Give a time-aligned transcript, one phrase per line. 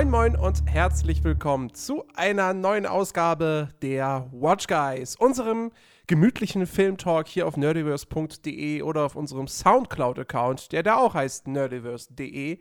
[0.00, 5.72] Moin Moin und herzlich willkommen zu einer neuen Ausgabe der Watch Guys, unserem
[6.10, 12.58] gemütlichen Filmtalk hier auf nerdiverse.de oder auf unserem Soundcloud-Account, der da auch heißt nerdiverse.de.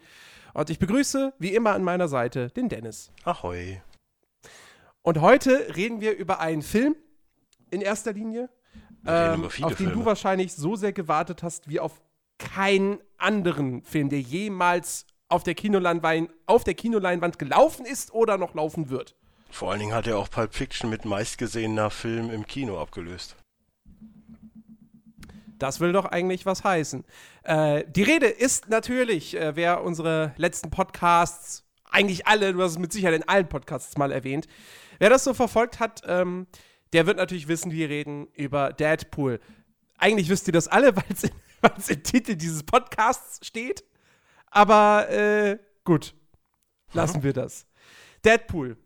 [0.53, 3.11] Und ich begrüße wie immer an meiner Seite den Dennis.
[3.23, 3.81] Ahoi.
[5.01, 6.95] Und heute reden wir über einen Film
[7.71, 8.51] in erster Linie,
[9.07, 9.93] ähm, auf den Filme.
[9.93, 12.03] du wahrscheinlich so sehr gewartet hast wie auf
[12.37, 18.53] keinen anderen Film, der jemals auf der, Kinoleinwand, auf der Kinoleinwand gelaufen ist oder noch
[18.53, 19.15] laufen wird.
[19.49, 23.35] Vor allen Dingen hat er auch Pulp Fiction mit meistgesehener Film im Kino abgelöst.
[25.59, 27.05] Das will doch eigentlich was heißen.
[27.43, 32.79] Äh, die Rede ist natürlich, äh, wer unsere letzten Podcasts, eigentlich alle, du hast es
[32.79, 34.47] mit Sicherheit in allen Podcasts mal erwähnt,
[34.99, 36.47] wer das so verfolgt hat, ähm,
[36.93, 39.39] der wird natürlich wissen, wir reden über Deadpool.
[39.97, 40.95] Eigentlich wisst ihr das alle,
[41.61, 43.83] weil es im Titel dieses Podcasts steht.
[44.47, 46.15] Aber äh, gut,
[46.93, 47.67] lassen wir das.
[48.25, 48.77] Deadpool.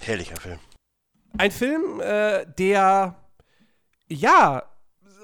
[0.00, 0.58] Herrlicher Film.
[1.36, 3.16] Ein Film, äh, der
[4.08, 4.62] ja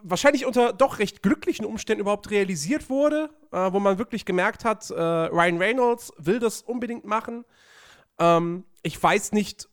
[0.03, 4.91] wahrscheinlich unter doch recht glücklichen Umständen überhaupt realisiert wurde, äh, wo man wirklich gemerkt hat,
[4.91, 7.45] äh, Ryan Reynolds will das unbedingt machen.
[8.19, 9.69] Ähm, ich weiß nicht,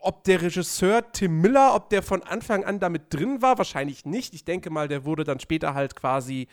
[0.00, 4.34] ob der Regisseur Tim Miller, ob der von Anfang an damit drin war, wahrscheinlich nicht.
[4.34, 6.48] Ich denke mal, der wurde dann später halt quasi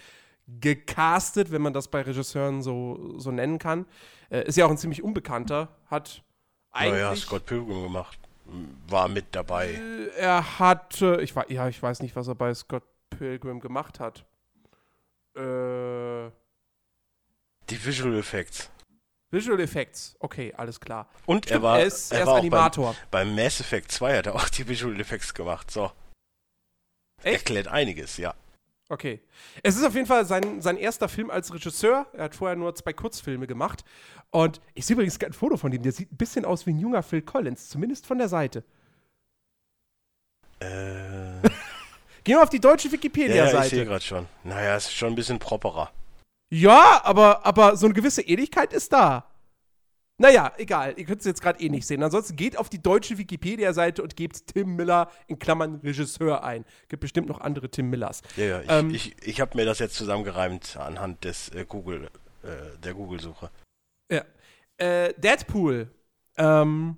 [0.48, 3.86] gecastet, wenn man das bei Regisseuren so, so nennen kann.
[4.30, 6.24] Äh, ist ja auch ein ziemlich unbekannter, hat
[6.72, 7.02] eigentlich.
[7.02, 8.20] Naja, Scott Pilgrim gemacht.
[8.88, 9.80] War mit dabei.
[10.18, 14.26] Er hat, äh, ich, ja, ich weiß nicht, was er bei Scott Pilgrim gemacht hat.
[15.36, 16.30] Äh.
[17.70, 18.72] Die Visual Effects.
[19.32, 21.08] Visual Effects, okay, alles klar.
[21.28, 22.96] Und Stimmt, er war, er ist, er er war Animator.
[23.12, 25.92] Beim, beim, Mass Effect 2 hat er auch die Visual Effects gemacht, so.
[27.22, 27.42] Echt?
[27.42, 28.34] Erklärt einiges, ja.
[28.92, 29.22] Okay.
[29.62, 32.08] Es ist auf jeden Fall sein, sein erster Film als Regisseur.
[32.14, 33.86] Er hat vorher nur zwei Kurzfilme gemacht.
[34.32, 35.84] Und ich sehe übrigens ein Foto von ihm.
[35.84, 38.64] Der sieht ein bisschen aus wie ein junger Phil Collins, zumindest von der Seite.
[40.60, 40.66] Äh.
[42.24, 43.56] Gehen wir auf die deutsche Wikipedia-Seite.
[43.56, 44.28] Ja, ich sehe gerade schon.
[44.44, 45.92] Naja, es ist schon ein bisschen properer.
[46.52, 49.29] Ja, aber, aber so eine gewisse Ähnlichkeit ist da.
[50.20, 50.94] Naja, egal.
[50.98, 52.04] Ihr könnt es jetzt gerade eh nicht sehen.
[52.04, 56.66] Ansonsten geht auf die deutsche Wikipedia-Seite und gebt Tim Miller in Klammern Regisseur ein.
[56.90, 58.22] Gibt bestimmt noch andere Tim Millers.
[58.36, 58.62] Ja, ja.
[58.62, 62.10] Ich, ähm, ich, ich habe mir das jetzt zusammengereimt anhand des äh, Google,
[62.44, 63.50] äh, der Google-Suche.
[64.12, 64.26] Ja.
[64.78, 65.90] Äh, Deadpool.
[66.38, 66.98] Ähm,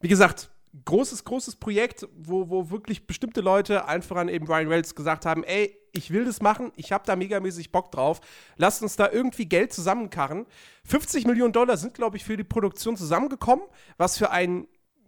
[0.00, 0.50] wie gesagt,
[0.84, 5.44] großes, großes Projekt, wo, wo wirklich bestimmte Leute einfach an eben Ryan Reynolds gesagt haben,
[5.44, 8.20] ey, ich will das machen, ich habe da megamäßig Bock drauf,
[8.56, 10.46] lasst uns da irgendwie Geld zusammenkarren.
[10.84, 13.64] 50 Millionen Dollar sind, glaube ich, für die Produktion zusammengekommen,
[13.96, 14.66] was für einen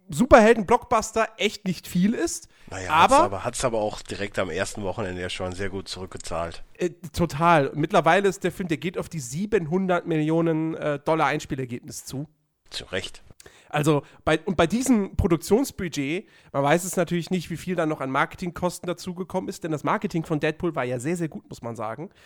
[0.09, 2.47] Superhelden-Blockbuster echt nicht viel ist.
[2.69, 5.89] Naja, aber hat es aber, aber, auch direkt am ersten Wochenende ja schon sehr gut
[5.89, 6.63] zurückgezahlt.
[6.77, 7.71] Äh, total.
[7.75, 12.27] Mittlerweile ist der Film, der geht auf die 700 Millionen äh, Dollar Einspielergebnis zu.
[12.69, 13.21] Zu Recht.
[13.69, 18.01] Also bei, und bei diesem Produktionsbudget, man weiß es natürlich nicht, wie viel dann noch
[18.01, 21.61] an Marketingkosten dazugekommen ist, denn das Marketing von Deadpool war ja sehr, sehr gut, muss
[21.61, 22.09] man sagen.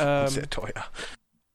[0.00, 0.84] Ähm, sehr teuer.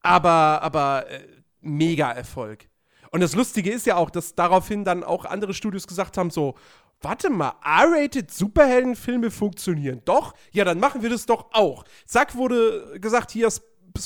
[0.01, 1.27] Aber, aber äh,
[1.59, 2.69] mega Erfolg.
[3.11, 6.55] Und das Lustige ist ja auch, dass daraufhin dann auch andere Studios gesagt haben: so,
[7.01, 10.33] warte mal, R-rated Superheldenfilme funktionieren doch?
[10.51, 11.83] Ja, dann machen wir das doch auch.
[12.05, 13.49] Zack, wurde gesagt, hier,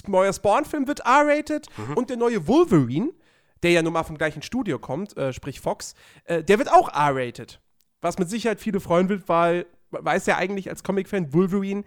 [0.08, 1.94] neuer Spawn-Film wird R-rated mhm.
[1.98, 3.12] und der neue Wolverine
[3.64, 5.96] der ja nun mal vom gleichen Studio kommt, äh, sprich Fox,
[6.26, 7.60] äh, der wird auch R-rated.
[8.02, 11.84] Was mit Sicherheit viele freuen wird, weil weiß ja eigentlich als Comic-Fan, Wolverine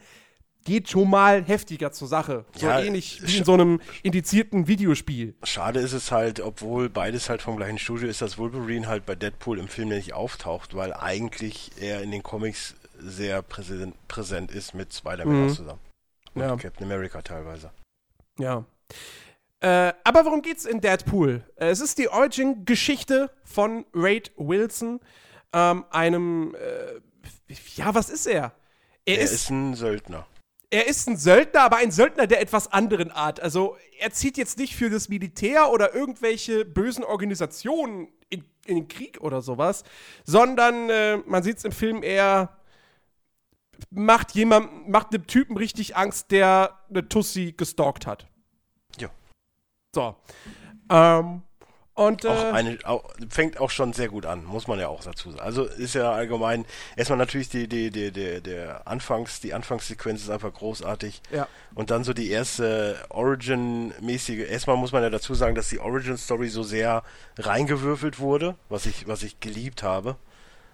[0.65, 2.45] geht schon mal heftiger zur Sache.
[2.55, 5.34] So ja, ähnlich wie in so einem indizierten Videospiel.
[5.43, 9.15] Schade ist es halt, obwohl beides halt vom gleichen Studio ist, dass Wolverine halt bei
[9.15, 14.75] Deadpool im Film nicht auftaucht, weil eigentlich er in den Comics sehr präsent, präsent ist
[14.75, 15.55] mit Spider-Man mhm.
[15.55, 15.81] zusammen.
[16.35, 16.56] Und ja.
[16.56, 17.71] Captain America teilweise.
[18.38, 18.64] Ja.
[19.60, 21.43] Äh, aber worum geht's in Deadpool?
[21.56, 25.00] Äh, es ist die Origin-Geschichte von Raid Wilson,
[25.52, 28.52] ähm, einem, äh, ja, was ist er?
[29.05, 30.26] Er, er ist, ist, ein Söldner.
[30.70, 33.40] Er ist ein Söldner, aber ein Söldner der etwas anderen Art.
[33.40, 38.88] Also er zieht jetzt nicht für das Militär oder irgendwelche bösen Organisationen in, in den
[38.88, 39.82] Krieg oder sowas,
[40.25, 42.58] sondern äh, man sieht es im Film eher
[43.90, 48.26] macht jemand, macht einem Typen richtig Angst, der eine Tussi gestalkt hat.
[49.99, 50.15] So.
[50.91, 51.43] Ähm,
[51.95, 55.03] Und, äh, auch eine, auch, fängt auch schon sehr gut an, muss man ja auch
[55.03, 55.43] dazu sagen.
[55.43, 56.65] Also ist ja allgemein,
[56.95, 61.21] erstmal natürlich die, die, die, die, der Anfangs, die Anfangssequenz ist einfach großartig.
[61.33, 61.49] Ja.
[61.75, 66.49] Und dann so die erste Origin-mäßige, erstmal muss man ja dazu sagen, dass die Origin-Story
[66.49, 67.03] so sehr
[67.37, 70.15] reingewürfelt wurde, was ich, was ich geliebt habe.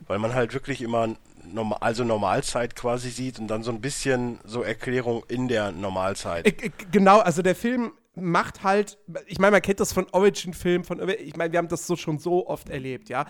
[0.06, 1.08] Weil man halt wirklich immer
[1.42, 6.46] normal, also Normalzeit quasi sieht und dann so ein bisschen so Erklärung in der Normalzeit.
[6.46, 10.84] Ich, ich, genau, also der Film macht halt, ich meine, man kennt das von Origin-Filmen,
[10.84, 13.26] von, ich meine, wir haben das so schon so oft erlebt, ja.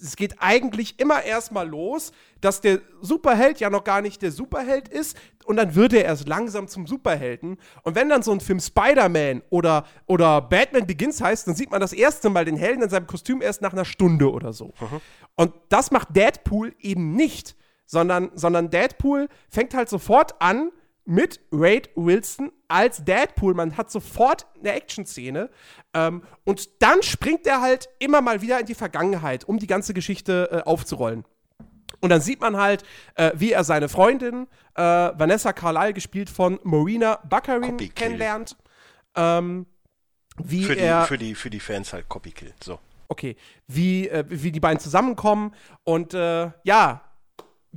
[0.00, 4.88] Es geht eigentlich immer erstmal los, dass der Superheld ja noch gar nicht der Superheld
[4.88, 7.58] ist und dann wird er erst langsam zum Superhelden.
[7.82, 11.80] Und wenn dann so ein Film Spider-Man oder, oder Batman Begins heißt, dann sieht man
[11.80, 14.66] das erste Mal den Helden in seinem Kostüm erst nach einer Stunde oder so.
[14.80, 15.00] Mhm.
[15.36, 17.56] Und das macht Deadpool eben nicht,
[17.86, 20.70] sondern, sondern Deadpool fängt halt sofort an,
[21.08, 23.54] mit Wade Wilson als Deadpool.
[23.54, 25.48] Man hat sofort eine Action-Szene.
[25.94, 29.94] Ähm, und dann springt er halt immer mal wieder in die Vergangenheit, um die ganze
[29.94, 31.24] Geschichte äh, aufzurollen.
[32.00, 32.84] Und dann sieht man halt,
[33.14, 38.56] äh, wie er seine Freundin, äh, Vanessa Carlyle, gespielt von Marina Baccarin, kennenlernt.
[39.16, 39.66] Ähm,
[40.36, 42.52] wie für, die, er, für, die, für die Fans halt Copykill.
[42.62, 42.78] So.
[43.08, 43.34] Okay.
[43.66, 45.54] Wie, äh, wie die beiden zusammenkommen.
[45.84, 47.07] Und äh, ja,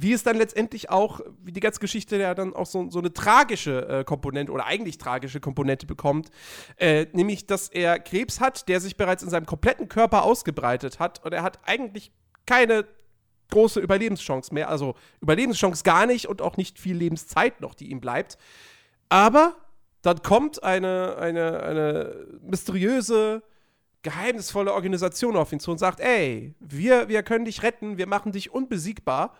[0.01, 3.13] wie es dann letztendlich auch, wie die ganze Geschichte ja dann auch so, so eine
[3.13, 6.31] tragische äh, Komponente oder eigentlich tragische Komponente bekommt,
[6.77, 11.23] äh, nämlich, dass er Krebs hat, der sich bereits in seinem kompletten Körper ausgebreitet hat
[11.23, 12.11] und er hat eigentlich
[12.45, 12.85] keine
[13.51, 18.01] große Überlebenschance mehr, also Überlebenschance gar nicht und auch nicht viel Lebenszeit noch, die ihm
[18.01, 18.37] bleibt.
[19.09, 19.55] Aber
[20.01, 23.43] dann kommt eine, eine, eine mysteriöse,
[24.01, 28.31] geheimnisvolle Organisation auf ihn zu und sagt, ey, wir, wir können dich retten, wir machen
[28.31, 29.35] dich unbesiegbar.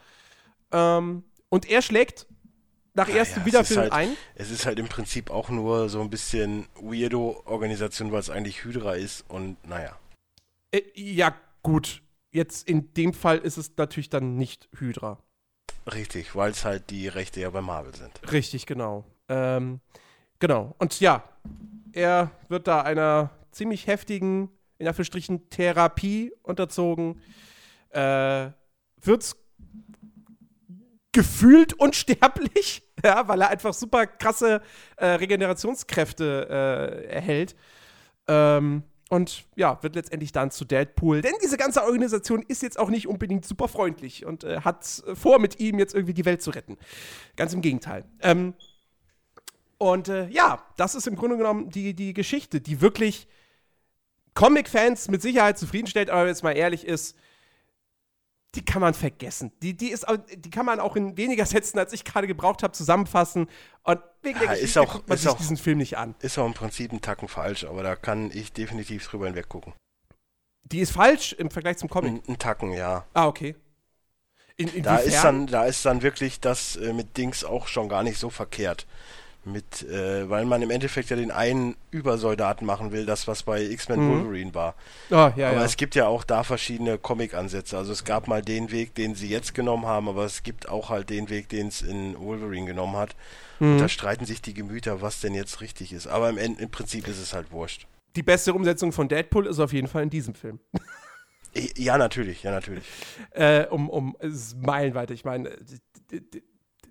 [0.72, 2.28] Ähm, und er schlägt
[2.94, 4.18] nach ja, erstem ja, Wiederfilm halt, ein.
[4.36, 8.94] Es ist halt im Prinzip auch nur so ein bisschen Weirdo-Organisation, weil es eigentlich Hydra
[8.96, 9.98] ist und naja.
[10.72, 11.34] Äh, ja,
[11.64, 12.02] gut.
[12.32, 15.22] Jetzt in dem Fall ist es natürlich dann nicht Hydra.
[15.92, 18.32] Richtig, weil es halt die Rechte ja bei Marvel sind.
[18.32, 19.04] Richtig, genau.
[19.28, 19.82] Ähm,
[20.40, 20.76] genau.
[20.78, 21.24] Und ja,
[21.92, 27.22] er wird da einer ziemlich heftigen, in Anführungsstrichen, Therapie unterzogen.
[27.90, 28.52] Äh,
[29.02, 29.36] wird's
[31.12, 34.62] gefühlt unsterblich, ja, weil er einfach super krasse
[34.98, 37.56] äh, Regenerationskräfte äh, erhält.
[38.28, 41.22] Ähm, und ja, wird letztendlich dann zu Deadpool.
[41.22, 45.40] Denn diese ganze Organisation ist jetzt auch nicht unbedingt super freundlich und äh, hat vor,
[45.40, 46.78] mit ihm jetzt irgendwie die Welt zu retten.
[47.36, 48.06] Ganz im Gegenteil.
[48.22, 48.54] Ähm,
[49.78, 53.28] und äh, ja, das ist im Grunde genommen die, die Geschichte, die wirklich
[54.34, 57.18] Comic-Fans mit Sicherheit zufriedenstellt, aber wenn es mal ehrlich ist,
[58.56, 59.52] die kann man vergessen.
[59.62, 60.06] Die, die, ist,
[60.36, 63.48] die kann man auch in weniger Sätzen, als ich gerade gebraucht habe, zusammenfassen.
[63.84, 66.16] Und wegen der ja, Geschichte auch, guckt man sich auch, diesen Film nicht an.
[66.20, 69.74] Ist auch im Prinzip ein Tacken falsch, aber da kann ich definitiv drüber hinweg gucken.
[70.64, 72.12] Die ist falsch im Vergleich zum Comic?
[72.12, 73.06] Ein, ein Tacken, ja.
[73.14, 73.56] Ah, okay.
[74.58, 78.04] In, da, ist dann, da ist dann wirklich das äh, mit Dings auch schon gar
[78.04, 78.86] nicht so verkehrt
[79.44, 83.64] mit, äh, weil man im Endeffekt ja den einen Übersoldaten machen will, das was bei
[83.64, 84.10] X-Men mhm.
[84.10, 84.76] Wolverine war.
[85.10, 85.64] Oh, ja, aber ja.
[85.64, 87.78] es gibt ja auch da verschiedene Comic-Ansätze.
[87.78, 90.90] Also es gab mal den Weg, den sie jetzt genommen haben, aber es gibt auch
[90.90, 93.16] halt den Weg, den es in Wolverine genommen hat.
[93.60, 93.74] Mhm.
[93.74, 96.08] Und da streiten sich die Gemüter, was denn jetzt richtig ist.
[96.08, 97.88] Aber im, im Prinzip ist es halt wurscht.
[98.16, 100.60] Die beste Umsetzung von Deadpool ist auf jeden Fall in diesem Film.
[101.76, 102.86] Ja, natürlich, ja, natürlich.
[103.32, 105.12] Äh, um, um, es ist meilenweit.
[105.12, 105.58] Ich meine,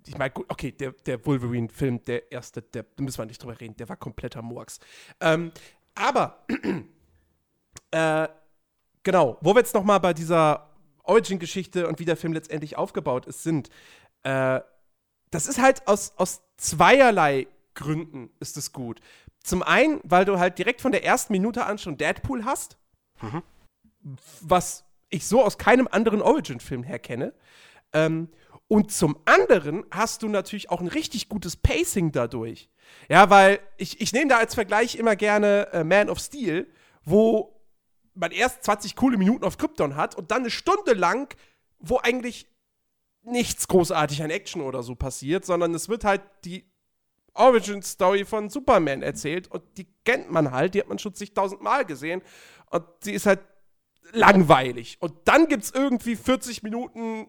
[0.06, 3.76] ich meine, okay, der, der Wolverine-Film, der erste, der, da müssen wir nicht drüber reden,
[3.76, 4.80] der war kompletter Murks.
[5.20, 5.52] Ähm,
[5.94, 6.44] aber,
[7.90, 8.28] äh,
[9.02, 10.70] genau, wo wir jetzt noch mal bei dieser
[11.04, 13.68] Origin-Geschichte und wie der Film letztendlich aufgebaut ist, sind,
[14.22, 14.60] äh,
[15.30, 19.00] das ist halt aus, aus zweierlei Gründen ist es gut.
[19.42, 22.76] Zum einen, weil du halt direkt von der ersten Minute an schon Deadpool hast,
[23.22, 23.42] mhm.
[24.40, 27.34] was ich so aus keinem anderen Origin-Film her kenne.
[27.92, 28.28] Ähm,
[28.70, 32.70] und zum anderen hast du natürlich auch ein richtig gutes Pacing dadurch.
[33.08, 36.68] Ja, weil ich, ich nehme da als Vergleich immer gerne äh, Man of Steel,
[37.02, 37.60] wo
[38.14, 41.34] man erst 20 coole Minuten auf Krypton hat und dann eine Stunde lang,
[41.80, 42.46] wo eigentlich
[43.22, 46.64] nichts großartig an Action oder so passiert, sondern es wird halt die
[47.34, 51.60] Origin Story von Superman erzählt und die kennt man halt, die hat man schon zigtausend
[51.60, 52.22] Mal gesehen
[52.70, 53.40] und sie ist halt
[54.12, 54.98] langweilig.
[55.00, 57.26] Und dann gibt es irgendwie 40 Minuten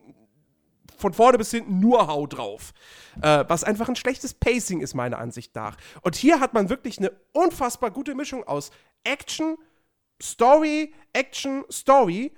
[1.01, 2.73] von vorne bis hinten nur Hau drauf.
[3.21, 5.77] Äh, was einfach ein schlechtes Pacing ist, meiner Ansicht nach.
[6.01, 8.71] Und hier hat man wirklich eine unfassbar gute Mischung aus
[9.03, 9.57] Action,
[10.21, 12.33] Story, Action, Story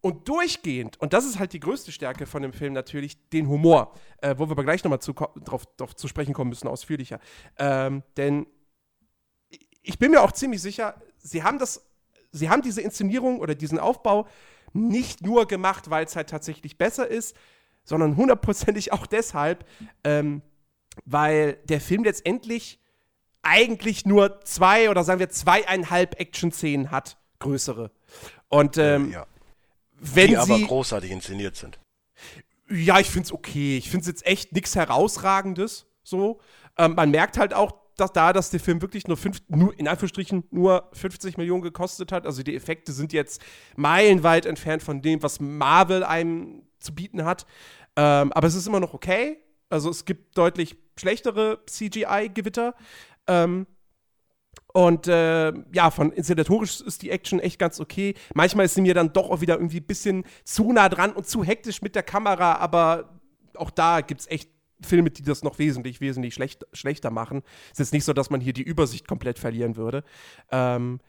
[0.00, 3.92] und durchgehend, und das ist halt die größte Stärke von dem Film natürlich, den Humor,
[4.22, 5.00] äh, wo wir aber gleich nochmal
[5.44, 7.18] drauf, drauf zu sprechen kommen müssen, ausführlicher.
[7.58, 8.46] Ähm, denn
[9.82, 11.82] ich bin mir auch ziemlich sicher, sie haben das
[12.36, 14.26] sie haben diese Inszenierung oder diesen Aufbau
[14.72, 17.36] nicht nur gemacht, weil es halt tatsächlich besser ist,
[17.86, 19.64] sondern hundertprozentig auch deshalb,
[20.04, 20.42] ähm,
[21.06, 22.78] weil der Film letztendlich
[23.42, 27.92] eigentlich nur zwei oder sagen wir zweieinhalb Action-Szenen hat, größere.
[28.48, 29.26] Und ähm, ja.
[29.92, 31.78] wenn Die sie aber großartig inszeniert sind.
[32.68, 33.78] Ja, ich finde es okay.
[33.78, 35.86] Ich finde es jetzt echt nichts Herausragendes.
[36.02, 36.40] So.
[36.76, 39.88] Ähm, man merkt halt auch, dass da, dass der Film wirklich nur, fünf, nur in
[39.88, 42.26] Anführungsstrichen nur 50 Millionen gekostet hat.
[42.26, 43.42] Also die Effekte sind jetzt
[43.76, 47.46] meilenweit entfernt von dem, was Marvel einem zu bieten hat.
[47.96, 49.38] Ähm, aber es ist immer noch okay.
[49.68, 52.74] Also es gibt deutlich schlechtere CGI-Gewitter.
[53.26, 53.66] Ähm,
[54.72, 58.14] und äh, ja, von inszenatorisch ist die Action echt ganz okay.
[58.34, 61.26] Manchmal ist sie mir dann doch auch wieder irgendwie ein bisschen zu nah dran und
[61.26, 63.20] zu hektisch mit der Kamera, aber
[63.54, 64.50] auch da gibt es echt
[64.82, 67.42] Filme, die das noch wesentlich, wesentlich schlecht, schlechter machen.
[67.72, 70.04] Es ist nicht so, dass man hier die Übersicht komplett verlieren würde.
[70.50, 71.00] Ähm,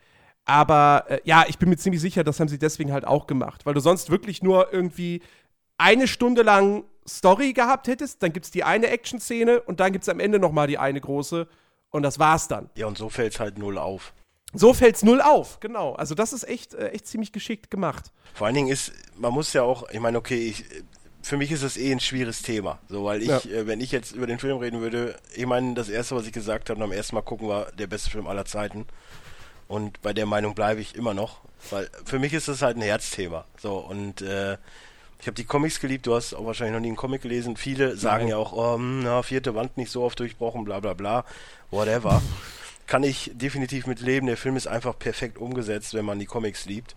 [0.44, 3.66] aber äh, ja, ich bin mir ziemlich sicher, das haben sie deswegen halt auch gemacht,
[3.66, 5.20] weil du sonst wirklich nur irgendwie
[5.76, 10.02] eine Stunde lang Story gehabt hättest, dann gibt es die eine Action-Szene und dann gibt
[10.02, 11.46] es am Ende noch mal die eine große
[11.90, 12.70] und das war's dann.
[12.74, 14.12] Ja, und so fällt es halt null auf.
[14.54, 15.92] So fällt's null auf, genau.
[15.92, 18.12] Also das ist echt, äh, echt ziemlich geschickt gemacht.
[18.32, 20.64] Vor allen Dingen ist, man muss ja auch, ich meine, okay, ich,
[21.22, 22.78] für mich ist es eh ein schwieriges Thema.
[22.88, 23.38] So, weil ich, ja.
[23.38, 26.32] äh, wenn ich jetzt über den Film reden würde, ich meine, das erste, was ich
[26.32, 28.86] gesagt habe, am ersten Mal gucken, war der beste Film aller Zeiten.
[29.66, 31.40] Und bei der Meinung bleibe ich immer noch.
[31.70, 33.44] Weil für mich ist es halt ein Herzthema.
[33.58, 34.56] So, und äh,
[35.20, 37.56] ich habe die Comics geliebt, du hast auch wahrscheinlich noch nie einen Comic gelesen.
[37.56, 38.28] Viele sagen Nein.
[38.28, 41.24] ja auch, oh, hm, na, vierte Wand nicht so oft durchbrochen, bla bla bla,
[41.70, 42.22] whatever.
[42.86, 44.28] Kann ich definitiv mit leben.
[44.28, 46.94] Der Film ist einfach perfekt umgesetzt, wenn man die Comics liebt.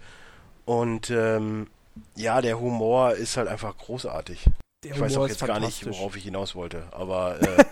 [0.65, 1.67] Und ähm,
[2.15, 4.45] ja, der Humor ist halt einfach großartig.
[4.83, 7.65] Der ich Humor weiß auch jetzt gar nicht, worauf ich hinaus wollte, aber äh,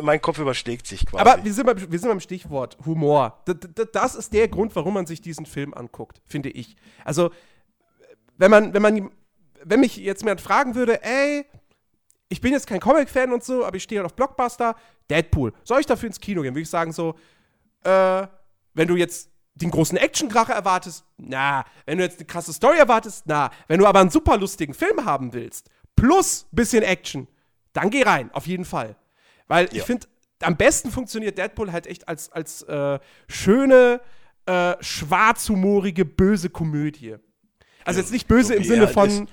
[0.00, 1.20] mein Kopf überschlägt sich quasi.
[1.20, 3.42] Aber wir sind beim, wir sind beim Stichwort Humor.
[3.46, 3.54] D
[3.92, 6.76] das ist der Grund, warum man sich diesen Film anguckt, finde ich.
[7.04, 7.30] Also,
[8.38, 9.10] wenn man, wenn man,
[9.64, 11.44] wenn mich jetzt jemand fragen würde, ey,
[12.28, 14.74] ich bin jetzt kein Comic-Fan und so, aber ich stehe halt auf Blockbuster,
[15.10, 16.54] Deadpool, soll ich dafür ins Kino gehen?
[16.54, 17.14] Würde ich sagen so,
[17.84, 18.26] äh,
[18.74, 21.64] wenn du jetzt den großen Actionkracher erwartest, na.
[21.84, 23.50] Wenn du jetzt eine krasse Story erwartest, na.
[23.68, 27.28] Wenn du aber einen super lustigen Film haben willst, plus bisschen Action,
[27.72, 28.96] dann geh rein, auf jeden Fall.
[29.48, 29.72] Weil ja.
[29.72, 30.06] ich finde,
[30.42, 34.00] am besten funktioniert Deadpool halt echt als, als äh, schöne,
[34.46, 37.16] äh, schwarzhumorige, böse Komödie.
[37.84, 39.28] Also jetzt nicht böse so im Sinne von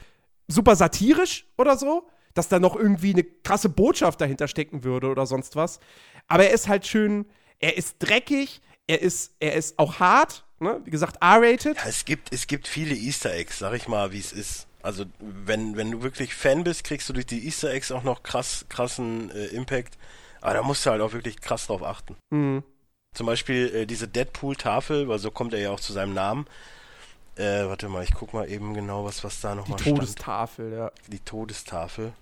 [0.47, 5.25] super satirisch oder so, dass da noch irgendwie eine krasse Botschaft dahinter stecken würde oder
[5.25, 5.79] sonst was.
[6.27, 7.25] Aber er ist halt schön,
[7.59, 10.81] er ist dreckig, er ist, er ist auch hart, ne?
[10.84, 11.77] wie gesagt, R-rated.
[11.77, 14.65] Ja, es gibt, es gibt viele Easter Eggs, sag ich mal, wie es ist.
[14.81, 18.24] Also wenn, wenn du wirklich Fan bist, kriegst du durch die Easter Eggs auch noch
[18.24, 19.98] krass, krassen äh, Impact.
[20.41, 22.15] Aber da musst du halt auch wirklich krass drauf achten.
[22.31, 22.63] Mhm.
[23.13, 26.48] Zum Beispiel äh, diese Deadpool-Tafel, weil so kommt er ja auch zu seinem Namen.
[27.36, 29.93] Äh, warte mal, ich guck mal eben genau, was, was da nochmal steht.
[29.93, 30.91] Die Todestafel, ja.
[31.08, 32.13] Die Todestafel.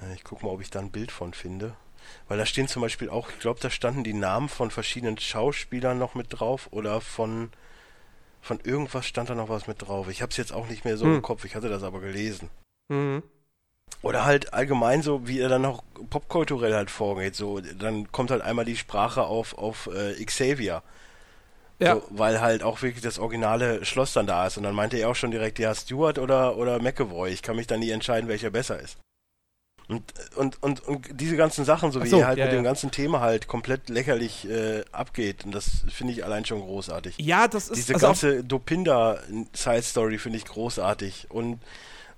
[0.00, 1.74] Äh, ich guck mal, ob ich da ein Bild von finde.
[2.28, 5.98] Weil da stehen zum Beispiel auch, ich glaube, da standen die Namen von verschiedenen Schauspielern
[5.98, 7.50] noch mit drauf oder von,
[8.40, 10.08] von irgendwas stand da noch was mit drauf.
[10.08, 11.16] Ich habe es jetzt auch nicht mehr so hm.
[11.16, 12.50] im Kopf, ich hatte das aber gelesen.
[12.88, 13.22] Mhm.
[14.02, 17.34] Oder halt allgemein so, wie er dann noch popkulturell halt vorgeht.
[17.34, 20.82] So, dann kommt halt einmal die Sprache auf, auf äh, Xavier.
[21.80, 21.94] Ja.
[21.94, 24.56] So, weil halt auch wirklich das originale Schloss dann da ist.
[24.56, 27.30] Und dann meinte er auch schon direkt, ja, Stewart oder, oder McAvoy.
[27.30, 28.98] Ich kann mich dann nie entscheiden, welcher besser ist.
[29.88, 32.60] Und, und, und, und diese ganzen Sachen, so wie so, er halt ja, mit ja.
[32.60, 37.16] dem ganzen Thema halt komplett lächerlich äh, abgeht, und das finde ich allein schon großartig.
[37.18, 41.28] Ja, das ist Diese also ganze Dopinda-Side-Story finde ich großartig.
[41.30, 41.60] Und,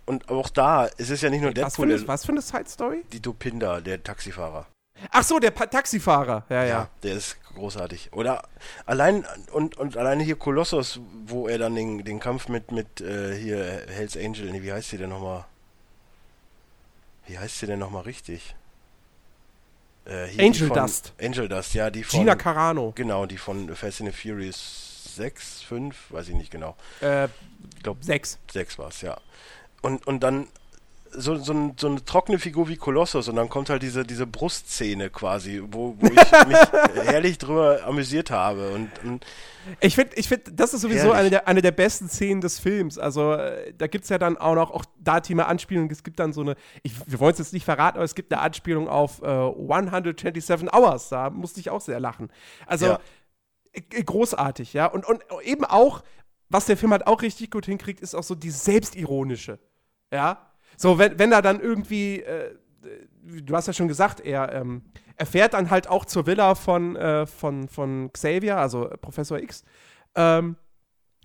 [0.05, 1.89] und auch da, es ist ja nicht nur was Deadpool.
[1.89, 3.05] Für eine, was für eine Side-Story?
[3.13, 4.67] Die Dopinda, der Taxifahrer.
[5.13, 6.89] Ach so, der pa Taxifahrer, ja, ja, ja.
[7.05, 8.11] Der ist großartig.
[8.13, 8.43] Oder
[8.85, 13.35] allein und, und alleine hier Kolossus, wo er dann den, den Kampf mit, mit äh,
[13.35, 15.45] hier Hells Angel, wie heißt die denn nochmal?
[17.31, 18.57] Wie heißt sie denn nochmal richtig?
[20.05, 21.13] Äh, Angel von, Dust.
[21.23, 22.19] Angel Dust, ja, die von.
[22.19, 22.91] Gina Carano.
[22.97, 26.77] Genau, die von Fast and the Furious 6, 5, weiß ich nicht genau.
[27.01, 28.41] Äh, ich glaube 6.
[28.51, 29.17] 6 war es, ja.
[29.81, 30.49] Und, und dann
[31.13, 35.11] so, so, so, eine trockene Figur wie Kolossus und dann kommt halt diese, diese Brustszene
[35.11, 36.13] quasi, wo, wo ich
[36.49, 36.59] mich
[37.07, 38.71] herrlich drüber amüsiert habe.
[38.71, 39.27] Und, und
[39.81, 42.99] ich finde, ich find, das ist sowieso eine der, eine der besten Szenen des Films.
[42.99, 46.21] Also äh, da gibt es ja dann auch noch, auch da Thema Anspielung, es gibt
[46.21, 48.89] dann so eine, ich, wir wollen es jetzt nicht verraten, aber es gibt eine Anspielung
[48.89, 52.31] auf äh, 127 Hours, da musste ich auch sehr lachen.
[52.67, 53.01] Also ja.
[54.05, 54.87] Großartig, ja.
[54.87, 56.03] Und, und eben auch,
[56.49, 59.61] was der Film halt auch richtig gut hinkriegt, ist auch so die Selbstironische,
[60.13, 60.50] ja
[60.81, 62.55] so, wenn, wenn er dann irgendwie, äh,
[63.23, 64.81] du hast ja schon gesagt, er, ähm,
[65.17, 69.63] er fährt dann halt auch zur Villa von, äh, von, von Xavier, also Professor X.
[70.15, 70.57] Ähm,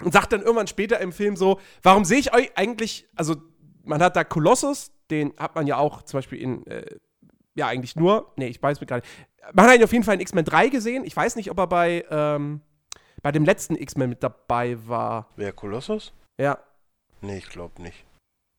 [0.04, 3.38] und sagt dann irgendwann später im Film so, warum sehe ich euch eigentlich, also
[3.86, 6.98] man hat da Kolossus, den hat man ja auch zum Beispiel in, äh,
[7.54, 9.08] ja eigentlich nur, nee, ich weiß mir gerade,
[9.54, 11.68] man hat ihn auf jeden Fall in X-Men 3 gesehen, ich weiß nicht, ob er
[11.68, 12.60] bei, ähm,
[13.22, 15.30] bei dem letzten X-Men mit dabei war.
[15.38, 16.12] Wer, Kolossus?
[16.38, 16.60] Ja.
[17.22, 18.06] Nee, ich glaube nicht.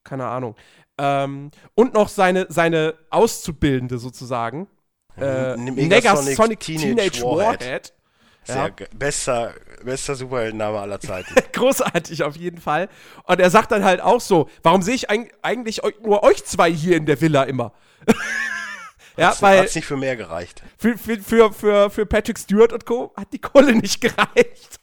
[0.07, 0.55] Keine Ahnung.
[0.99, 4.69] Ähm, und noch seine, seine Auszubildende sozusagen.
[5.19, 7.61] Äh, Negasonic, Sonic Teenage, Teenage Warhead.
[7.61, 7.93] Warhead.
[8.45, 8.87] Sehr ja.
[8.97, 11.35] bester, bester Superheldenname aller Zeiten.
[11.53, 12.89] Großartig auf jeden Fall.
[13.25, 16.97] Und er sagt dann halt auch so, warum sehe ich eigentlich nur euch zwei hier
[16.97, 17.73] in der Villa immer?
[19.17, 20.63] ja, hat's, weil hat's nicht für mehr gereicht.
[20.79, 23.13] Für, für, für, für, für Patrick Stewart und Co.
[23.17, 24.81] hat die Kohle nicht gereicht.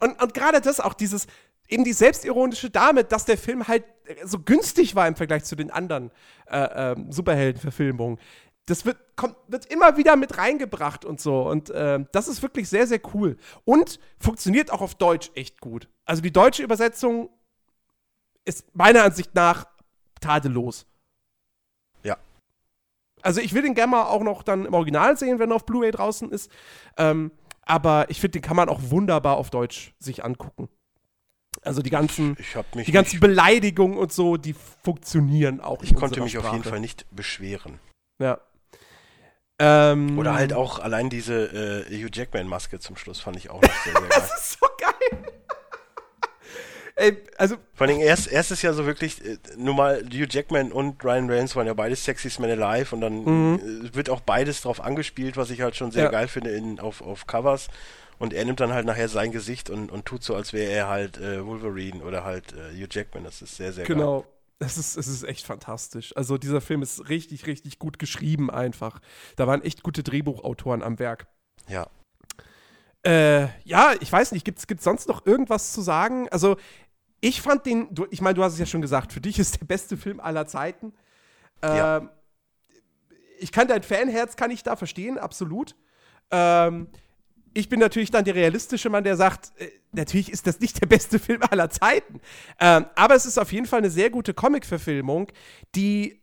[0.00, 1.26] Und, und gerade das auch dieses,
[1.68, 3.84] eben die selbstironische Dame, dass der Film halt
[4.24, 6.10] so günstig war im Vergleich zu den anderen
[6.48, 8.18] äh, äh, Superheldenverfilmungen
[8.66, 11.48] das wird, kommt, wird immer wieder mit reingebracht und so.
[11.48, 13.36] Und äh, das ist wirklich sehr, sehr cool.
[13.64, 15.88] Und funktioniert auch auf Deutsch echt gut.
[16.04, 17.30] Also die deutsche Übersetzung
[18.44, 19.66] ist meiner Ansicht nach
[20.20, 20.86] tadellos.
[22.02, 22.16] Ja.
[23.26, 25.66] Also ich will den gerne mal auch noch dann im Original sehen, wenn er auf
[25.66, 26.48] Blu-ray draußen ist.
[26.96, 30.68] Ähm, aber ich finde, den kann man auch wunderbar auf Deutsch sich angucken.
[31.62, 32.36] Also die ganzen,
[32.86, 34.54] die ganzen Beleidigungen und so, die
[34.84, 35.82] funktionieren auch.
[35.82, 36.46] Ich konnte mich Sprache.
[36.46, 37.80] auf jeden Fall nicht beschweren.
[38.20, 38.38] Ja.
[39.58, 43.74] Ähm, Oder halt auch allein diese äh, Hugh Jackman-Maske zum Schluss fand ich auch noch
[43.84, 44.08] sehr, sehr geil.
[44.14, 44.92] das ist so geil.
[46.98, 47.56] Ey, also.
[47.74, 51.28] Vor allem erst, erst ist ja so wirklich, äh, nur mal Hugh Jackman und Ryan
[51.28, 53.86] Reynolds waren ja beides Sexiest Men Alive und dann mhm.
[53.86, 56.10] äh, wird auch beides drauf angespielt, was ich halt schon sehr ja.
[56.10, 57.68] geil finde in, auf, auf Covers.
[58.18, 60.88] Und er nimmt dann halt nachher sein Gesicht und, und tut so, als wäre er
[60.88, 63.24] halt äh, Wolverine oder halt äh, Hugh Jackman.
[63.24, 64.20] Das ist sehr, sehr genau.
[64.20, 64.22] geil.
[64.22, 64.32] Genau.
[64.58, 66.16] Es ist, es ist echt fantastisch.
[66.16, 69.00] Also dieser Film ist richtig, richtig gut geschrieben einfach.
[69.36, 71.26] Da waren echt gute Drehbuchautoren am Werk.
[71.68, 71.88] Ja.
[73.06, 76.28] Äh, ja, ich weiß nicht, gibt es sonst noch irgendwas zu sagen?
[76.30, 76.56] Also,
[77.20, 79.60] ich fand den, du, ich meine, du hast es ja schon gesagt, für dich ist
[79.60, 80.92] der beste Film aller Zeiten.
[81.62, 82.10] Ähm, ja.
[83.38, 85.74] Ich kann dein Fanherz, kann ich da verstehen, absolut.
[86.30, 86.88] Ähm,
[87.54, 90.86] ich bin natürlich dann der realistische Mann, der sagt, äh, natürlich ist das nicht der
[90.86, 92.20] beste Film aller Zeiten.
[92.60, 95.32] Ähm, aber es ist auf jeden Fall eine sehr gute Comic-Verfilmung,
[95.74, 96.20] die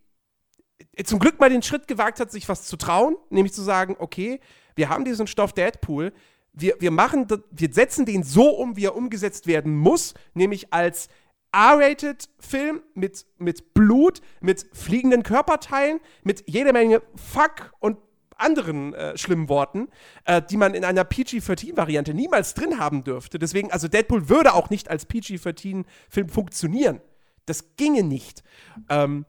[0.95, 3.95] äh, zum Glück mal den Schritt gewagt hat, sich was zu trauen, nämlich zu sagen,
[3.97, 4.39] okay,
[4.75, 6.13] wir haben diesen Stoff Deadpool,
[6.53, 11.09] wir, wir machen, wir setzen den so um, wie er umgesetzt werden muss, nämlich als
[11.51, 17.97] R-Rated-Film mit, mit Blut, mit fliegenden Körperteilen, mit jeder Menge Fuck und
[18.37, 19.87] anderen äh, schlimmen Worten,
[20.25, 23.39] äh, die man in einer PG-13-Variante niemals drin haben dürfte.
[23.39, 27.01] Deswegen, also Deadpool würde auch nicht als PG-13-Film funktionieren.
[27.45, 28.43] Das ginge nicht.
[28.89, 29.25] Ähm,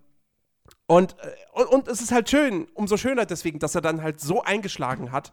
[0.86, 4.20] und, äh, und, und, es ist halt schön, umso schöner deswegen, dass er dann halt
[4.20, 5.32] so eingeschlagen hat.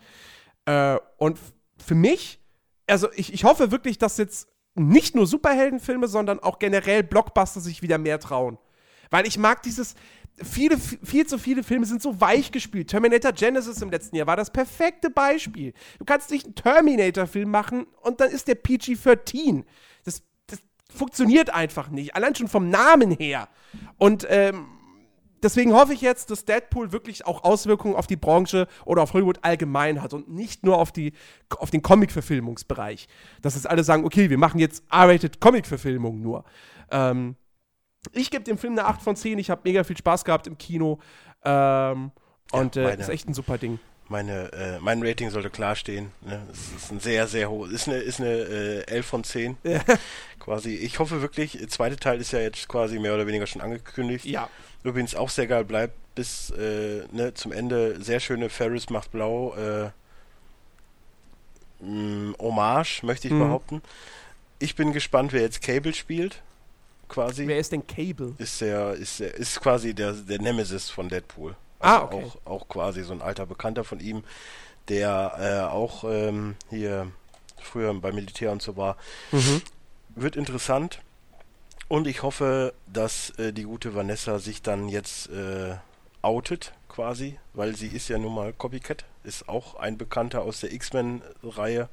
[0.65, 1.39] Äh, und
[1.81, 2.39] für mich,
[2.87, 7.81] also ich, ich hoffe wirklich, dass jetzt nicht nur Superheldenfilme, sondern auch generell Blockbuster sich
[7.81, 8.57] wieder mehr trauen.
[9.09, 9.95] Weil ich mag dieses,
[10.41, 12.89] viele, viel zu viele Filme sind so weich gespielt.
[12.89, 15.73] Terminator Genesis im letzten Jahr war das perfekte Beispiel.
[15.99, 19.65] Du kannst nicht einen Terminator-Film machen und dann ist der PG-13.
[20.05, 22.15] Das, das funktioniert einfach nicht.
[22.15, 23.49] Allein schon vom Namen her.
[23.97, 24.67] Und ähm,
[25.43, 29.39] deswegen hoffe ich jetzt, dass Deadpool wirklich auch Auswirkungen auf die Branche oder auf Hollywood
[29.41, 31.13] allgemein hat und nicht nur auf, die,
[31.57, 33.07] auf den Comic-Verfilmungsbereich.
[33.41, 36.43] Dass jetzt alle sagen, okay, wir machen jetzt R-rated Comic-Verfilmungen nur.
[36.91, 37.35] Ähm,
[38.13, 39.37] ich gebe dem Film eine 8 von 10.
[39.39, 40.99] Ich habe mega viel Spaß gehabt im Kino.
[41.43, 42.11] Ähm,
[42.51, 43.79] und äh, ist echt ein super Ding.
[44.09, 46.11] Meine, äh, mein Rating sollte klar stehen.
[46.21, 46.45] Ne?
[46.51, 47.67] Es ist ein sehr, sehr hoch.
[47.67, 49.57] Ist eine, ist eine äh, 11 von 10.
[49.63, 49.79] Ja.
[50.39, 50.75] Quasi.
[50.75, 54.25] Ich hoffe wirklich, der zweite Teil ist ja jetzt quasi mehr oder weniger schon angekündigt.
[54.25, 54.49] Ja.
[54.83, 58.01] Übrigens auch sehr geil bleibt bis äh, ne, zum Ende.
[58.01, 59.55] Sehr schöne Ferris macht blau.
[59.55, 59.91] Äh,
[61.83, 63.39] mh, Hommage, möchte ich mhm.
[63.39, 63.81] behaupten.
[64.59, 66.41] Ich bin gespannt, wer jetzt Cable spielt
[67.11, 67.45] quasi.
[67.45, 68.33] Wer ist denn Cable?
[68.37, 71.55] Ist der, ist der, ist quasi der, der Nemesis von Deadpool.
[71.79, 72.31] Ah, also ah, okay.
[72.45, 74.23] Auch, auch quasi so ein alter Bekannter von ihm,
[74.87, 77.11] der äh, auch ähm, hier
[77.61, 78.97] früher beim Militär und so war.
[79.31, 79.61] Mhm.
[80.15, 80.99] Wird interessant.
[81.91, 85.75] Und ich hoffe, dass äh, die gute Vanessa sich dann jetzt äh,
[86.21, 90.71] outet, quasi, weil sie ist ja nun mal Copycat, ist auch ein Bekannter aus der
[90.71, 91.89] X-Men-Reihe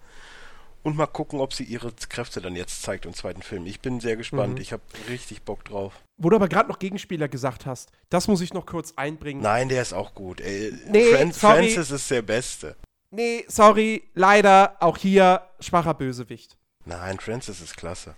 [0.84, 3.66] und mal gucken, ob sie ihre Kräfte dann jetzt zeigt im zweiten Film.
[3.66, 4.54] Ich bin sehr gespannt.
[4.54, 4.61] Mhm.
[4.61, 5.94] Ich habe richtig Bock drauf.
[6.16, 9.42] Wo du aber gerade noch Gegenspieler gesagt hast, das muss ich noch kurz einbringen.
[9.42, 10.40] Nein, der ist auch gut.
[10.40, 11.56] Ey, nee, Fran sorry.
[11.56, 12.76] Francis ist der Beste.
[13.11, 16.56] Nee, sorry, leider auch hier schwacher Bösewicht.
[16.84, 18.14] Nein, Francis ist klasse.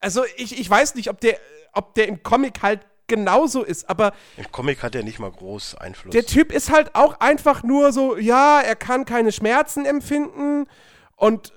[0.00, 1.38] Also ich, ich weiß nicht, ob der,
[1.72, 4.12] ob der im Comic halt genauso ist, aber.
[4.36, 6.12] Im Comic hat er nicht mal groß Einfluss.
[6.12, 10.66] Der Typ ist halt auch einfach nur so, ja, er kann keine Schmerzen empfinden
[11.16, 11.52] und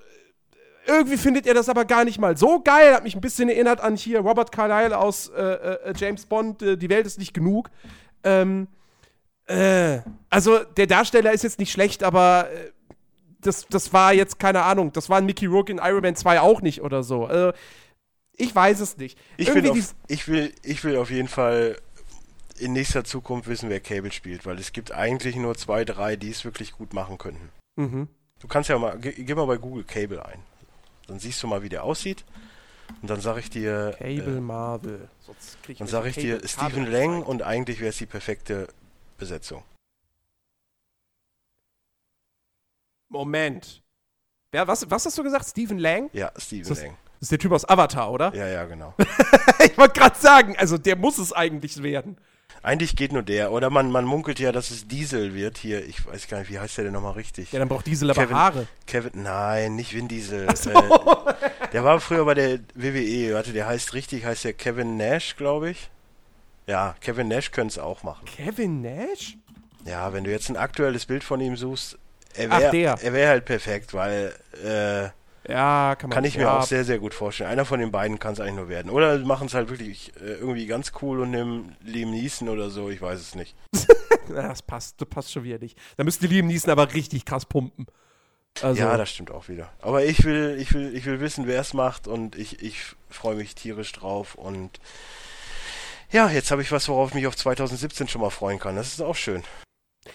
[0.86, 2.94] irgendwie findet er das aber gar nicht mal so geil.
[2.94, 6.76] Hat mich ein bisschen erinnert an hier Robert Carlyle aus äh, äh, James Bond, äh,
[6.76, 7.70] Die Welt ist nicht genug.
[8.24, 8.68] Ähm,
[9.46, 10.00] äh,
[10.30, 12.70] also der Darsteller ist jetzt nicht schlecht, aber äh,
[13.40, 16.60] das, das war jetzt, keine Ahnung, das war Mickey Rourke in Iron Man 2 auch
[16.60, 17.26] nicht oder so.
[17.26, 17.52] Also,
[18.40, 19.18] ich weiß es nicht.
[19.36, 21.76] Ich will, auf, ich, will, ich will auf jeden Fall
[22.58, 26.30] in nächster Zukunft wissen, wer Cable spielt, weil es gibt eigentlich nur zwei, drei, die
[26.30, 27.50] es wirklich gut machen könnten.
[27.76, 28.08] Mhm.
[28.38, 30.40] Du kannst ja mal, geh, geh, mal bei Google Cable ein.
[31.06, 32.24] Dann siehst du mal, wie der aussieht.
[33.02, 33.94] Und dann sage ich dir.
[33.98, 35.08] Cable äh, Marvel.
[35.78, 38.68] dann sage ich dir Stephen Lang und eigentlich wäre es die perfekte
[39.16, 39.62] Besetzung.
[43.08, 43.82] Moment.
[44.52, 45.46] Wer, was, was hast du gesagt?
[45.46, 46.10] Stephen Lang?
[46.12, 46.96] Ja, Stephen Lang.
[47.20, 48.34] Das ist der Typ aus Avatar, oder?
[48.34, 48.94] Ja, ja, genau.
[49.64, 52.16] ich wollte gerade sagen, also der muss es eigentlich werden.
[52.62, 53.52] Eigentlich geht nur der.
[53.52, 55.84] Oder man, man munkelt ja, dass es Diesel wird hier.
[55.86, 57.52] Ich weiß gar nicht, wie heißt der denn nochmal richtig?
[57.52, 58.66] Ja, dann braucht Diesel aber Kevin, Haare.
[58.86, 60.48] Kevin, nein, nicht Vin Diesel.
[60.56, 60.70] So.
[60.70, 63.34] Äh, der war früher bei der WWE.
[63.34, 65.90] Warte, der heißt richtig, heißt der Kevin Nash, glaube ich.
[66.66, 68.24] Ja, Kevin Nash könnte es auch machen.
[68.24, 69.36] Kevin Nash?
[69.84, 71.98] Ja, wenn du jetzt ein aktuelles Bild von ihm suchst,
[72.34, 74.32] er wäre wär halt perfekt, weil
[74.64, 75.10] äh,
[75.50, 76.42] ja, kann, man, kann ich ja.
[76.42, 77.50] mir auch sehr, sehr gut vorstellen.
[77.50, 78.90] Einer von den beiden kann es eigentlich nur werden.
[78.90, 82.90] Oder machen es halt wirklich äh, irgendwie ganz cool und nehmen Liam Neeson oder so,
[82.90, 83.54] ich weiß es nicht.
[84.28, 85.78] das passt, das passt schon wieder nicht.
[85.96, 87.86] Da müsste Liam Neeson aber richtig krass pumpen.
[88.62, 88.82] Also.
[88.82, 89.70] Ja, das stimmt auch wieder.
[89.80, 93.36] Aber ich will, ich will, ich will wissen, wer es macht und ich, ich freue
[93.36, 94.80] mich tierisch drauf und
[96.10, 98.74] ja, jetzt habe ich was, worauf ich mich auf 2017 schon mal freuen kann.
[98.76, 99.44] Das ist auch schön.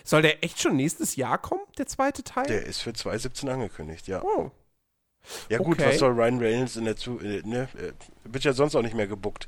[0.04, 2.46] Soll der echt schon nächstes Jahr kommen, der zweite Teil?
[2.48, 4.22] Der ist für 2017 angekündigt, ja.
[4.22, 4.52] Oh.
[5.50, 5.90] Ja gut, okay.
[5.90, 7.20] was soll Ryan Reynolds in der Zu...
[7.20, 7.68] Äh, ne?
[7.76, 7.94] Äh,
[8.26, 9.48] wird ja sonst auch nicht mehr gebuckt.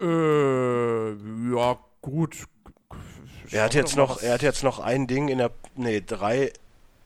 [0.00, 1.10] Äh,
[1.54, 2.44] ja, gut.
[3.50, 6.52] Er hat jetzt noch, er hat jetzt noch ein Ding in der, nee, drei,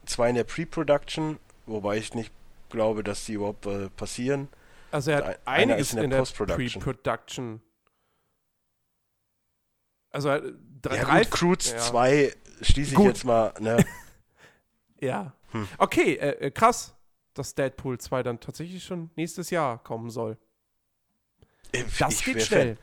[0.05, 2.31] zwei in der Pre-Production, wobei ich nicht
[2.69, 4.49] glaube, dass die überhaupt äh, passieren.
[4.91, 7.61] Also er hat einiges in der, in der Pre-Production.
[10.09, 12.29] Also äh, drei, ja, gut, Croods 2 ja.
[12.65, 13.07] schließe ich gut.
[13.07, 13.85] jetzt mal, ne?
[14.99, 15.33] ja.
[15.51, 15.67] Hm.
[15.77, 16.95] Okay, äh krass
[17.41, 20.37] dass Deadpool 2 dann tatsächlich schon nächstes Jahr kommen soll.
[21.71, 22.77] Äh, das geht schnell.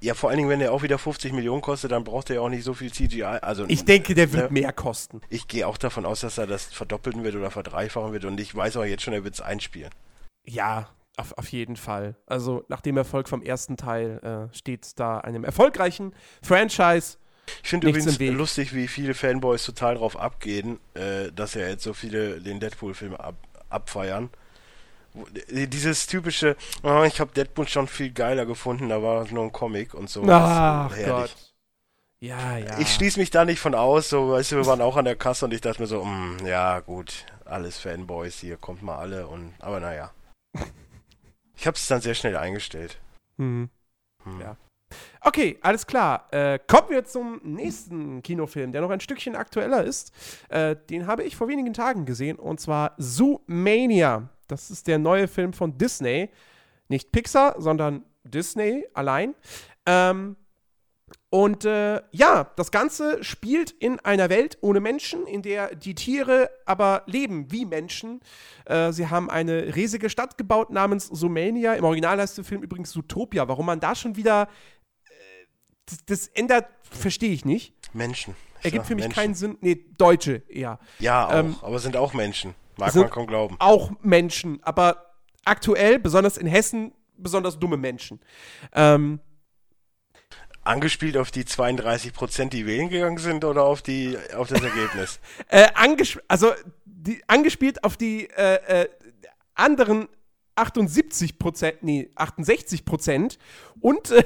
[0.00, 2.42] Ja, vor allen Dingen, wenn der auch wieder 50 Millionen kostet, dann braucht er ja
[2.42, 3.22] auch nicht so viel CGI.
[3.22, 5.20] Also, ich denke, der wird ne, mehr kosten.
[5.28, 8.54] Ich gehe auch davon aus, dass er das verdoppeln wird oder verdreifachen wird und ich
[8.54, 9.90] weiß auch jetzt schon, er wird es einspielen.
[10.44, 12.16] Ja, auf, auf jeden Fall.
[12.26, 17.18] Also nach dem Erfolg vom ersten Teil äh, steht da einem erfolgreichen Franchise
[17.62, 21.94] ich finde übrigens lustig, wie viele Fanboys total drauf abgehen, äh, dass ja jetzt so
[21.94, 23.34] viele den Deadpool-Film ab,
[23.68, 24.30] abfeiern.
[25.48, 29.94] Dieses typische, oh, ich habe Deadpool schon viel geiler gefunden, da war nur ein Comic
[29.94, 30.22] und so.
[30.28, 31.34] Ach Gott.
[32.20, 32.78] Ja, ja.
[32.78, 35.16] Ich schließe mich da nicht von aus, so, weißt du, wir waren auch an der
[35.16, 39.26] Kasse und ich dachte mir so, mm, ja, gut, alles Fanboys hier, kommt mal alle
[39.26, 40.12] und, aber naja.
[41.56, 42.98] ich habe es dann sehr schnell eingestellt.
[43.36, 43.68] Mhm.
[44.24, 44.40] Hm.
[44.40, 44.56] Ja.
[45.20, 46.28] Okay, alles klar.
[46.30, 50.12] Äh, kommen wir zum nächsten Kinofilm, der noch ein Stückchen aktueller ist.
[50.48, 54.28] Äh, den habe ich vor wenigen Tagen gesehen und zwar Zoomania.
[54.48, 56.30] Das ist der neue Film von Disney.
[56.88, 59.34] Nicht Pixar, sondern Disney allein.
[59.86, 60.36] Ähm,
[61.30, 66.50] und äh, ja, das Ganze spielt in einer Welt ohne Menschen, in der die Tiere
[66.64, 68.20] aber leben wie Menschen.
[68.64, 71.74] Äh, sie haben eine riesige Stadt gebaut namens Zoomania.
[71.74, 73.46] Im Original heißt der Film übrigens Zootopia.
[73.48, 74.48] Warum man da schon wieder
[75.86, 77.72] das, das ändert, verstehe ich nicht.
[77.92, 78.34] Menschen.
[78.62, 79.14] Ergibt für mich Menschen.
[79.14, 79.58] keinen Sinn.
[79.60, 80.78] Nee, Deutsche eher.
[80.98, 82.54] Ja, auch, ähm, aber sind auch Menschen.
[82.76, 83.56] Mag man kaum glauben.
[83.58, 88.20] Auch Menschen, aber aktuell, besonders in Hessen, besonders dumme Menschen.
[88.72, 89.20] Ähm,
[90.62, 95.20] Angespielt auf die 32 Prozent, die wählen gegangen sind, oder auf die auf das Ergebnis?
[95.48, 95.68] äh,
[96.26, 96.52] also
[96.84, 98.88] die, angespielt auf die äh, äh,
[99.54, 100.08] anderen
[100.56, 103.38] 78 Prozent, nee, 68 Prozent
[103.80, 104.24] und äh,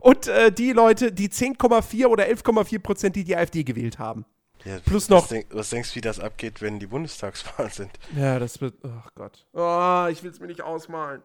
[0.00, 4.24] und äh, die Leute, die 10,4 oder 11,4 Prozent, die die AfD gewählt haben.
[4.64, 5.22] Ja, Plus noch.
[5.22, 7.90] Was, denk, was, denkst du, wie das abgeht, wenn die Bundestagswahlen sind?
[8.16, 8.74] Ja, das wird.
[8.84, 9.46] Ach oh Gott.
[9.52, 11.22] Oh, ich will es mir nicht ausmalen.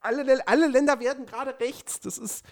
[0.00, 2.00] Alle, alle Länder werden gerade rechts.
[2.00, 2.44] Das ist.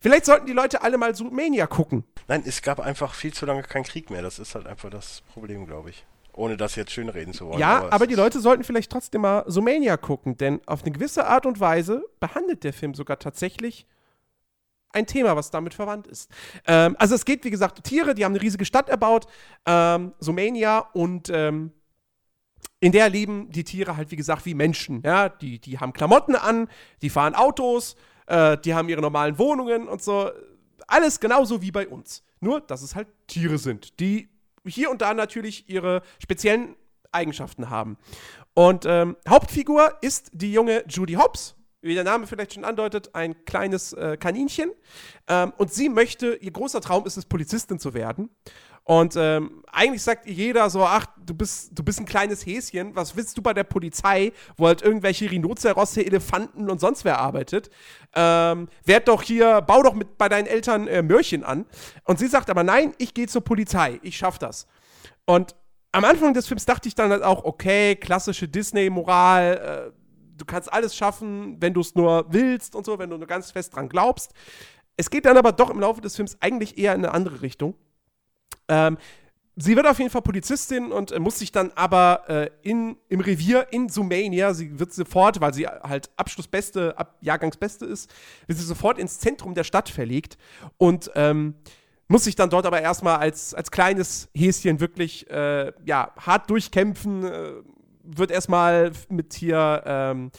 [0.00, 2.04] Vielleicht sollten die Leute alle mal Zoomania gucken.
[2.26, 4.22] Nein, es gab einfach viel zu lange keinen Krieg mehr.
[4.22, 6.06] Das ist halt einfach das Problem, glaube ich.
[6.40, 7.58] Ohne das jetzt schön reden zu wollen.
[7.58, 11.26] Ja, aber, aber die Leute sollten vielleicht trotzdem mal Zoomania gucken, denn auf eine gewisse
[11.26, 13.86] Art und Weise behandelt der Film sogar tatsächlich
[14.92, 16.30] ein Thema, was damit verwandt ist.
[16.66, 19.26] Ähm, also es geht, wie gesagt, Tiere, die haben eine riesige Stadt erbaut,
[19.66, 21.72] ähm, Sumania, und ähm,
[22.80, 25.02] in der leben die Tiere halt, wie gesagt, wie Menschen.
[25.04, 25.28] Ja?
[25.28, 26.68] Die, die haben Klamotten an,
[27.02, 30.30] die fahren Autos, äh, die haben ihre normalen Wohnungen und so.
[30.86, 32.24] Alles genauso wie bei uns.
[32.40, 34.30] Nur, dass es halt Tiere sind, die
[34.66, 36.76] hier und da natürlich ihre speziellen
[37.12, 37.96] Eigenschaften haben.
[38.54, 43.44] Und ähm, Hauptfigur ist die junge Judy Hobbs, wie der Name vielleicht schon andeutet, ein
[43.44, 44.70] kleines äh, Kaninchen.
[45.28, 48.30] Ähm, und sie möchte, ihr großer Traum ist es, Polizistin zu werden.
[48.90, 53.14] Und ähm, eigentlich sagt jeder so, ach, du bist, du bist ein kleines Häschen, was
[53.14, 57.70] willst du bei der Polizei, wo halt irgendwelche Rhinozerosse, Elefanten und sonst wer arbeitet?
[58.16, 61.66] Ähm, werd doch hier, bau doch mit bei deinen Eltern äh, Mörchen an.
[62.02, 64.66] Und sie sagt aber, nein, ich gehe zur Polizei, ich schaff das.
[65.24, 65.54] Und
[65.92, 69.92] am Anfang des Films dachte ich dann halt auch, okay, klassische Disney-Moral, äh,
[70.36, 73.52] du kannst alles schaffen, wenn du es nur willst und so, wenn du nur ganz
[73.52, 74.32] fest dran glaubst.
[74.96, 77.76] Es geht dann aber doch im Laufe des Films eigentlich eher in eine andere Richtung.
[78.70, 78.96] Ähm,
[79.56, 83.20] sie wird auf jeden Fall Polizistin und äh, muss sich dann aber äh, in, im
[83.20, 88.10] Revier in Sumania, sie wird sofort, weil sie halt Abschlussbeste, Ab Jahrgangsbeste ist,
[88.46, 90.38] wird sie sofort ins Zentrum der Stadt verlegt
[90.78, 91.56] und ähm,
[92.06, 97.24] muss sich dann dort aber erstmal als, als kleines Häschen wirklich äh, ja, hart durchkämpfen,
[97.24, 97.52] äh,
[98.02, 100.30] wird erstmal mit hier, ähm,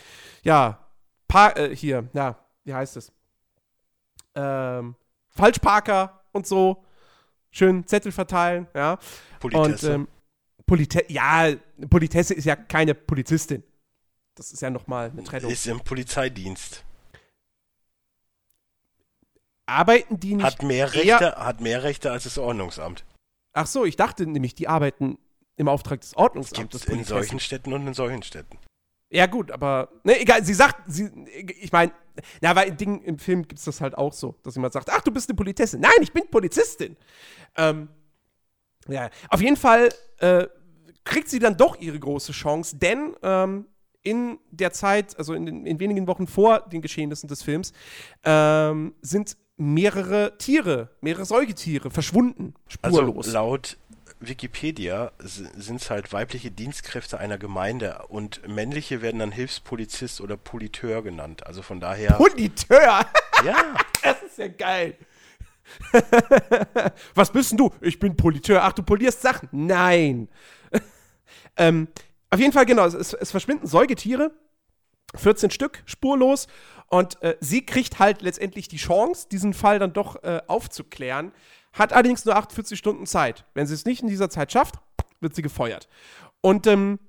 [0.43, 0.79] ja,
[1.27, 3.11] pa äh, hier, ja, wie heißt es?
[4.35, 4.95] Ähm,
[5.29, 6.83] Falschparker und so
[7.51, 8.97] schön Zettel verteilen, ja.
[9.39, 9.95] Politesse.
[9.95, 10.07] Und, ähm,
[10.65, 11.53] Polite ja,
[11.89, 13.63] Politesse ist ja keine Polizistin.
[14.35, 15.51] Das ist ja nochmal eine Trennung.
[15.51, 16.85] Ist im Polizeidienst.
[19.65, 23.05] Arbeiten die nicht hat mehr Rechte, hat mehr Rechte als das Ordnungsamt.
[23.53, 25.17] Ach so, ich dachte nämlich, die arbeiten
[25.57, 26.85] im Auftrag des Ordnungsamtes.
[26.85, 28.57] Gibt in solchen Städten und in solchen Städten.
[29.11, 29.89] Ja, gut, aber.
[30.03, 31.11] Ne, egal, sie sagt, sie,
[31.59, 31.91] ich meine,
[32.41, 35.01] na, weil Ding, im Film gibt es das halt auch so, dass jemand sagt, ach,
[35.01, 35.81] du bist eine Polizistin.
[35.81, 36.95] Nein, ich bin Polizistin.
[37.57, 37.89] Ähm,
[38.87, 40.47] ja, auf jeden Fall äh,
[41.03, 43.65] kriegt sie dann doch ihre große Chance, denn ähm,
[44.01, 47.73] in der Zeit, also in, in, wenigen Wochen vor den Geschehnissen des Films,
[48.23, 53.27] ähm, sind mehrere Tiere, mehrere Säugetiere verschwunden, spurlos.
[53.27, 53.77] Also laut
[54.21, 61.01] Wikipedia sind es halt weibliche Dienstkräfte einer Gemeinde und männliche werden dann Hilfspolizist oder Politeur
[61.01, 61.45] genannt.
[61.47, 62.13] Also von daher.
[62.13, 63.05] Politeur?
[63.43, 63.75] Ja.
[64.03, 64.95] das ist ja geil.
[67.15, 67.71] Was bist denn du?
[67.81, 68.63] Ich bin Politeur.
[68.63, 69.49] Ach, du polierst Sachen?
[69.51, 70.27] Nein.
[71.57, 71.87] ähm,
[72.29, 74.31] auf jeden Fall, genau, es, es, verschwinden Säugetiere.
[75.15, 76.47] 14 Stück, spurlos.
[76.87, 81.31] Und äh, sie kriegt halt letztendlich die Chance, diesen Fall dann doch äh, aufzuklären
[81.73, 83.45] hat allerdings nur 48 Stunden Zeit.
[83.53, 84.75] Wenn sie es nicht in dieser Zeit schafft,
[85.19, 85.87] wird sie gefeuert.
[86.41, 86.99] Und ähm,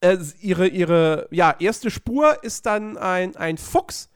[0.00, 4.08] äh, ihre, ihre ja, erste Spur ist dann ein, ein Fuchs,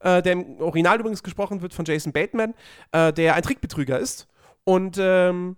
[0.00, 2.54] äh, der im Original übrigens gesprochen wird von Jason Bateman,
[2.92, 4.26] äh, der ein Trickbetrüger ist.
[4.64, 5.56] Und ähm,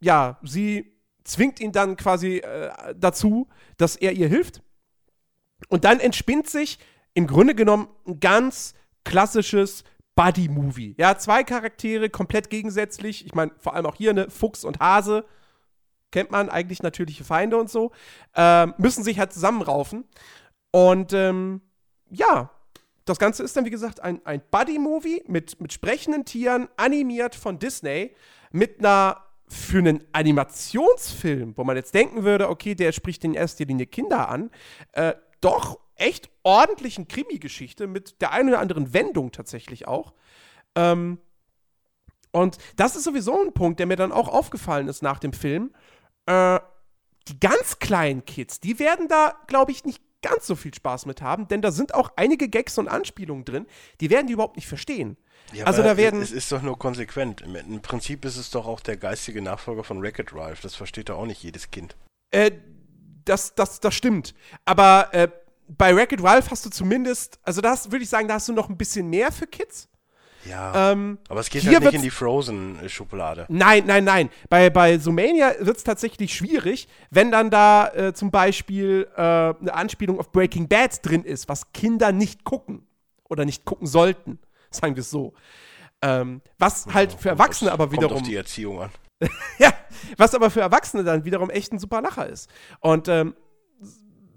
[0.00, 0.92] ja, sie
[1.24, 4.62] zwingt ihn dann quasi äh, dazu, dass er ihr hilft.
[5.68, 6.78] Und dann entspinnt sich
[7.14, 9.84] im Grunde genommen ein ganz klassisches
[10.18, 10.96] Buddy-Movie.
[10.98, 13.24] Ja, zwei Charaktere, komplett gegensätzlich.
[13.24, 15.24] Ich meine, vor allem auch hier, ne, Fuchs und Hase.
[16.10, 17.92] Kennt man eigentlich natürliche Feinde und so.
[18.34, 20.04] Ähm, müssen sich halt zusammenraufen.
[20.72, 21.60] Und ähm,
[22.10, 22.50] ja,
[23.04, 27.60] das Ganze ist dann, wie gesagt, ein, ein Buddy-Movie mit, mit sprechenden Tieren, animiert von
[27.60, 28.12] Disney,
[28.50, 33.66] mit einer für einen Animationsfilm, wo man jetzt denken würde, okay, der spricht in erster
[33.66, 34.50] Linie Kinder an,
[34.92, 40.14] äh, doch echt ordentlichen Krimi-Geschichte mit der einen oder anderen Wendung tatsächlich auch.
[40.74, 41.18] Ähm,
[42.30, 45.72] und das ist sowieso ein Punkt, der mir dann auch aufgefallen ist nach dem Film.
[46.26, 46.60] Äh,
[47.28, 51.22] die ganz kleinen Kids, die werden da, glaube ich, nicht ganz so viel Spaß mit
[51.22, 53.66] haben, denn da sind auch einige Gags und Anspielungen drin,
[54.00, 55.16] die werden die überhaupt nicht verstehen.
[55.52, 57.40] Ja, also da werden es ist doch nur konsequent.
[57.40, 60.60] Im Prinzip ist es doch auch der geistige Nachfolger von Wreck-It Ralph.
[60.60, 61.96] Das versteht doch auch nicht jedes Kind.
[62.30, 62.50] Äh,
[63.24, 64.34] das, das, das stimmt.
[64.64, 65.28] Aber äh,
[65.68, 68.68] bei Wreck-It Ralph hast du zumindest, also da würde ich sagen, da hast du noch
[68.68, 69.88] ein bisschen mehr für Kids.
[70.44, 73.46] Ja, ähm, aber es geht halt nicht in die Frozen-Schublade.
[73.48, 74.30] Nein, nein, nein.
[74.48, 79.74] Bei, bei Zoomania wird es tatsächlich schwierig, wenn dann da äh, zum Beispiel äh, eine
[79.74, 82.86] Anspielung auf Breaking Bad drin ist, was Kinder nicht gucken
[83.28, 84.38] oder nicht gucken sollten,
[84.70, 85.34] sagen wir es so.
[86.00, 88.10] Ähm, was halt für Erwachsene aber wiederum.
[88.10, 88.90] Kommt auf die Erziehung an.
[89.58, 89.72] ja,
[90.16, 92.48] was aber für Erwachsene dann wiederum echt ein super Lacher ist.
[92.80, 93.34] Und ähm,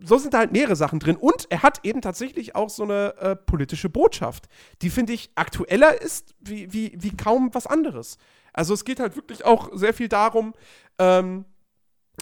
[0.04, 1.16] so sind da halt mehrere Sachen drin.
[1.16, 4.48] Und er hat eben tatsächlich auch so eine äh, politische Botschaft,
[4.82, 8.18] die, finde ich, aktueller ist wie, wie, wie kaum was anderes.
[8.54, 10.54] Also es geht halt wirklich auch sehr viel darum,
[10.98, 11.46] ähm,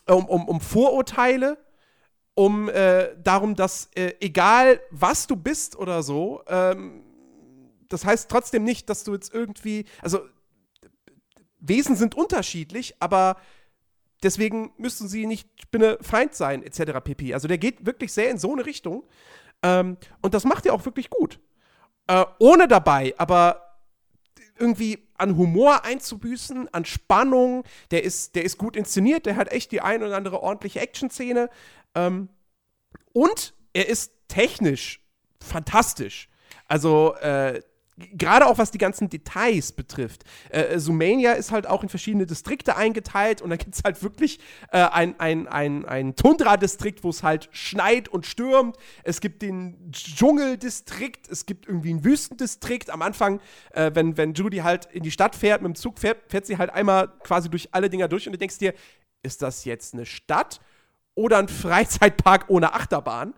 [0.07, 1.57] um, um, um Vorurteile,
[2.35, 7.03] um äh, darum, dass äh, egal was du bist oder so, ähm,
[7.89, 10.21] das heißt trotzdem nicht, dass du jetzt irgendwie, also
[11.59, 13.35] Wesen sind unterschiedlich, aber
[14.23, 16.99] deswegen müssten sie nicht Spinne-Feind sein, etc.
[17.03, 17.33] pp.
[17.33, 19.07] Also der geht wirklich sehr in so eine Richtung.
[19.63, 21.39] Ähm, und das macht er auch wirklich gut.
[22.07, 23.69] Äh, ohne dabei, aber
[24.57, 27.63] irgendwie an Humor einzubüßen, an Spannung.
[27.91, 31.49] Der ist, der ist gut inszeniert, der hat echt die ein oder andere ordentliche Action-Szene.
[31.95, 32.29] Ähm,
[33.13, 35.01] und er ist technisch
[35.39, 36.29] fantastisch.
[36.67, 37.61] Also, äh,
[38.13, 40.23] gerade auch was die ganzen Details betrifft.
[40.49, 44.39] Äh, Sumania ist halt auch in verschiedene Distrikte eingeteilt und da gibt es halt wirklich
[44.71, 48.77] äh, ein, ein, ein, ein Tundra-Distrikt, wo es halt schneit und stürmt.
[49.03, 52.89] Es gibt den Dschungeldistrikt, es gibt irgendwie einen Wüstendistrikt.
[52.89, 56.29] Am Anfang, äh, wenn, wenn Judy halt in die Stadt fährt, mit dem Zug fährt,
[56.29, 58.73] fährt sie halt einmal quasi durch alle Dinger durch und du denkst dir,
[59.23, 60.61] ist das jetzt eine Stadt
[61.15, 63.33] oder ein Freizeitpark ohne Achterbahn?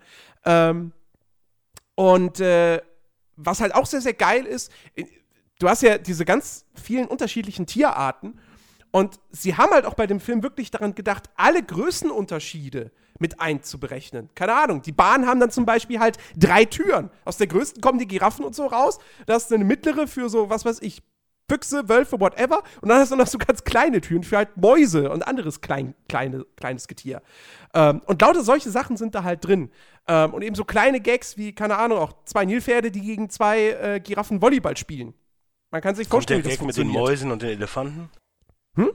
[0.45, 0.91] Ähm,
[1.95, 2.81] und äh,
[3.35, 4.71] was halt auch sehr, sehr geil ist,
[5.59, 8.39] du hast ja diese ganz vielen unterschiedlichen Tierarten
[8.91, 14.29] und sie haben halt auch bei dem Film wirklich daran gedacht, alle Größenunterschiede mit einzuberechnen.
[14.35, 17.09] Keine Ahnung, die Bahnen haben dann zum Beispiel halt drei Türen.
[17.23, 18.97] Aus der größten kommen die Giraffen und so raus.
[19.27, 21.03] Da ist eine mittlere für so, was weiß ich,
[21.51, 22.63] Füchse, Wölfe, whatever.
[22.79, 25.95] Und dann hast du noch so ganz kleine Türen für halt Mäuse und anderes klein,
[26.07, 27.21] kleine, kleines Getier.
[27.73, 29.69] Ähm, und lauter solche Sachen sind da halt drin.
[30.07, 33.69] Ähm, und eben so kleine Gags wie, keine Ahnung, auch zwei Nilpferde, die gegen zwei
[33.69, 35.13] äh, Giraffen Volleyball spielen.
[35.71, 38.09] Man kann sich Kommt vorstellen, der Gag mit den Mäusen und den Elefanten?
[38.75, 38.91] Hm?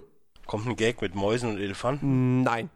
[0.46, 2.42] Kommt ein Gag mit Mäusen und Elefanten?
[2.42, 2.70] Nein.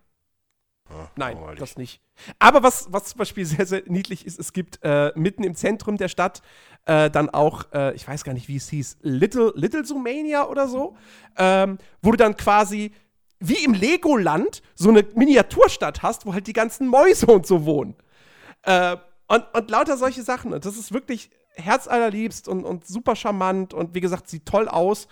[0.90, 1.61] Ah, Nein, langweilig.
[1.61, 2.00] das nicht.
[2.38, 5.96] Aber was, was zum Beispiel sehr, sehr niedlich ist, es gibt äh, mitten im Zentrum
[5.96, 6.42] der Stadt
[6.87, 10.68] äh, dann auch, äh, ich weiß gar nicht, wie es hieß, Little, Little Zoomania oder
[10.68, 10.96] so,
[11.37, 12.92] ähm, wo du dann quasi
[13.38, 17.94] wie im Legoland so eine Miniaturstadt hast, wo halt die ganzen Mäuse und so wohnen.
[18.62, 18.96] Äh,
[19.29, 20.53] und, und lauter solche Sachen.
[20.53, 25.09] Und das ist wirklich herzallerliebst und, und super charmant und wie gesagt, sieht toll aus.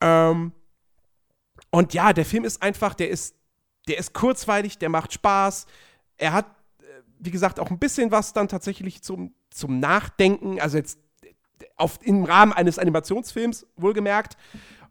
[0.00, 0.52] Ähm,
[1.70, 3.34] und ja, der Film ist einfach, der ist
[3.88, 5.66] der ist kurzweilig, der macht Spaß.
[6.16, 6.46] Er hat,
[6.80, 6.84] äh,
[7.18, 10.98] wie gesagt, auch ein bisschen was dann tatsächlich zum, zum Nachdenken, also jetzt
[11.76, 14.36] auf, im Rahmen eines Animationsfilms, wohlgemerkt.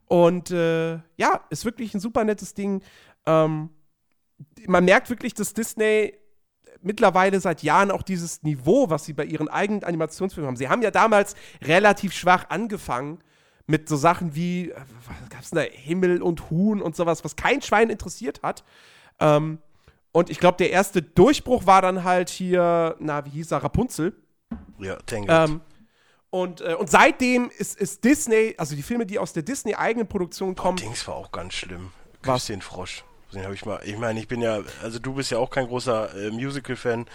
[0.07, 2.81] Und äh, ja, ist wirklich ein super nettes Ding.
[3.25, 3.69] Ähm,
[4.67, 6.13] man merkt wirklich, dass Disney
[6.81, 10.55] mittlerweile seit Jahren auch dieses Niveau, was sie bei ihren eigenen Animationsfilmen haben.
[10.55, 13.19] Sie haben ja damals relativ schwach angefangen
[13.69, 17.35] mit so Sachen wie, äh, was gab's denn da, Himmel und Huhn und sowas, was
[17.35, 18.63] kein Schwein interessiert hat.
[19.19, 19.59] Ähm,
[20.11, 24.15] und ich glaube, der erste Durchbruch war dann halt hier, na, wie hieß er, Rapunzel.
[24.79, 25.49] Ja, Tangled.
[25.49, 25.61] Ähm,
[26.31, 30.55] und, äh, und seitdem ist, ist Disney, also die Filme, die aus der Disney-eigenen Produktion
[30.55, 31.91] kommen, Dings war auch ganz schlimm.
[32.23, 32.41] Was?
[32.41, 33.03] Küss den Frosch.
[33.31, 33.79] Den habe ich mal.
[33.85, 37.05] Ich meine, ich bin ja, also du bist ja auch kein großer äh, Musical-Fan.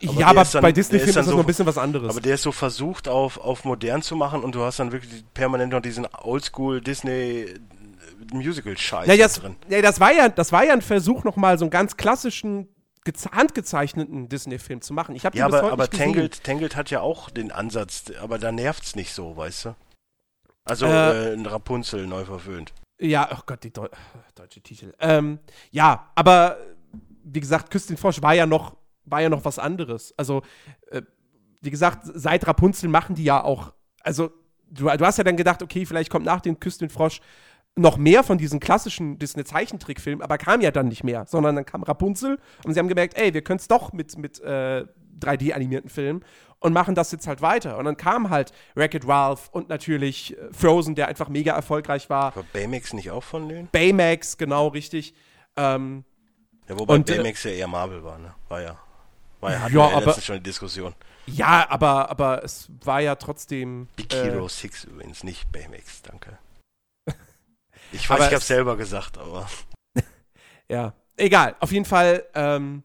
[0.00, 2.10] Ja, der aber dann- bei Disney-Filmen ist das so- noch ein bisschen was anderes.
[2.10, 5.24] Aber der ist so versucht auf, auf modern zu machen und du hast dann wirklich
[5.34, 7.54] permanent noch diesen Oldschool Disney äh,
[8.32, 9.56] Musical-Scheiß Ja, das, drin.
[9.68, 12.68] ja, das war ja, das war ja ein Versuch, noch mal so einen ganz klassischen,
[13.06, 15.14] geze- handgezeichneten Disney-Film zu machen.
[15.16, 16.04] Ich habe Ja, bis aber, heute aber nicht gesehen.
[16.12, 19.74] Tangled, Tangled hat ja auch den Ansatz, aber da nervt's nicht so, weißt du?
[20.64, 22.72] Also Äh, äh, ein Rapunzel neu verwöhnt.
[23.00, 23.88] Ja, oh Gott, die Deu
[24.34, 24.92] deutsche Titel.
[25.00, 25.38] Ähm,
[25.70, 26.58] ja, aber
[27.24, 28.74] wie gesagt, Küss den Frosch war ja noch,
[29.10, 30.14] war ja noch was anderes.
[30.16, 30.42] Also,
[30.90, 31.02] äh,
[31.60, 34.30] wie gesagt, seit Rapunzel machen die ja auch, also
[34.70, 37.20] du, du hast ja dann gedacht, okay, vielleicht kommt nach den Küss den Frosch
[37.74, 41.82] noch mehr von diesen klassischen Disney-Zeichentrickfilmen, aber kam ja dann nicht mehr, sondern dann kam
[41.82, 44.84] Rapunzel und sie haben gemerkt, ey, wir können es doch mit, mit äh,
[45.20, 46.24] 3D-animierten Filmen
[46.60, 47.78] und machen das jetzt halt weiter.
[47.78, 52.34] Und dann kam halt Wreck-It Ralph und natürlich äh, Frozen, der einfach mega erfolgreich war.
[52.34, 53.68] War Baymax nicht auch von denen?
[53.70, 55.14] Baymax, genau richtig.
[55.56, 56.04] Ähm,
[56.68, 58.34] Ja, wobei Und, äh, Baymax ja eher Marvel war, ne?
[58.48, 58.78] War ja.
[59.40, 60.94] War ja, hatten Ja, wir aber- letztens schon die Diskussion.
[61.26, 63.88] ja, aber, aber es war ja trotzdem.
[63.96, 66.38] Big äh, Hero 6 übrigens, nicht Baymax, danke.
[67.92, 69.48] Ich weiß, ich hab's es- selber gesagt, aber.
[70.70, 71.56] Ja, egal.
[71.60, 72.82] Auf jeden Fall, ähm,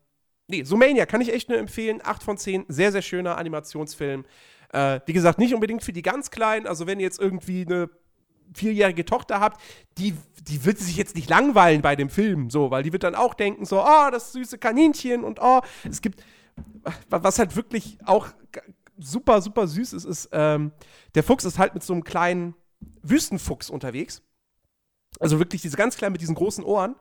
[0.47, 1.99] nee, Sumania kann ich echt nur empfehlen.
[2.01, 4.23] 8 von 10, sehr, sehr schöner Animationsfilm.
[4.71, 6.65] Äh, wie gesagt, nicht unbedingt für die ganz Kleinen.
[6.65, 7.89] Also, wenn ihr jetzt irgendwie eine
[8.53, 9.59] vierjährige Tochter habt,
[9.97, 10.15] die,
[10.47, 13.33] die wird sich jetzt nicht langweilen bei dem Film, so, weil die wird dann auch
[13.33, 16.23] denken, so, oh, das süße Kaninchen und oh, es gibt,
[17.09, 18.27] was halt wirklich auch
[18.97, 20.71] super, super süß ist, ist, ähm,
[21.15, 22.55] der Fuchs ist halt mit so einem kleinen
[23.01, 24.21] Wüstenfuchs unterwegs.
[25.19, 26.95] Also wirklich diese ganz kleinen mit diesen großen Ohren.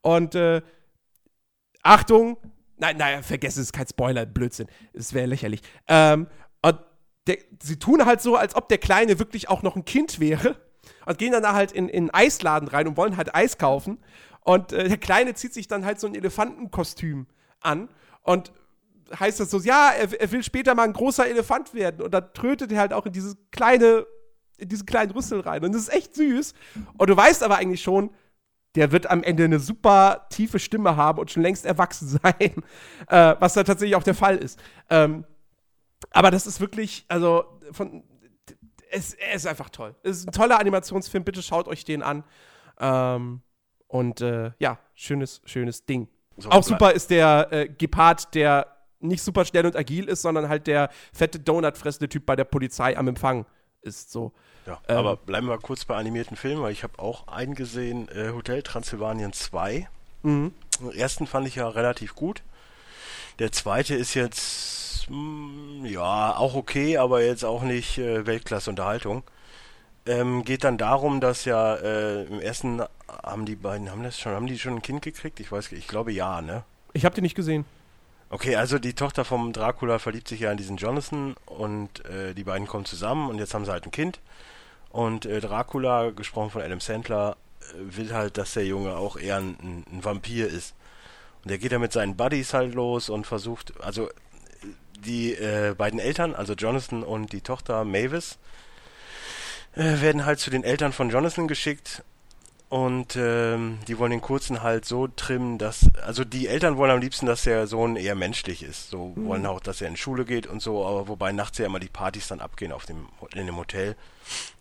[0.00, 0.62] Und äh,
[1.82, 2.36] Achtung,
[2.78, 4.68] nein, nein, vergess es, kein Spoiler, Blödsinn.
[4.92, 5.62] Es wäre lächerlich.
[5.88, 6.28] Ähm,
[6.62, 6.78] und
[7.26, 10.56] der, sie tun halt so, als ob der Kleine wirklich auch noch ein Kind wäre.
[11.06, 13.98] Und gehen dann da halt in, in einen Eisladen rein und wollen halt Eis kaufen.
[14.40, 17.26] Und äh, der Kleine zieht sich dann halt so ein Elefantenkostüm
[17.60, 17.88] an.
[18.22, 18.52] Und
[19.18, 22.02] heißt das so, ja, er, er will später mal ein großer Elefant werden.
[22.02, 24.06] Und dann trötet er halt auch in dieses kleine,
[24.58, 25.64] in diesen kleinen Rüssel rein.
[25.64, 26.54] Und das ist echt süß.
[26.98, 28.10] Und du weißt aber eigentlich schon,
[28.74, 32.62] der wird am Ende eine super tiefe Stimme haben und schon längst erwachsen sein.
[33.08, 34.58] Äh, was da tatsächlich auch der Fall ist.
[34.88, 35.24] Ähm,
[36.10, 38.02] aber das ist wirklich, also von.
[38.90, 39.94] es, er ist einfach toll.
[40.02, 42.24] Es ist ein toller Animationsfilm, bitte schaut euch den an.
[42.80, 43.42] Ähm,
[43.88, 46.08] und äh, ja, schönes, schönes Ding.
[46.38, 48.66] So, Auch super ist der äh, Gepard, der
[49.02, 52.44] nicht super schnell und agil ist, sondern halt der fette Donut fressende Typ bei der
[52.44, 53.46] Polizei am Empfang
[53.82, 54.32] ist so.
[54.66, 58.08] Ja, ähm, aber bleiben wir kurz bei animierten Filmen, weil ich habe auch einen gesehen,
[58.08, 59.88] äh, Hotel Transylvanien 2.
[60.22, 60.52] Mhm.
[60.80, 62.42] Den ersten fand ich ja relativ gut.
[63.38, 69.24] Der zweite ist jetzt, mh, hm, ja, auch okay, aber jetzt auch nicht äh, Weltklasse-Unterhaltung.
[70.06, 74.32] Ähm, geht dann darum, dass ja äh, im ersten haben die beiden, haben das schon,
[74.32, 75.38] haben die schon ein Kind gekriegt?
[75.38, 76.64] Ich weiß, ich glaube ja, ne?
[76.92, 77.64] Ich habe die nicht gesehen.
[78.32, 82.44] Okay, also die Tochter vom Dracula verliebt sich ja in diesen Jonathan und äh, die
[82.44, 84.20] beiden kommen zusammen und jetzt haben sie halt ein Kind.
[84.88, 89.36] Und äh, Dracula, gesprochen von Adam Sandler, äh, will halt, dass der Junge auch eher
[89.36, 90.74] ein, ein Vampir ist.
[91.42, 94.08] Und der geht dann mit seinen Buddies halt los und versucht, also
[95.04, 98.38] die äh, beiden Eltern, also Jonathan und die Tochter Mavis,
[99.74, 102.02] äh, werden halt zu den Eltern von Jonathan geschickt
[102.72, 107.02] und ähm, die wollen den Kurzen halt so trimmen, dass, also die Eltern wollen am
[107.02, 108.88] liebsten, dass der Sohn eher menschlich ist.
[108.88, 109.26] So mhm.
[109.26, 111.90] wollen auch, dass er in Schule geht und so, aber wobei nachts ja immer die
[111.90, 113.94] Partys dann abgehen auf dem, in dem Hotel.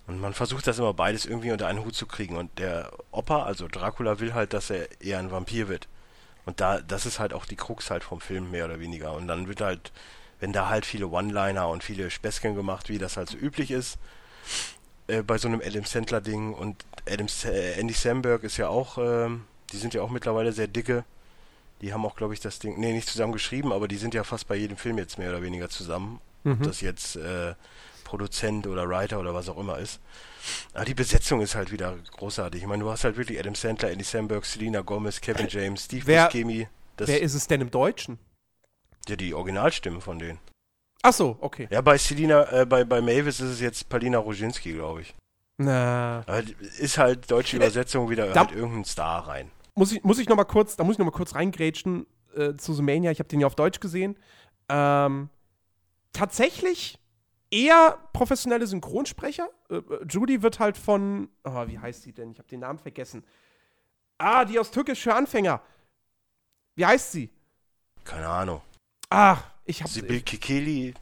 [0.07, 2.36] Und man versucht das immer beides irgendwie unter einen Hut zu kriegen.
[2.36, 5.88] Und der Opa, also Dracula, will halt, dass er eher ein Vampir wird.
[6.45, 9.14] Und da, das ist halt auch die Krux halt vom Film, mehr oder weniger.
[9.14, 9.93] Und dann wird halt,
[10.41, 13.97] wenn da halt viele One-Liner und viele Späßchen gemacht, wie das halt so üblich ist,
[15.12, 19.30] äh, bei so einem Adam Sandler-Ding und Adam, äh, Andy Samberg ist ja auch, äh,
[19.72, 21.03] die sind ja auch mittlerweile sehr dicke.
[21.82, 24.24] Die haben auch, glaube ich, das Ding, nee, nicht zusammen geschrieben, aber die sind ja
[24.24, 26.22] fast bei jedem Film jetzt mehr oder weniger zusammen.
[26.43, 26.53] Mhm.
[26.53, 27.55] Ob das jetzt äh,
[28.03, 29.99] Produzent oder Writer oder was auch immer ist.
[30.74, 32.62] Aber die Besetzung ist halt wieder großartig.
[32.62, 36.05] Ich meine, du hast halt wirklich Adam Sandler, Andy Samberg, Selena Gomez, Kevin James, Steve
[36.05, 36.68] Buscemi.
[36.97, 38.18] wer ist es denn im Deutschen?
[39.07, 40.39] Ja, die Originalstimmen von denen.
[41.04, 41.68] Ach so, okay.
[41.72, 45.16] Ja, bei Selina, äh, bei, bei Mavis ist es jetzt Palina Roginski, glaube ich.
[45.58, 46.24] Na.
[46.80, 49.52] Ist halt deutsche Übersetzung wieder da, halt irgendein Star rein.
[49.76, 52.56] Muss ich, muss ich noch mal kurz, da muss ich noch mal kurz reingrätschen äh,
[52.56, 53.12] zu Sumania.
[53.12, 54.18] Ich habe den ja auf Deutsch gesehen.
[54.70, 55.30] Ähm,
[56.14, 56.99] tatsächlich
[57.49, 59.49] eher professionelle Synchronsprecher.
[59.70, 62.32] Äh, äh Judy wird halt von, oh, wie heißt sie denn?
[62.32, 63.24] Ich habe den Namen vergessen.
[64.18, 65.62] Ah, die aus Türkisch für Anfänger.
[66.76, 67.30] Wie heißt sie?
[68.04, 68.62] Keine Ahnung.
[69.10, 69.89] Ach, ich hab.
[69.89, 70.93] Sibyl Kikeli.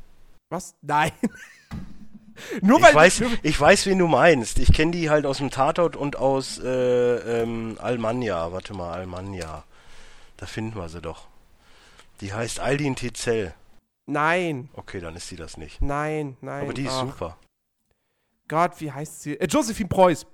[0.50, 0.76] Was?
[0.82, 1.12] Nein.
[2.62, 4.60] Nur ich weil weiß, ich weiß, wen du meinst.
[4.60, 8.52] Ich kenne die halt aus dem Tatort und aus äh, ähm, Almania.
[8.52, 9.66] Warte mal, Almania.
[10.38, 11.28] Da finden wir sie doch.
[12.22, 13.54] Die heißt Aldin Tizell.
[14.06, 14.70] Nein.
[14.74, 15.82] Okay, dann ist sie das nicht.
[15.82, 16.64] Nein, nein.
[16.64, 17.02] Aber die ist Ach.
[17.02, 17.38] super.
[18.48, 19.40] Gott, wie heißt sie?
[19.40, 20.26] Äh, Josephine Preuß.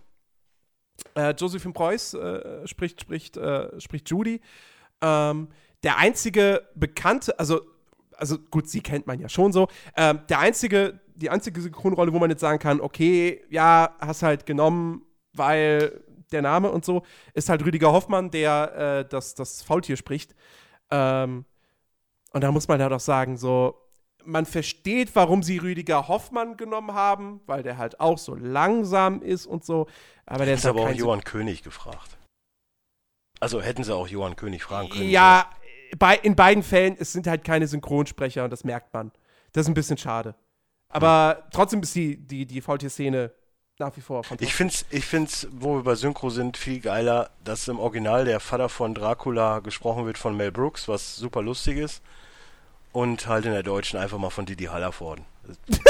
[1.15, 4.41] Äh, Josephine Preuß äh, spricht, spricht, äh, spricht Judy.
[5.01, 5.49] Ähm,
[5.83, 7.61] der einzige bekannte, also
[8.17, 9.67] also gut, sie kennt man ja schon so.
[9.95, 14.45] Ähm, der einzige, die einzige Synchronrolle, wo man jetzt sagen kann, okay, ja, hast halt
[14.45, 15.03] genommen,
[15.33, 17.03] weil der Name und so,
[17.33, 20.35] ist halt Rüdiger Hoffmann, der äh, das, das Faultier spricht.
[20.91, 21.45] Ähm,
[22.31, 23.75] und da muss man ja doch sagen, so,
[24.25, 29.45] man versteht, warum sie Rüdiger Hoffmann genommen haben, weil der halt auch so langsam ist
[29.45, 29.87] und so.
[30.25, 32.17] Aber der ist halt aber auch Johann König gefragt.
[33.39, 35.09] Also hätten sie auch Johann König fragen können.
[35.09, 35.49] Ja,
[35.97, 39.11] bei, in beiden Fällen, es sind halt keine Synchronsprecher und das merkt man.
[39.51, 40.35] Das ist ein bisschen schade.
[40.89, 41.43] Aber hm.
[41.51, 43.31] trotzdem ist die, die, die Faultier-Szene
[43.77, 44.47] nach wie vor fantastisch.
[44.47, 48.25] Ich finde es, ich find's, wo wir bei Synchro sind, viel geiler, dass im Original
[48.25, 52.01] der Vater von Dracula gesprochen wird von Mel Brooks, was super lustig ist.
[52.93, 55.25] Und halt in der Deutschen einfach mal von Didi Hallervorden.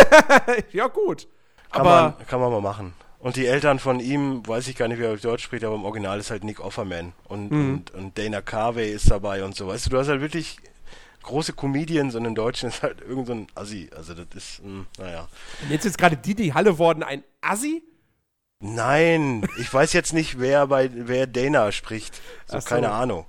[0.71, 1.27] ja, gut.
[1.71, 2.93] Kann aber man, kann man mal machen.
[3.25, 5.73] Und die Eltern von ihm, weiß ich gar nicht, wie er auf Deutsch spricht, aber
[5.73, 7.13] im Original ist halt Nick Offerman.
[7.23, 7.73] Und, mhm.
[7.73, 9.65] und, und Dana Carvey ist dabei und so.
[9.65, 10.57] Weißt du, du hast halt wirklich
[11.23, 13.89] große Comedians und im Deutschen ist halt irgend so ein Assi.
[13.95, 15.27] Also das ist, mh, hm, naja.
[15.63, 17.81] Und jetzt ist gerade Didi Halle worden ein Assi?
[18.59, 22.21] Nein, ich weiß jetzt nicht, wer bei wer Dana spricht.
[22.45, 22.69] So, so.
[22.69, 23.25] keine Ahnung.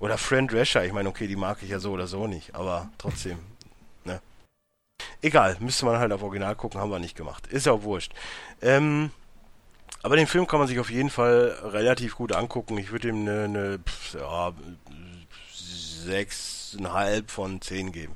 [0.00, 2.90] Oder Friend Rasher, ich meine, okay, die mag ich ja so oder so nicht, aber
[2.98, 3.38] trotzdem.
[5.22, 7.46] Egal, müsste man halt auf Original gucken, haben wir nicht gemacht.
[7.46, 8.12] Ist ja auch wurscht.
[8.60, 9.10] Ähm,
[10.02, 12.76] aber den Film kann man sich auf jeden Fall relativ gut angucken.
[12.76, 13.80] Ich würde ihm eine, eine
[14.12, 14.52] ja,
[16.06, 18.14] 6,5 von 10 geben.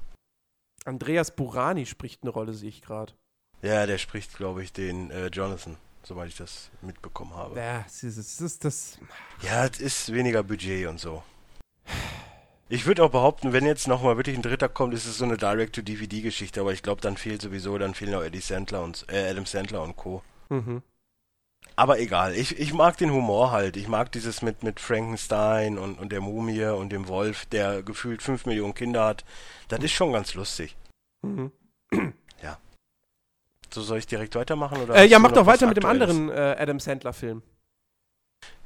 [0.84, 3.14] Andreas Burani spricht eine Rolle, sehe ich gerade.
[3.62, 7.58] Ja, der spricht, glaube ich, den äh, Jonathan, soweit ich das mitbekommen habe.
[7.58, 8.58] Ja, das ist das.
[8.58, 8.98] das
[9.40, 11.22] ja, es ist weniger Budget und so.
[12.70, 15.38] Ich würde auch behaupten, wenn jetzt nochmal wirklich ein Dritter kommt, ist es so eine
[15.38, 19.46] Direct-to-DVD-Geschichte, aber ich glaube, dann fehlt sowieso, dann fehlen auch Eddie Sandler und äh, Adam
[19.46, 20.22] Sandler und Co.
[20.50, 20.82] Mhm.
[21.76, 23.76] Aber egal, ich, ich mag den Humor halt.
[23.76, 28.22] Ich mag dieses mit, mit Frankenstein und, und der Mumie und dem Wolf, der gefühlt
[28.22, 29.24] fünf Millionen Kinder hat.
[29.68, 30.76] Das ist schon ganz lustig.
[31.22, 31.52] Mhm.
[32.42, 32.58] Ja.
[33.70, 34.80] So soll ich direkt weitermachen?
[34.80, 37.42] Oder äh, ja, mach doch weiter mit dem anderen äh, Adam Sandler-Film.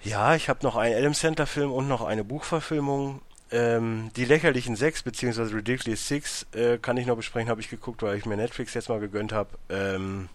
[0.03, 3.23] Ja, ich habe noch einen Adam Sandler-Film und noch eine Buchverfilmung.
[3.53, 8.03] Ähm, die lächerlichen Sechs, beziehungsweise Ridiculous Six, äh, kann ich noch besprechen, habe ich geguckt,
[8.03, 9.51] weil ich mir Netflix jetzt mal gegönnt habe.
[9.69, 10.31] Ähm,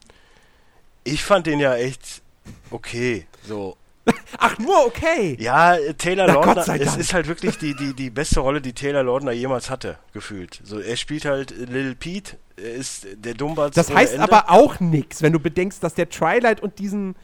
[1.04, 2.22] ich fand den ja echt
[2.70, 3.26] okay.
[3.44, 3.76] So.
[4.38, 5.36] Ach, nur okay.
[5.40, 9.04] Ja, Taylor Na, Lautner, es ist halt wirklich die, die, die beste Rolle, die Taylor
[9.04, 10.62] Lautner jemals hatte, gefühlt.
[10.64, 13.76] So, er spielt halt Lil Pete, er ist der Dummbatz.
[13.76, 14.24] Das heißt Ende.
[14.24, 17.16] aber auch nichts, wenn du bedenkst, dass der Twilight und diesen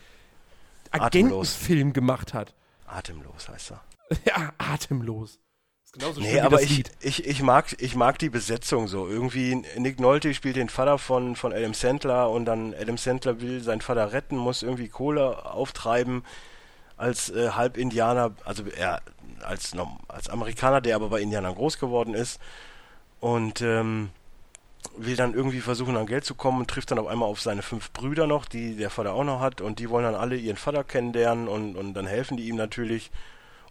[0.91, 2.53] Agentenfilm gemacht hat.
[2.87, 3.81] Atemlos heißt er.
[4.25, 5.39] ja, atemlos.
[5.93, 9.07] Genauso nee, aber ich, ich, ich, mag, ich mag die Besetzung so.
[9.07, 13.61] Irgendwie Nick Nolte spielt den Vater von, von Adam Sandler und dann Adam Sandler will
[13.61, 16.23] seinen Vater retten, muss irgendwie Kohle auftreiben
[16.97, 19.01] als äh, Halb-Indianer, also er
[19.43, 19.73] als,
[20.07, 22.39] als Amerikaner, der aber bei Indianern groß geworden ist
[23.19, 24.09] und ähm,
[24.97, 27.61] will dann irgendwie versuchen an Geld zu kommen und trifft dann auf einmal auf seine
[27.61, 30.57] fünf Brüder noch, die der Vater auch noch hat und die wollen dann alle ihren
[30.57, 33.11] Vater kennenlernen und, und dann helfen die ihm natürlich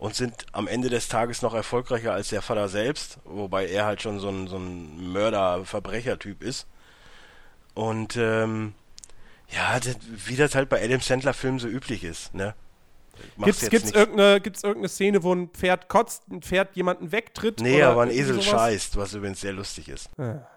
[0.02, 4.02] und sind am Ende des Tages noch erfolgreicher als der Vater selbst, wobei er halt
[4.02, 6.66] schon so ein, so ein Mörder-Verbrecher-Typ ist.
[7.74, 8.74] Und ähm,
[9.48, 9.96] ja, das,
[10.26, 12.56] wie das halt bei Adam Sandler-Filmen so üblich ist, ne?
[13.44, 17.60] Gibt's, gibt's, irgendeine, gibt's irgendeine Szene, wo ein Pferd kotzt, ein Pferd jemanden wegtritt?
[17.60, 18.46] Nee, aber ein Esel sowas?
[18.46, 20.10] scheißt, was übrigens sehr lustig ist.
[20.18, 20.48] Ja.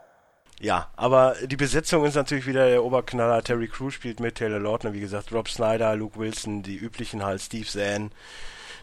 [0.59, 0.89] ja.
[0.95, 3.43] aber die Besetzung ist natürlich wieder der Oberknaller.
[3.43, 7.41] Terry Crews spielt mit, Taylor Lautner, wie gesagt, Rob Snyder, Luke Wilson, die üblichen halt,
[7.41, 8.11] Steve Zahn,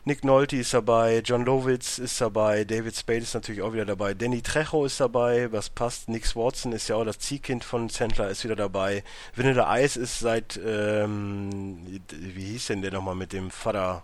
[0.05, 4.15] Nick Nolte ist dabei, John Lovitz ist dabei, David Spade ist natürlich auch wieder dabei,
[4.15, 8.29] Danny Trejo ist dabei, was passt, Nick Watson ist ja auch das Ziehkind von Sandler,
[8.29, 9.05] ist wieder dabei,
[9.37, 14.03] Vanilla Ice ist seit, ähm, wie hieß denn der nochmal mit dem Vater?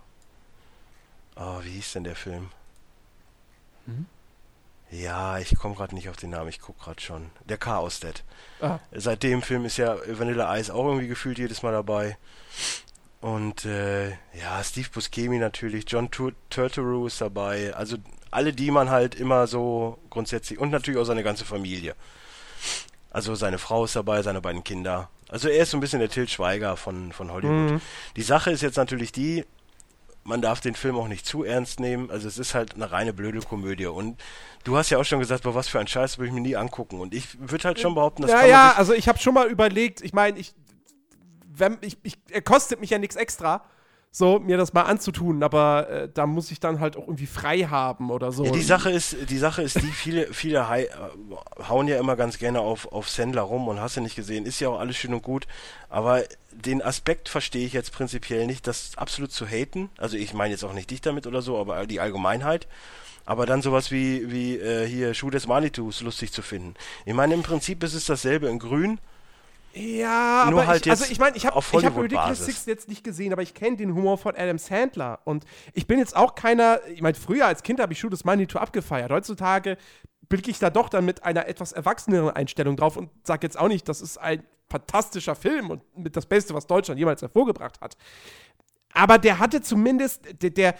[1.35, 2.49] Oh, wie hieß denn der Film?
[3.85, 4.05] Mhm.
[4.91, 7.29] Ja, ich komme gerade nicht auf den Namen, ich gucke gerade schon.
[7.43, 8.23] Der Chaos Dead.
[8.61, 8.79] Ah.
[8.91, 12.17] Seit dem Film ist ja Vanilla Ice auch irgendwie gefühlt jedes Mal dabei.
[13.21, 17.73] Und äh, ja, Steve Buscemi natürlich, John Turturro ist dabei.
[17.73, 17.97] Also
[18.31, 21.95] alle, die man halt immer so grundsätzlich und natürlich auch seine ganze Familie.
[23.11, 25.09] Also seine Frau ist dabei, seine beiden Kinder.
[25.27, 27.71] Also er ist so ein bisschen der Til Schweiger von, von Hollywood.
[27.71, 27.81] Mhm.
[28.15, 29.45] Die Sache ist jetzt natürlich die,
[30.23, 32.09] man darf den Film auch nicht zu ernst nehmen.
[32.11, 33.87] Also es ist halt eine reine blöde Komödie.
[33.87, 34.21] Und
[34.63, 36.55] du hast ja auch schon gesagt, boah, was für ein Scheiß würde ich mir nie
[36.55, 36.99] angucken.
[36.99, 40.01] Und ich würde halt schon behaupten, dass ja, ja, also ich habe schon mal überlegt.
[40.01, 40.53] Ich meine, ich
[41.59, 43.63] wenn, ich, ich, er kostet mich ja nichts extra,
[44.11, 47.59] so mir das mal anzutun, aber äh, da muss ich dann halt auch irgendwie frei
[47.59, 48.43] haben oder so.
[48.43, 50.87] Ja, die Sache ist, die Sache ist, die viele, viele äh,
[51.67, 54.59] hauen ja immer ganz gerne auf, auf Sendler rum und hast du nicht gesehen, ist
[54.59, 55.45] ja auch alles schön und gut,
[55.89, 59.89] aber den Aspekt verstehe ich jetzt prinzipiell nicht, das absolut zu haten.
[59.97, 62.67] Also ich meine jetzt auch nicht dich damit oder so, aber die Allgemeinheit.
[63.25, 66.73] Aber dann sowas wie, wie äh, hier Schuh des Manitus lustig zu finden.
[67.05, 68.97] Ich meine, im Prinzip ist es dasselbe in Grün
[69.73, 73.03] ja, Nur aber halt ich, also ich meine, ich habe hab Ridiculous Six jetzt nicht
[73.03, 76.79] gesehen, aber ich kenne den Humor von Adam Sandler und ich bin jetzt auch keiner,
[76.87, 79.11] ich meine, früher als Kind habe ich Shoot Money to abgefeiert.
[79.11, 79.77] Heutzutage
[80.27, 83.67] blicke ich da doch dann mit einer etwas erwachseneren Einstellung drauf und sage jetzt auch
[83.67, 87.95] nicht, das ist ein fantastischer Film und mit das Beste, was Deutschland jemals hervorgebracht hat.
[88.93, 90.75] Aber der hatte zumindest, der, der,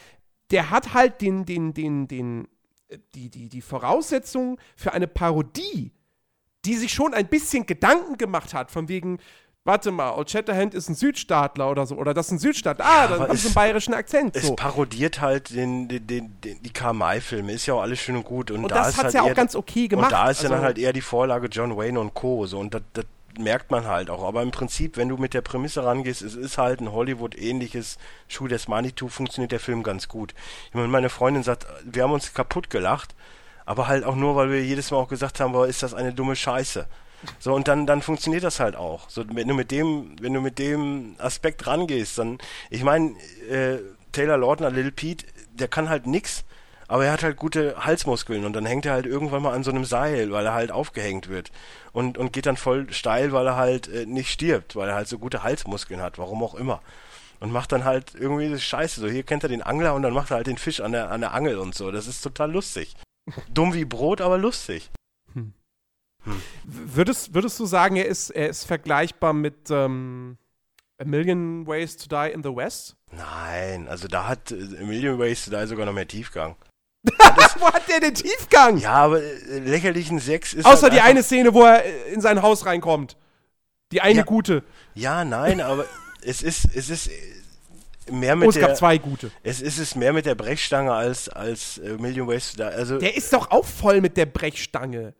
[0.52, 2.48] der hat halt den, den, den, den,
[3.14, 5.92] die, die, die Voraussetzungen für eine Parodie
[6.66, 9.20] die sich schon ein bisschen Gedanken gemacht hat, von wegen,
[9.64, 12.86] warte mal, Old Shatterhand ist ein Südstaatler oder so, oder das ist ein Südstaatler.
[12.86, 14.36] Ah, ja, dann haben sie einen bayerischen Akzent.
[14.36, 14.56] Es so.
[14.56, 18.52] parodiert halt den, den, den, den die Karl-May-Filme, ist ja auch alles schön und gut.
[18.52, 20.12] Und, und da das hat halt ja auch ganz okay gemacht.
[20.12, 22.46] Und da ist also, ja dann halt eher die Vorlage John Wayne und Co.
[22.46, 23.06] So, und das, das
[23.38, 24.24] merkt man halt auch.
[24.24, 27.98] Aber im Prinzip, wenn du mit der Prämisse rangehst, es ist halt ein Hollywood-ähnliches
[28.28, 30.34] Schuh des Manitou, funktioniert der Film ganz gut.
[30.70, 33.16] Ich meine, meine Freundin sagt, wir haben uns kaputt gelacht
[33.70, 36.12] aber halt auch nur, weil wir jedes Mal auch gesagt haben, boah, ist das eine
[36.12, 36.88] dumme Scheiße.
[37.38, 39.08] So, und dann, dann funktioniert das halt auch.
[39.12, 42.40] So, wenn du mit dem, wenn du mit dem Aspekt rangehst, dann,
[42.72, 43.12] ich meine,
[43.48, 43.78] äh,
[44.12, 46.46] Taylor Lautner, Lil Pete, der kann halt nix,
[46.88, 49.70] aber er hat halt gute Halsmuskeln und dann hängt er halt irgendwann mal an so
[49.70, 51.52] einem Seil, weil er halt aufgehängt wird
[51.92, 55.08] und, und geht dann voll steil, weil er halt äh, nicht stirbt, weil er halt
[55.08, 56.82] so gute Halsmuskeln hat, warum auch immer.
[57.40, 59.00] Und macht dann halt irgendwie das Scheiße.
[59.00, 61.12] So, hier kennt er den Angler und dann macht er halt den Fisch an der,
[61.12, 61.92] an der Angel und so.
[61.92, 62.96] Das ist total lustig.
[63.54, 64.92] Dumm wie Brot, aber lustig.
[65.34, 65.54] Hm.
[66.24, 66.42] Hm.
[66.64, 70.38] Würdest, würdest du sagen, er ist, er ist vergleichbar mit ähm,
[71.00, 72.96] A Million Ways to Die in the West?
[73.12, 76.56] Nein, also da hat äh, A Million Ways to Die sogar noch mehr Tiefgang.
[77.60, 78.78] wo hat der den Tiefgang?
[78.78, 80.66] Ja, aber äh, lächerlichen Sex ist.
[80.66, 83.16] Außer halt die eine Szene, wo er äh, in sein Haus reinkommt.
[83.92, 84.64] Die eine ja, gute.
[84.94, 85.86] Ja, nein, aber
[86.22, 87.10] es ist, es ist
[88.12, 89.32] mehr mit oh, es der, gab zwei gute.
[89.44, 92.64] Es ist es mehr mit der Brechstange als, als äh, Million Ways to Die.
[92.64, 95.14] Also, der ist doch auch voll mit der Brechstange.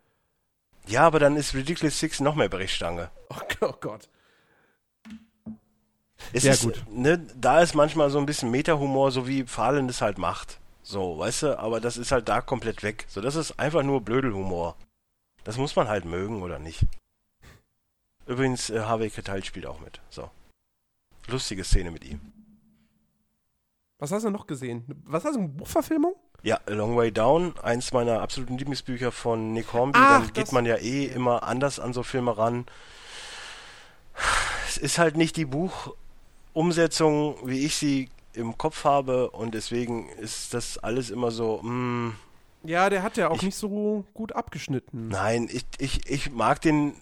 [0.88, 3.12] Ja, aber dann ist Ridiculous Six noch mehr Brechstange.
[3.30, 4.10] Oh, oh Gott.
[6.34, 6.84] Es Sehr ist, gut.
[6.90, 10.60] Ne, da ist manchmal so ein bisschen Meta-Humor, so wie Fallen das halt macht.
[10.84, 13.06] So, weißt du, aber das ist halt da komplett weg.
[13.08, 14.76] So, das ist einfach nur Blödelhumor.
[15.44, 16.86] Das muss man halt mögen oder nicht.
[18.26, 20.02] Übrigens, äh, Harvey Keitel spielt auch mit.
[20.10, 20.30] So.
[21.28, 22.39] Lustige Szene mit ihm.
[24.00, 24.86] Was hast du noch gesehen?
[25.06, 26.16] Was hast du, eine Buchverfilmung?
[26.42, 30.00] Ja, A Long Way Down, eins meiner absoluten Lieblingsbücher von Nick Hornby.
[30.02, 32.66] Ach, Dann geht man ja eh immer anders an so Filme ran.
[34.68, 35.46] Es ist halt nicht die
[36.54, 42.16] Buchumsetzung, wie ich sie im Kopf habe und deswegen ist das alles immer so, mm,
[42.64, 45.08] Ja, der hat ja auch Ich- nicht so gut abgeschnitten.
[45.10, 46.94] nein, ich, ich, ich mag den,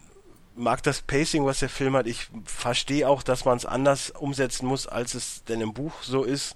[0.56, 2.08] mag das Pacing, was der Film hat.
[2.08, 6.24] Ich verstehe auch, dass man es anders umsetzen muss, als es denn im Buch so
[6.24, 6.56] ist.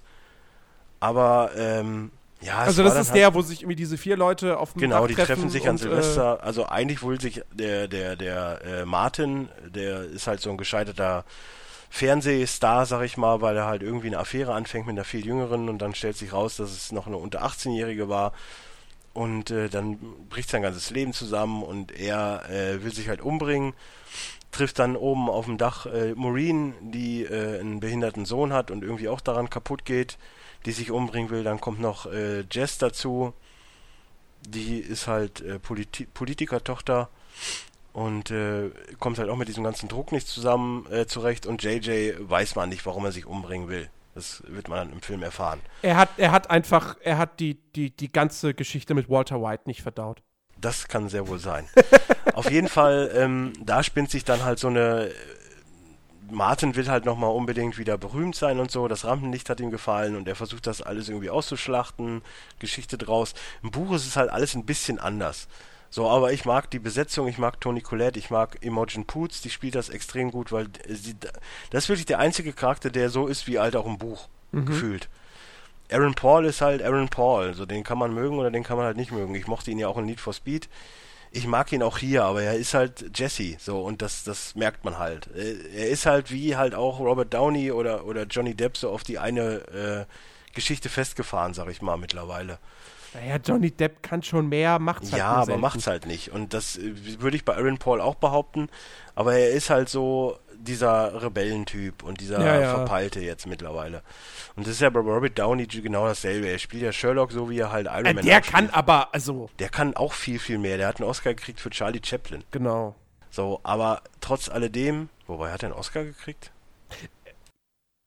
[1.02, 4.58] Aber, ähm, ja, es also das ist halt der, wo sich irgendwie diese vier Leute
[4.58, 6.42] auf dem Genau, Dach die treffen sich an und, äh, Silvester.
[6.42, 11.24] also eigentlich wohl sich der der der äh, Martin, der ist halt so ein gescheiterter
[11.90, 15.68] Fernsehstar, sag ich mal, weil er halt irgendwie eine Affäre anfängt mit einer viel jüngeren
[15.68, 18.32] und dann stellt sich raus, dass es noch eine unter 18-jährige war
[19.12, 19.98] und äh, dann
[20.30, 23.74] bricht sein ganzes Leben zusammen und er äh, will sich halt umbringen,
[24.52, 28.82] trifft dann oben auf dem Dach äh, Maureen, die äh, einen behinderten Sohn hat und
[28.82, 30.16] irgendwie auch daran kaputt geht,
[30.66, 31.44] die sich umbringen will.
[31.44, 33.32] Dann kommt noch äh, Jess dazu,
[34.40, 37.08] die ist halt äh, Politi Politikertochter
[37.92, 42.14] und äh, kommt halt auch mit diesem ganzen Druck nicht zusammen äh, zurecht und JJ
[42.18, 43.88] weiß man nicht, warum er sich umbringen will.
[44.14, 45.60] Das wird man dann im Film erfahren.
[45.80, 49.62] Er hat, er hat einfach, er hat die, die, die ganze Geschichte mit Walter White
[49.66, 50.22] nicht verdaut.
[50.60, 51.66] Das kann sehr wohl sein.
[52.34, 55.10] Auf jeden Fall, ähm, da spinnt sich dann halt so eine.
[56.32, 58.88] Martin will halt nochmal unbedingt wieder berühmt sein und so.
[58.88, 62.22] Das Rampenlicht hat ihm gefallen und er versucht das alles irgendwie auszuschlachten.
[62.58, 63.34] Geschichte draus.
[63.62, 65.48] Im Buch ist es halt alles ein bisschen anders.
[65.90, 69.50] So, aber ich mag die Besetzung, ich mag Toni Collette, ich mag Imogen Poots, die
[69.50, 71.14] spielt das extrem gut, weil äh, sie,
[71.70, 75.08] das ist wirklich der einzige Charakter, der so ist wie halt auch im Buch gefühlt.
[75.90, 78.86] Aaron Paul ist halt Aaron Paul, so den kann man mögen oder den kann man
[78.86, 79.34] halt nicht mögen.
[79.34, 80.68] Ich mochte ihn ja auch in Need for Speed.
[81.34, 84.84] Ich mag ihn auch hier, aber er ist halt Jesse, so und das das merkt
[84.84, 85.28] man halt.
[85.34, 89.02] Äh, Er ist halt wie halt auch Robert Downey oder oder Johnny Depp so auf
[89.02, 92.58] die eine äh, Geschichte festgefahren, sag ich mal mittlerweile.
[93.14, 95.60] Naja, Johnny Depp kann schon mehr, macht's halt Ja, nur aber selten.
[95.60, 96.30] macht's halt nicht.
[96.32, 98.68] Und das äh, würde ich bei Aaron Paul auch behaupten.
[99.14, 102.74] Aber er ist halt so dieser Rebellentyp und dieser Ja, ja.
[102.76, 104.02] Verpeilte jetzt mittlerweile.
[104.56, 106.48] Und das ist ja bei Robert Downey genau dasselbe.
[106.48, 108.74] Er spielt ja Sherlock so, wie er halt Iron Äh, Man der kann spielt.
[108.74, 110.76] aber, also, Der kann auch viel, viel mehr.
[110.76, 112.44] Der hat einen Oscar gekriegt für Charlie Chaplin.
[112.50, 112.94] genau.
[113.30, 116.52] So, aber trotz alledem, wobei hat er einen Oscar gekriegt?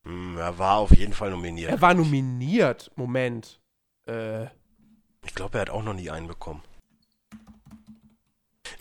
[0.06, 1.72] Hm, er war auf jeden Fall nominiert.
[1.72, 2.92] Er war nominiert.
[2.96, 3.60] Moment.
[4.08, 4.44] Äh,
[5.26, 6.62] Ich glaube, er hat auch noch nie einen bekommen.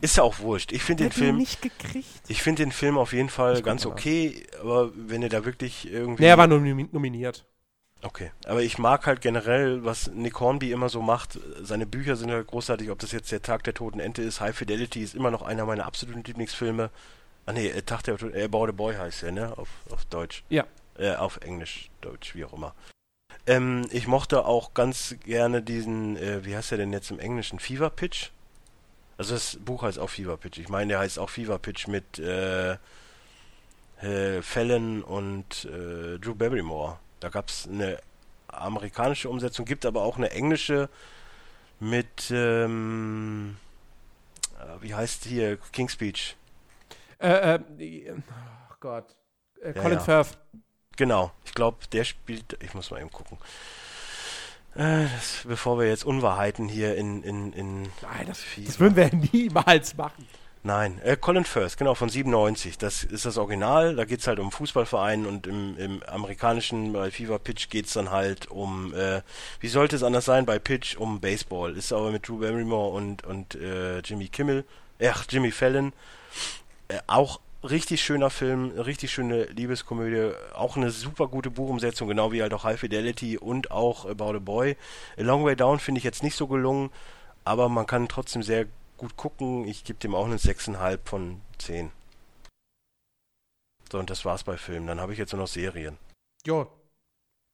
[0.00, 0.72] Ist ja auch wurscht.
[0.72, 1.36] Ich finde den Film.
[1.36, 2.08] nicht gekriegt.
[2.28, 6.22] Ich finde den Film auf jeden Fall ganz okay, aber wenn ihr da wirklich irgendwie.
[6.22, 7.44] Nee, er war nomi nominiert.
[8.02, 8.30] okay.
[8.46, 11.38] Aber ich mag halt generell, was Nick Hornby immer so macht.
[11.62, 14.40] Seine Bücher sind halt großartig, ob das jetzt der Tag der Toten Ente ist.
[14.40, 16.90] High Fidelity ist immer noch einer meiner absoluten Lieblingsfilme.
[17.46, 19.56] Ah nee, äh, Tag der Toten, äh, About a Boy heißt er, ne?
[19.56, 20.44] Auf, auf Deutsch.
[20.48, 20.64] Ja.
[20.98, 22.74] Äh, auf Englisch, Deutsch, wie auch immer.
[23.46, 27.58] Ähm, ich mochte auch ganz gerne diesen, äh, wie heißt er denn jetzt im Englischen?
[27.58, 28.30] Fever Pitch?
[29.16, 30.58] Also das Buch heißt auch Fever Pitch.
[30.58, 32.76] Ich meine, der heißt auch Fever Pitch mit äh,
[34.02, 36.98] äh, Fallon und äh, Drew Barrymore.
[37.20, 37.98] Da gab es eine
[38.48, 40.88] amerikanische Umsetzung, gibt aber auch eine englische
[41.80, 43.56] mit, ähm,
[44.58, 46.36] äh, wie heißt hier, King's Speech.
[47.18, 49.16] Äh, äh, oh Gott.
[49.62, 50.00] Äh, Ja, Colin ja.
[50.00, 50.38] Firth.
[50.96, 53.38] Genau, ich glaube, der spielt, ich muss mal eben gucken.
[54.74, 59.10] Äh, das, bevor wir jetzt Unwahrheiten hier in, in, in Nein, das, das würden wir
[59.32, 60.26] niemals machen.
[60.66, 62.78] Nein, äh, Colin Firth, genau, von 97.
[62.78, 63.96] Das ist das Original.
[63.96, 68.50] Da geht's halt um Fußballverein und im, im amerikanischen, bei Fever Pitch geht's dann halt
[68.50, 69.20] um, äh,
[69.60, 71.76] wie sollte es anders sein, bei Pitch um Baseball.
[71.76, 74.64] Ist aber mit Drew Barrymore und, und äh, Jimmy Kimmel,
[75.02, 75.92] ach, Jimmy Fallon.
[76.88, 82.42] Äh, auch richtig schöner Film, richtig schöne Liebeskomödie, auch eine super gute Buchumsetzung, genau wie
[82.42, 84.76] halt auch High Fidelity und auch About a Boy.
[85.18, 86.90] A Long Way Down finde ich jetzt nicht so gelungen,
[87.44, 89.66] aber man kann trotzdem sehr gut gucken.
[89.66, 91.90] Ich gebe dem auch eine 6,5 von 10.
[93.90, 94.86] So, und das war's bei Filmen.
[94.86, 95.98] Dann habe ich jetzt nur noch Serien.
[96.46, 96.66] Ja.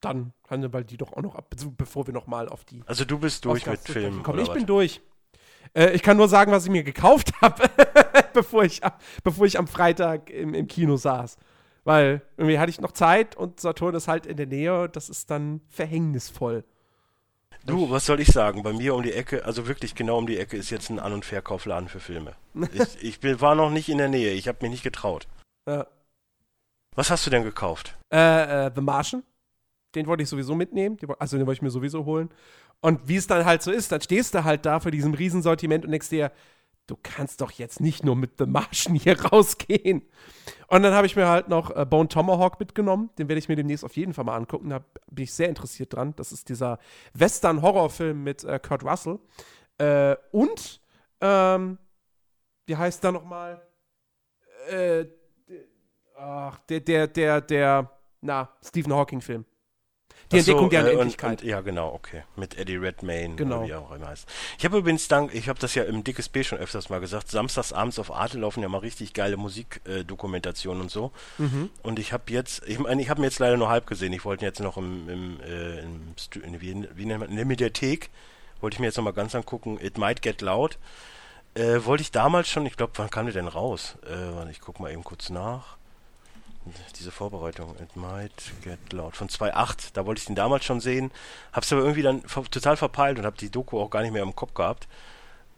[0.01, 3.19] Dann Hannibal die doch auch noch ab, be- bevor wir nochmal auf die Also du
[3.19, 4.33] bist durch Oscars mit Filmen, kommen.
[4.39, 4.55] oder Ich was?
[4.57, 4.99] bin durch.
[5.73, 7.63] Äh, ich kann nur sagen, was ich mir gekauft habe,
[8.33, 8.81] bevor, ich,
[9.23, 11.37] bevor ich am Freitag im, im Kino saß.
[11.83, 14.87] Weil irgendwie hatte ich noch Zeit und Saturn ist halt in der Nähe.
[14.89, 16.63] Das ist dann verhängnisvoll.
[17.65, 18.63] Du, was soll ich sagen?
[18.63, 21.13] Bei mir um die Ecke, also wirklich genau um die Ecke, ist jetzt ein An-
[21.13, 22.33] und Verkaufladen für Filme.
[22.73, 25.27] ich ich bin, war noch nicht in der Nähe, ich habe mich nicht getraut.
[25.67, 25.85] Ja.
[26.95, 27.97] Was hast du denn gekauft?
[28.11, 29.23] Äh, äh, The Martian.
[29.95, 30.97] Den wollte ich sowieso mitnehmen.
[31.19, 32.29] Also den wollte ich mir sowieso holen.
[32.81, 35.85] Und wie es dann halt so ist, dann stehst du halt da vor diesem Riesensortiment
[35.85, 36.31] und denkst dir,
[36.87, 40.01] du kannst doch jetzt nicht nur mit The Martian hier rausgehen.
[40.67, 43.09] Und dann habe ich mir halt noch äh, Bone Tomahawk mitgenommen.
[43.17, 44.69] Den werde ich mir demnächst auf jeden Fall mal angucken.
[44.69, 46.13] Da bin ich sehr interessiert dran.
[46.15, 46.79] Das ist dieser
[47.13, 49.19] Western-Horrorfilm mit äh, Kurt Russell.
[49.77, 50.81] Äh, und,
[51.21, 51.77] ähm,
[52.65, 53.61] wie heißt der nochmal?
[54.69, 55.05] Äh,
[56.17, 59.45] ach, der, der, der, der, na, Stephen Hawking-Film.
[60.31, 61.41] Die so, Entdeckung der äh, Unendlichkeit.
[61.41, 62.23] Und, ja, genau, okay.
[62.35, 63.65] Mit Eddie Redmayne, genau.
[63.65, 64.27] wie auch immer heißt.
[64.57, 67.29] Ich habe übrigens dank, ich habe das ja im Dickes B schon öfters mal gesagt,
[67.29, 71.11] samstags abends auf Arte laufen ja mal richtig geile Musikdokumentationen äh, und so.
[71.37, 71.69] Mhm.
[71.83, 74.13] Und ich habe jetzt, ich meine, ich habe mir jetzt leider nur halb gesehen.
[74.13, 77.45] Ich wollte jetzt noch im, im, äh, im in, wie, wie nennt man, in der
[77.45, 78.09] Mediathek,
[78.61, 80.77] wollte ich mir jetzt noch mal ganz angucken, It Might Get Loud.
[81.53, 83.97] Äh, wollte ich damals schon, ich glaube, wann kam der denn raus?
[84.09, 85.77] Äh, ich gucke mal eben kurz nach
[86.97, 91.11] diese Vorbereitung, It Might Get Loud, von 2.8, da wollte ich den damals schon sehen,
[91.53, 94.35] hab's aber irgendwie dann total verpeilt und hab die Doku auch gar nicht mehr im
[94.35, 94.87] Kopf gehabt.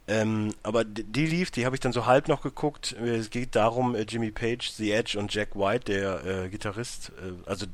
[0.06, 2.92] Ähm, aber die lief, die habe ich dann so halb noch geguckt.
[2.92, 7.48] Es geht darum, äh, Jimmy Page, The Edge und Jack White, der äh, Gitarrist, äh,
[7.48, 7.66] also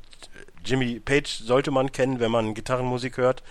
[0.63, 3.43] Jimmy Page sollte man kennen, wenn man Gitarrenmusik hört.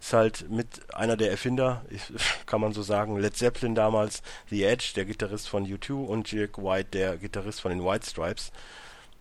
[0.00, 1.84] Ist halt mit einer der Erfinder,
[2.46, 6.58] kann man so sagen, Led Zeppelin damals, The Edge, der Gitarrist von U2 und Jack
[6.58, 8.52] White, der Gitarrist von den White Stripes.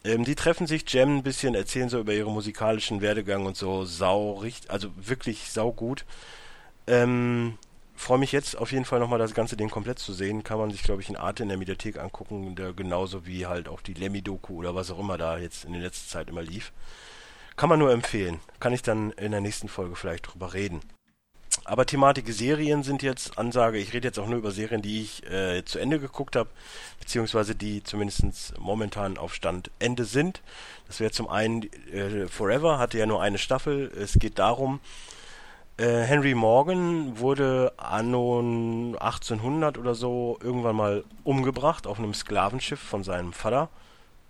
[0.03, 3.85] Ähm, die treffen sich, jammen ein bisschen, erzählen so über ihren musikalischen Werdegang und so.
[3.85, 6.05] Sau, richtig, also wirklich sau gut.
[6.87, 7.57] Ähm,
[7.95, 10.43] freue mich jetzt auf jeden Fall nochmal das ganze Ding komplett zu sehen.
[10.43, 13.69] Kann man sich, glaube ich, in Arte in der Mediathek angucken, der genauso wie halt
[13.69, 16.73] auch die Lemmy-Doku oder was auch immer da jetzt in der letzten Zeit immer lief.
[17.55, 18.39] Kann man nur empfehlen.
[18.59, 20.81] Kann ich dann in der nächsten Folge vielleicht drüber reden.
[21.63, 23.77] Aber Thematik Serien sind jetzt Ansage.
[23.77, 26.49] Ich rede jetzt auch nur über Serien, die ich äh, zu Ende geguckt habe,
[26.99, 30.41] beziehungsweise die zumindest momentan auf Stand Ende sind.
[30.87, 33.91] Das wäre zum einen äh, Forever, hatte ja nur eine Staffel.
[33.95, 34.79] Es geht darum,
[35.77, 38.39] äh, Henry Morgan wurde anno
[38.99, 43.69] 1800 oder so irgendwann mal umgebracht auf einem Sklavenschiff von seinem Vater.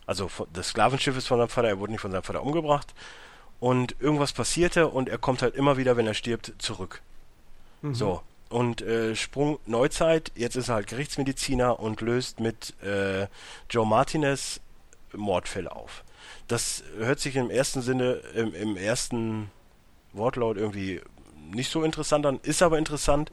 [0.05, 2.93] Also das Sklavenschiff ist von seinem Vater, er wurde nicht von seinem Vater umgebracht.
[3.59, 7.01] Und irgendwas passierte und er kommt halt immer wieder, wenn er stirbt, zurück.
[7.82, 7.95] Mhm.
[7.95, 8.21] So.
[8.49, 13.27] Und äh, Sprung Neuzeit, jetzt ist er halt Gerichtsmediziner und löst mit äh,
[13.69, 14.59] Joe Martinez
[15.13, 16.03] Mordfälle auf.
[16.47, 19.49] Das hört sich im ersten Sinne, im, im ersten
[20.11, 21.01] Wortlaut irgendwie
[21.49, 23.32] nicht so interessant an, ist aber interessant,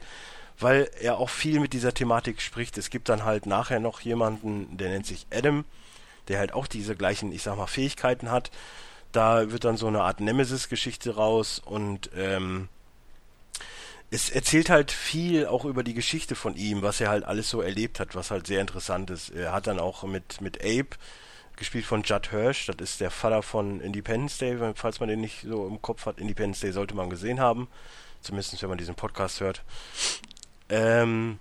[0.57, 2.77] weil er auch viel mit dieser Thematik spricht.
[2.77, 5.65] Es gibt dann halt nachher noch jemanden, der nennt sich Adam,
[6.27, 8.51] der halt auch diese gleichen, ich sag mal, Fähigkeiten hat.
[9.11, 12.69] Da wird dann so eine Art Nemesis-Geschichte raus und ähm,
[14.11, 17.61] es erzählt halt viel auch über die Geschichte von ihm, was er halt alles so
[17.61, 19.29] erlebt hat, was halt sehr interessant ist.
[19.29, 20.97] Er hat dann auch mit, mit Abe,
[21.55, 25.41] gespielt von Judd Hirsch, das ist der Vater von Independence Day, falls man den nicht
[25.41, 26.17] so im Kopf hat.
[26.17, 27.67] Independence Day sollte man gesehen haben,
[28.21, 29.63] zumindest wenn man diesen Podcast hört.
[30.69, 31.37] Ähm,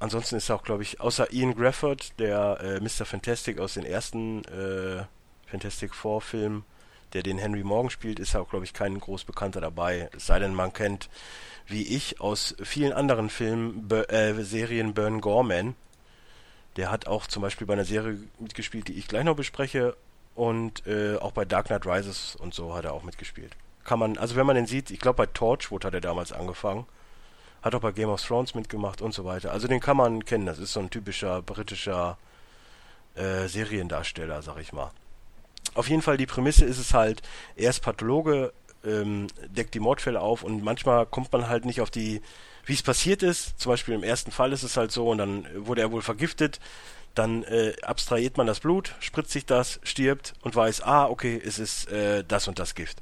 [0.00, 3.04] ansonsten ist auch, glaube ich, außer Ian Grafford, der äh, Mr.
[3.04, 5.04] Fantastic aus den ersten äh,
[5.46, 6.64] Fantastic Four Filmen,
[7.12, 10.10] der den Henry Morgan spielt, ist auch, glaube ich, kein groß Bekannter dabei.
[10.16, 11.08] Es sei denn, man kennt
[11.66, 15.74] wie ich aus vielen anderen Filmen, äh, Serien Burn Gorman.
[16.76, 19.96] Der hat auch zum Beispiel bei einer Serie mitgespielt, die ich gleich noch bespreche.
[20.34, 23.56] Und äh, auch bei Dark Knight Rises und so hat er auch mitgespielt.
[23.84, 26.86] Kann man, also wenn man den sieht, ich glaube bei Torchwood hat er damals angefangen.
[27.62, 29.50] Hat auch bei Game of Thrones mitgemacht und so weiter.
[29.52, 30.44] Also den kann man kennen.
[30.44, 32.18] Das ist so ein typischer britischer
[33.14, 34.90] äh, Seriendarsteller, sag ich mal.
[35.76, 37.22] Auf jeden Fall die Prämisse ist es halt,
[37.54, 38.52] er ist Pathologe,
[38.84, 42.22] ähm, deckt die Mordfälle auf und manchmal kommt man halt nicht auf die,
[42.64, 43.60] wie es passiert ist.
[43.60, 46.60] Zum Beispiel im ersten Fall ist es halt so und dann wurde er wohl vergiftet.
[47.14, 51.58] Dann äh, abstrahiert man das Blut, spritzt sich das, stirbt und weiß, ah, okay, es
[51.58, 53.00] ist äh, das und das Gift.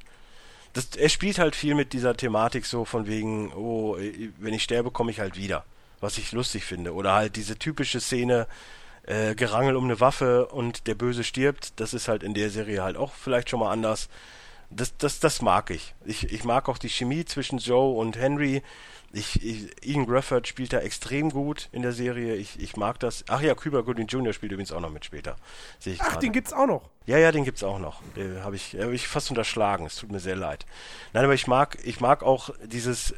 [0.73, 3.97] Das, er spielt halt viel mit dieser Thematik so von wegen, oh,
[4.37, 5.63] wenn ich sterbe, komme ich halt wieder.
[6.01, 6.93] Was ich lustig finde.
[6.93, 8.47] Oder halt diese typische Szene,
[9.07, 11.79] äh, Gerangel um eine Waffe und der Böse stirbt.
[11.79, 14.09] Das ist halt in der Serie halt auch vielleicht schon mal anders
[14.69, 15.93] das, das, das mag ich.
[16.05, 16.31] ich.
[16.31, 18.61] Ich mag auch die Chemie zwischen Joe und Henry.
[19.13, 22.35] Ich, ich, Ian Grafford spielt da extrem gut in der Serie.
[22.35, 23.23] Ich, ich mag das.
[23.29, 24.33] Ach ja, Cuba Gooding Jr.
[24.33, 25.37] spielt übrigens auch noch mit später.
[25.79, 26.19] Sehe ich Ach, grade.
[26.19, 26.89] den gibt's auch noch.
[27.05, 28.01] Ja, ja, den gibt's auch noch.
[28.15, 29.85] Den habe ich, hab ich fast unterschlagen.
[29.85, 30.65] Es tut mir sehr leid.
[31.13, 33.13] Nein, aber ich mag, ich mag auch dieses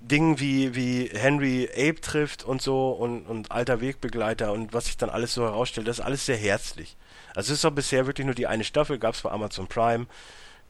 [0.00, 4.96] Ding, wie, wie Henry Abe trifft und so und, und alter Wegbegleiter und was sich
[4.96, 5.88] dann alles so herausstellt.
[5.88, 6.96] Das ist alles sehr herzlich.
[7.34, 10.06] Also es ist doch bisher wirklich nur die eine Staffel, gab's bei Amazon Prime.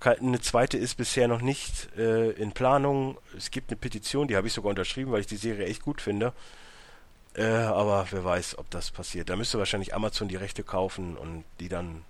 [0.01, 3.19] Eine zweite ist bisher noch nicht äh, in Planung.
[3.37, 6.01] Es gibt eine Petition, die habe ich sogar unterschrieben, weil ich die Serie echt gut
[6.01, 6.33] finde.
[7.35, 9.29] Äh, aber wer weiß, ob das passiert.
[9.29, 12.05] Da müsste wahrscheinlich Amazon die Rechte kaufen und die dann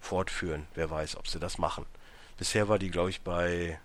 [0.00, 0.66] fortführen.
[0.74, 1.86] Wer weiß, ob sie das machen.
[2.38, 3.78] Bisher war die, glaube ich, bei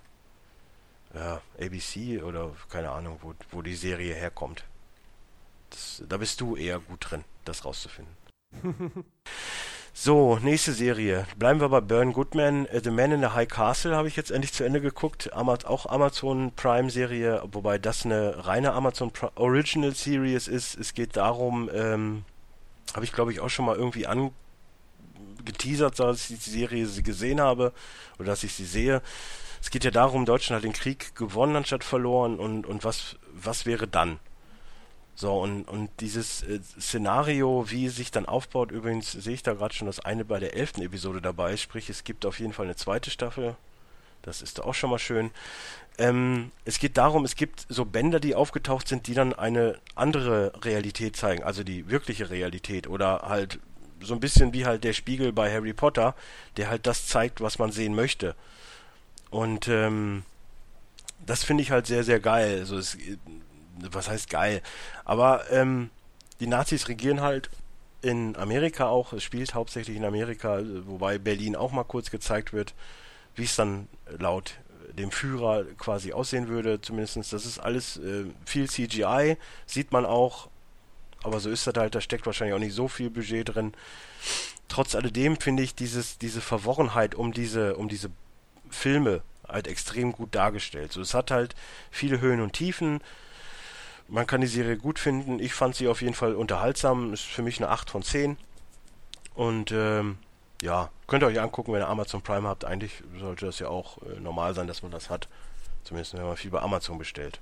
[1.17, 4.63] ja, ABC oder keine Ahnung, wo, wo die Serie herkommt.
[5.69, 8.15] Das, da bist du eher gut drin, das rauszufinden.
[9.93, 11.25] so, nächste Serie.
[11.37, 12.67] Bleiben wir bei Burn Goodman.
[12.71, 15.33] The Man in the High Castle habe ich jetzt endlich zu Ende geguckt.
[15.33, 20.77] Auch Amazon Prime Serie, wobei das eine reine Amazon Pri Original Series ist.
[20.77, 22.23] Es geht darum, ähm,
[22.93, 27.73] habe ich glaube ich auch schon mal irgendwie angeteasert, dass ich die Serie gesehen habe
[28.17, 29.01] oder dass ich sie sehe.
[29.61, 33.65] Es geht ja darum, Deutschland hat den Krieg gewonnen anstatt verloren und, und was, was
[33.65, 34.19] wäre dann?
[35.15, 39.53] So, und, und dieses äh, Szenario, wie es sich dann aufbaut, übrigens sehe ich da
[39.53, 42.53] gerade schon, dass eine bei der elften Episode dabei ist, sprich, es gibt auf jeden
[42.53, 43.55] Fall eine zweite Staffel.
[44.21, 45.31] Das ist auch schon mal schön.
[45.97, 50.51] Ähm, es geht darum, es gibt so Bänder, die aufgetaucht sind, die dann eine andere
[50.63, 53.59] Realität zeigen, also die wirkliche Realität oder halt
[54.01, 56.13] so ein bisschen wie halt der Spiegel bei Harry Potter,
[56.57, 58.35] der halt das zeigt, was man sehen möchte.
[59.29, 60.23] Und ähm,
[61.25, 62.59] das finde ich halt sehr, sehr geil.
[62.59, 62.97] Also es,
[63.79, 64.61] was heißt geil?
[65.05, 65.89] Aber ähm,
[66.39, 67.49] die Nazis regieren halt
[68.01, 69.13] in Amerika auch.
[69.13, 72.73] Es spielt hauptsächlich in Amerika, wobei Berlin auch mal kurz gezeigt wird,
[73.35, 73.87] wie es dann
[74.19, 74.55] laut
[74.97, 76.81] dem Führer quasi aussehen würde.
[76.81, 80.49] Zumindest das ist alles äh, viel CGI, sieht man auch.
[81.23, 83.73] Aber so ist das halt, da steckt wahrscheinlich auch nicht so viel Budget drin.
[84.67, 88.09] Trotz alledem finde ich dieses, diese Verworrenheit um diese, um diese
[88.71, 90.91] Filme halt extrem gut dargestellt.
[90.91, 91.55] So, es hat halt
[91.91, 93.01] viele Höhen und Tiefen.
[94.07, 95.39] Man kann die Serie gut finden.
[95.39, 97.13] Ich fand sie auf jeden Fall unterhaltsam.
[97.13, 98.37] Ist für mich eine 8 von 10.
[99.35, 100.17] Und ähm,
[100.61, 102.65] ja, könnt ihr euch angucken, wenn ihr Amazon Prime habt.
[102.65, 105.27] Eigentlich sollte das ja auch äh, normal sein, dass man das hat.
[105.83, 107.39] Zumindest wenn man viel bei Amazon bestellt.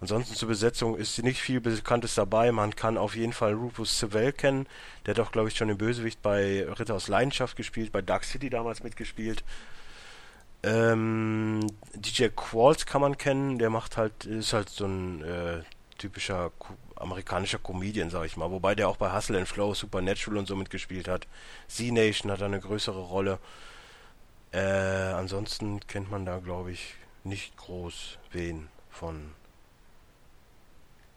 [0.00, 2.50] Ansonsten zur Besetzung ist nicht viel Bekanntes dabei.
[2.50, 4.66] Man kann auf jeden Fall Rufus Sewell kennen.
[5.06, 8.24] Der hat doch, glaube ich, schon den Bösewicht bei Ritter aus Leidenschaft gespielt, bei Dark
[8.24, 9.44] City damals mitgespielt.
[10.64, 15.62] Ähm, DJ Qualls kann man kennen, der macht halt, ist halt so ein äh,
[15.98, 16.52] typischer
[16.96, 20.56] amerikanischer Comedian, sag ich mal, wobei der auch bei Hustle and Flow, Supernatural und so
[20.56, 21.26] mitgespielt hat.
[21.68, 23.38] Z-Nation hat da eine größere Rolle.
[24.52, 26.94] Äh, ansonsten kennt man da, glaube ich,
[27.24, 29.32] nicht groß wen von.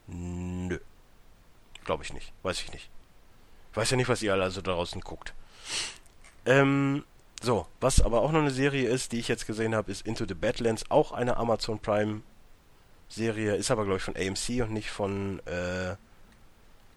[0.08, 0.78] Nö.
[1.84, 2.32] Glaube ich nicht.
[2.42, 2.90] Weiß ich nicht.
[3.74, 5.32] weiß ja nicht, was ihr alle also draußen guckt.
[6.44, 7.04] Ähm,
[7.42, 10.24] so, was aber auch noch eine Serie ist, die ich jetzt gesehen habe, ist Into
[10.26, 12.22] the Badlands, auch eine Amazon Prime
[13.08, 15.96] Serie, ist aber glaube ich von AMC und nicht von, äh,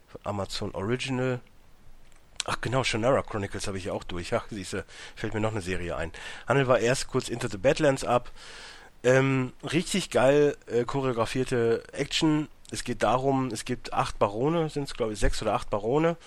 [0.08, 1.40] von Amazon Original.
[2.46, 4.34] Ach genau, Shannara Chronicles habe ich auch durch.
[4.34, 4.84] Ach, siehste,
[5.16, 6.12] fällt mir noch eine Serie ein.
[6.48, 8.32] Handel war erst kurz Into the Badlands ab.
[9.04, 12.48] Ähm, richtig geil äh, choreografierte Action.
[12.72, 16.18] Es geht darum, es gibt acht Barone, sind es glaube ich sechs oder acht Barone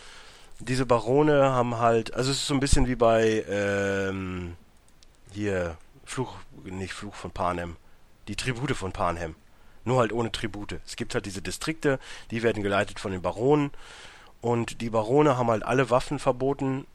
[0.60, 4.56] diese Barone haben halt, also es ist so ein bisschen wie bei ähm,
[5.32, 7.76] hier Fluch, nicht Fluch von Panem,
[8.28, 9.34] die Tribute von Panem.
[9.86, 10.80] Nur halt ohne Tribute.
[10.86, 11.98] Es gibt halt diese Distrikte,
[12.30, 13.70] die werden geleitet von den Baronen
[14.40, 16.86] und die Barone haben halt alle Waffen verboten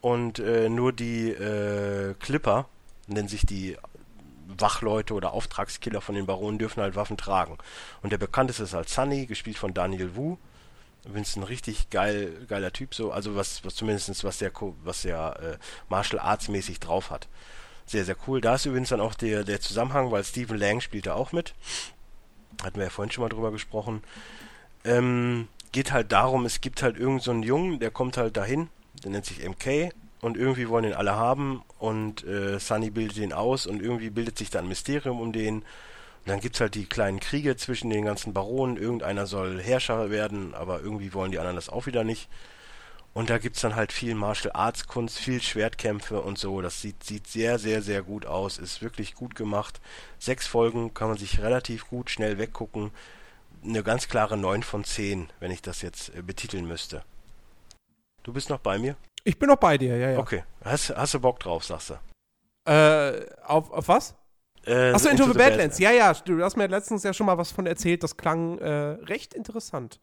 [0.00, 2.66] und äh, nur die äh, Clipper,
[3.06, 3.76] nennen sich die
[4.58, 7.58] Wachleute oder Auftragskiller von den Baronen, dürfen halt Waffen tragen.
[8.02, 10.36] Und der bekannteste ist halt Sunny, gespielt von Daniel Wu.
[11.04, 14.52] Winston richtig geil, geiler Typ, so, also was, was zumindest was der,
[14.84, 17.28] was der äh, Martial Arts mäßig drauf hat.
[17.86, 18.40] Sehr, sehr cool.
[18.40, 21.54] Da ist übrigens dann auch der, der Zusammenhang, weil Stephen Lang spielt da auch mit.
[22.62, 24.02] Hatten wir ja vorhin schon mal drüber gesprochen.
[24.84, 28.68] Ähm, geht halt darum, es gibt halt irgendeinen so Jungen, der kommt halt dahin,
[29.02, 33.32] der nennt sich MK und irgendwie wollen ihn alle haben und äh, Sunny bildet ihn
[33.32, 35.64] aus und irgendwie bildet sich da ein Mysterium um den
[36.24, 38.76] und dann gibt es halt die kleinen Kriege zwischen den ganzen Baronen.
[38.76, 42.28] Irgendeiner soll Herrscher werden, aber irgendwie wollen die anderen das auch wieder nicht.
[43.12, 46.60] Und da gibt es dann halt viel Martial Arts Kunst, viel Schwertkämpfe und so.
[46.60, 48.58] Das sieht, sieht sehr, sehr, sehr gut aus.
[48.58, 49.80] Ist wirklich gut gemacht.
[50.18, 52.92] Sechs Folgen kann man sich relativ gut schnell weggucken.
[53.64, 57.02] Eine ganz klare 9 von 10, wenn ich das jetzt äh, betiteln müsste.
[58.22, 58.96] Du bist noch bei mir?
[59.24, 60.18] Ich bin noch bei dir, ja, ja.
[60.18, 60.44] Okay.
[60.64, 62.70] Hast, hast du Bock drauf, sagst du?
[62.70, 64.14] Äh, auf, auf was?
[64.66, 65.78] Äh, Achso, Into, Into the, the Badlands.
[65.78, 68.02] Ja, ja, du hast mir letztens ja schon mal was von erzählt.
[68.02, 68.70] Das klang äh,
[69.04, 69.98] recht interessant.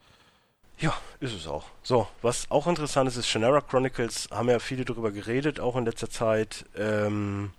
[0.79, 1.65] Ja, ist es auch.
[1.81, 4.29] So, was auch interessant ist, ist Shannara Chronicles.
[4.31, 6.65] Haben ja viele darüber geredet, auch in letzter Zeit.
[6.77, 7.51] Ähm,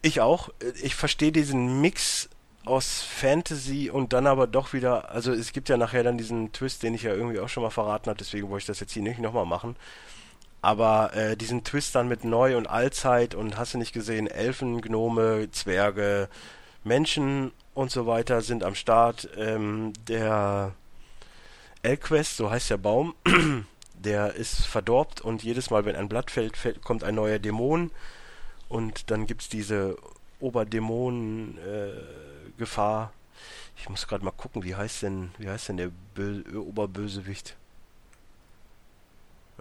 [0.00, 0.48] ich auch.
[0.82, 2.28] Ich verstehe diesen Mix
[2.64, 6.82] aus Fantasy und dann aber doch wieder, also es gibt ja nachher dann diesen Twist,
[6.82, 9.02] den ich ja irgendwie auch schon mal verraten habe, deswegen wollte ich das jetzt hier
[9.02, 9.76] nicht nochmal machen.
[10.64, 14.80] Aber äh, diesen Twist dann mit Neu- und Allzeit und hast du nicht gesehen, Elfen,
[14.80, 16.30] Gnome, Zwerge,
[16.84, 19.28] Menschen und so weiter sind am Start.
[19.36, 20.72] Ähm, der
[21.82, 23.14] Elquest, so heißt der Baum,
[23.92, 27.90] der ist verdorbt und jedes Mal, wenn ein Blatt fällt, fällt kommt ein neuer Dämon
[28.70, 29.98] und dann gibt es diese
[30.40, 33.12] Oberdämonen-Gefahr.
[33.12, 33.14] Äh,
[33.76, 37.54] ich muss gerade mal gucken, wie heißt denn, wie heißt denn der Bö Oberbösewicht?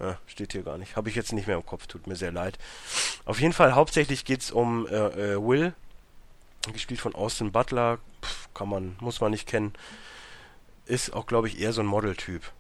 [0.04, 0.98] Ja, steht hier gar nicht.
[0.98, 2.60] Habe ich jetzt nicht mehr im Kopf, tut mir sehr leid.
[3.24, 5.74] Auf jeden Fall, hauptsächlich geht es um äh, äh, Will,
[6.74, 8.00] gespielt von Austin Butler.
[8.22, 9.72] Pff, kann man, muss man nicht kennen.
[10.86, 12.52] Ist auch, glaube ich, eher so ein Modeltyp.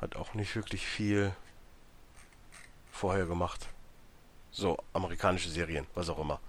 [0.00, 1.32] Hat auch nicht wirklich viel
[2.90, 3.66] vorher gemacht.
[4.50, 6.40] So, amerikanische Serien, was auch immer.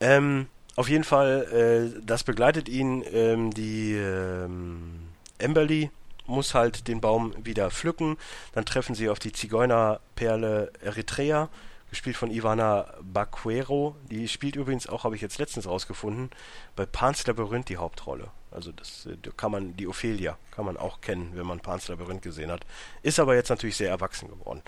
[0.00, 3.04] Ähm, auf jeden Fall, äh, das begleitet ihn.
[3.12, 5.08] Ähm, die ähm,
[5.40, 5.92] Amberly
[6.30, 8.16] muss halt den Baum wieder pflücken.
[8.52, 11.48] Dann treffen sie auf die Zigeunerperle Eritrea,
[11.90, 13.96] gespielt von Ivana Baquero.
[14.10, 16.30] Die spielt übrigens auch, habe ich jetzt letztens rausgefunden,
[16.76, 18.28] bei Pans Labyrinth die Hauptrolle.
[18.50, 22.22] Also das äh, kann man, die Ophelia kann man auch kennen, wenn man Pans Labyrinth
[22.22, 22.62] gesehen hat.
[23.02, 24.62] Ist aber jetzt natürlich sehr erwachsen geworden.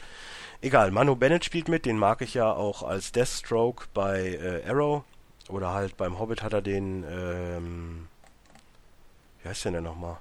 [0.60, 5.02] Egal, Manu Bennett spielt mit, den mag ich ja auch als Deathstroke bei äh, Arrow.
[5.48, 8.08] Oder halt beim Hobbit hat er den, ähm,
[9.42, 10.18] wie heißt der denn nochmal?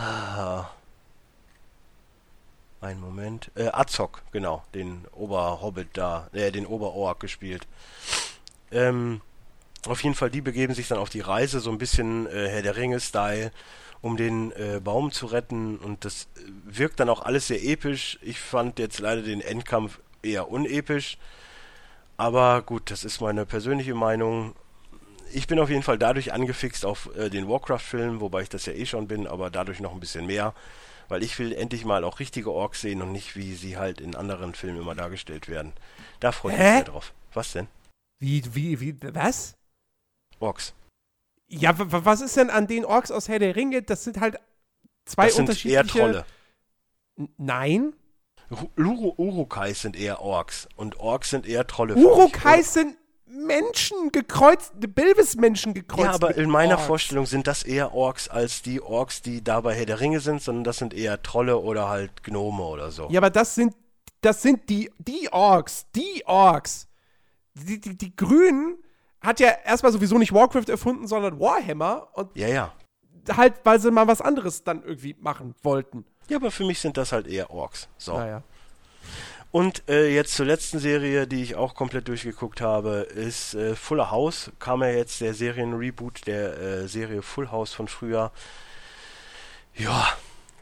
[0.00, 0.70] Ah.
[2.80, 3.50] Ein Moment.
[3.54, 7.66] Äh, Azog, genau, den Oberhobbit da, äh, den Oberork gespielt.
[8.72, 9.20] Ähm,
[9.86, 12.62] auf jeden Fall, die begeben sich dann auf die Reise, so ein bisschen äh, Herr
[12.62, 13.52] der Ringe-Style,
[14.00, 15.76] um den äh, Baum zu retten.
[15.76, 16.28] Und das
[16.64, 18.18] wirkt dann auch alles sehr episch.
[18.22, 21.18] Ich fand jetzt leider den Endkampf eher unepisch.
[22.16, 24.54] Aber gut, das ist meine persönliche Meinung
[25.32, 28.72] ich bin auf jeden Fall dadurch angefixt auf äh, den Warcraft-Film, wobei ich das ja
[28.72, 30.54] eh schon bin, aber dadurch noch ein bisschen mehr,
[31.08, 34.14] weil ich will endlich mal auch richtige Orks sehen und nicht, wie sie halt in
[34.14, 35.72] anderen Filmen immer dargestellt werden.
[36.20, 37.12] Da freue ich mich sehr drauf.
[37.32, 37.68] Was denn?
[38.18, 39.56] Wie, wie, wie, was?
[40.38, 40.74] Orks.
[41.48, 43.82] Ja, was ist denn an den Orks aus Herr der Ringe?
[43.82, 44.38] Das sind halt
[45.04, 45.82] zwei das unterschiedliche...
[45.82, 46.24] sind eher Trolle.
[47.36, 47.92] Nein.
[48.76, 51.94] Uru Urukais sind eher Orks und Orks sind eher Trolle.
[51.94, 52.96] Urukais sind
[53.30, 56.04] Menschen gekreuzt, Bilbis-Menschen gekreuzt.
[56.04, 56.86] Ja, aber in meiner Orks.
[56.86, 60.42] Vorstellung sind das eher Orks als die Orks, die da bei Herr der Ringe sind,
[60.42, 63.08] sondern das sind eher Trolle oder halt Gnome oder so.
[63.10, 63.74] Ja, aber das sind,
[64.20, 66.88] das sind die, die Orks, die Orks.
[67.54, 68.78] Die, die, die Grünen
[69.20, 72.08] hat ja erstmal sowieso nicht Warcraft erfunden, sondern Warhammer.
[72.14, 72.72] Und ja, ja.
[73.36, 76.04] Halt, weil sie mal was anderes dann irgendwie machen wollten.
[76.28, 77.88] Ja, aber für mich sind das halt eher Orks.
[77.98, 78.14] So.
[78.16, 78.42] Naja.
[79.52, 84.10] Und äh, jetzt zur letzten Serie, die ich auch komplett durchgeguckt habe, ist äh, Fuller
[84.12, 84.52] House.
[84.60, 88.30] Kam ja jetzt der Serienreboot der äh, Serie Full House von früher.
[89.74, 90.08] Ja,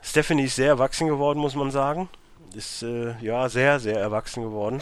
[0.01, 2.09] Stephanie ist sehr erwachsen geworden, muss man sagen.
[2.55, 4.80] Ist äh, ja sehr, sehr erwachsen geworden.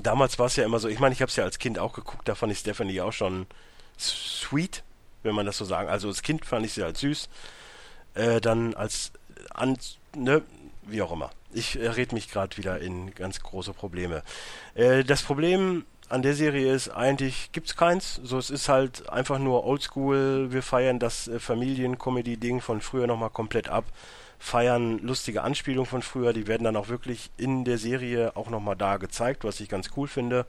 [0.00, 1.92] Damals war es ja immer so, ich meine, ich habe es ja als Kind auch
[1.94, 3.46] geguckt, da fand ich Stephanie auch schon
[3.98, 4.84] sweet,
[5.24, 5.88] wenn man das so sagen.
[5.88, 7.28] Also als Kind fand ich sie halt süß.
[8.14, 9.10] Äh, dann als
[9.52, 9.76] an,
[10.14, 10.42] ne,
[10.82, 11.30] wie auch immer.
[11.54, 14.22] Ich äh, red mich gerade wieder in ganz große Probleme.
[14.74, 18.20] Äh, das Problem an der Serie ist eigentlich gibt's keins.
[18.22, 20.52] So es ist halt einfach nur Oldschool.
[20.52, 23.84] Wir feiern das äh, Familiencomedy-Ding von früher nochmal komplett ab.
[24.38, 26.32] Feiern lustige Anspielungen von früher.
[26.32, 29.90] Die werden dann auch wirklich in der Serie auch nochmal da gezeigt, was ich ganz
[29.96, 30.46] cool finde.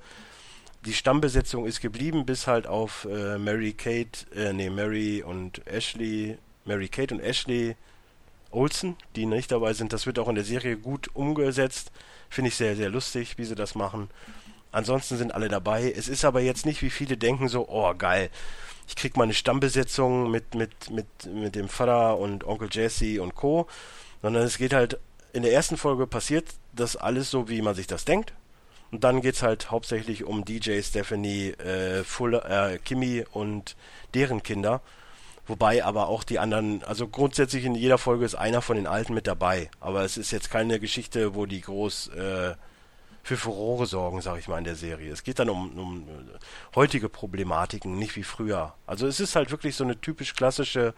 [0.86, 6.38] Die Stammbesetzung ist geblieben, bis halt auf äh, Mary Kate, äh, nee, Mary und Ashley,
[6.66, 7.78] Mary Kate und Ashley
[8.54, 9.93] Olsen, die nicht dabei sind.
[9.93, 11.91] Das wird auch in der Serie gut umgesetzt.
[12.30, 14.10] Finde ich sehr, sehr lustig, wie sie das machen.
[14.72, 15.91] Ansonsten sind alle dabei.
[15.95, 18.30] Es ist aber jetzt nicht, wie viele denken, so, oh geil,
[18.88, 23.68] ich krieg meine Stammbesetzung mit, mit, mit, mit dem Vater und Onkel Jesse und Co.
[24.22, 24.99] Sondern es geht halt,
[25.32, 28.34] in der ersten Folge passiert das alles so, wie man sich das denkt.
[28.91, 33.76] Und dann geht es halt hauptsächlich um DJ, Stephanie, äh, Full, äh, Kimi und
[34.14, 34.82] deren Kinder.
[35.46, 39.14] Wobei aber auch die anderen, also grundsätzlich in jeder Folge ist einer von den Alten
[39.14, 39.70] mit dabei.
[39.80, 42.56] Aber es ist jetzt keine Geschichte, wo die groß äh,
[43.24, 45.12] für Furore sorgen, sag ich mal, in der Serie.
[45.12, 48.74] Es geht dann um, um äh, heutige Problematiken, nicht wie früher.
[48.86, 50.94] Also es ist halt wirklich so eine typisch klassische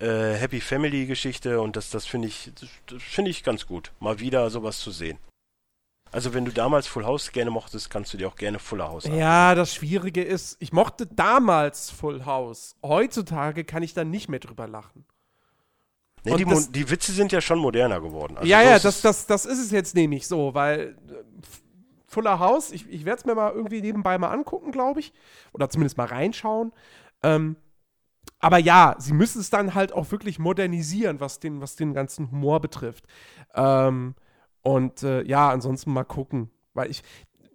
[0.00, 2.52] äh, Happy Family Geschichte und das, das finde ich,
[2.98, 5.18] finde ich ganz gut, mal wieder sowas zu sehen.
[6.14, 9.06] Also wenn du damals Full House gerne mochtest, kannst du dir auch gerne Fuller House
[9.06, 9.16] haben.
[9.16, 12.76] Ja, das Schwierige ist, ich mochte damals Full House.
[12.84, 15.04] Heutzutage kann ich da nicht mehr drüber lachen.
[16.22, 18.36] Nee, die, das, die, Witze sind ja schon moderner geworden.
[18.36, 21.24] Also ja, ja, das, das, das ist es jetzt nämlich so, weil äh,
[22.06, 25.12] Fuller House, ich, ich werde es mir mal irgendwie nebenbei mal angucken, glaube ich.
[25.52, 26.72] Oder zumindest mal reinschauen.
[27.24, 27.56] Ähm,
[28.38, 32.30] aber ja, sie müssen es dann halt auch wirklich modernisieren, was den, was den ganzen
[32.30, 33.04] Humor betrifft.
[33.56, 34.14] Ähm,
[34.64, 36.50] und äh, ja, ansonsten mal gucken.
[36.72, 37.02] Weil ich,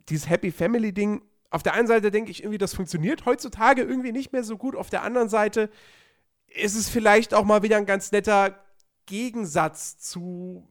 [0.07, 4.32] dieses Happy Family-Ding, auf der einen Seite denke ich irgendwie, das funktioniert heutzutage irgendwie nicht
[4.32, 4.76] mehr so gut.
[4.76, 5.70] Auf der anderen Seite
[6.47, 8.55] ist es vielleicht auch mal wieder ein ganz netter
[9.07, 10.68] Gegensatz zu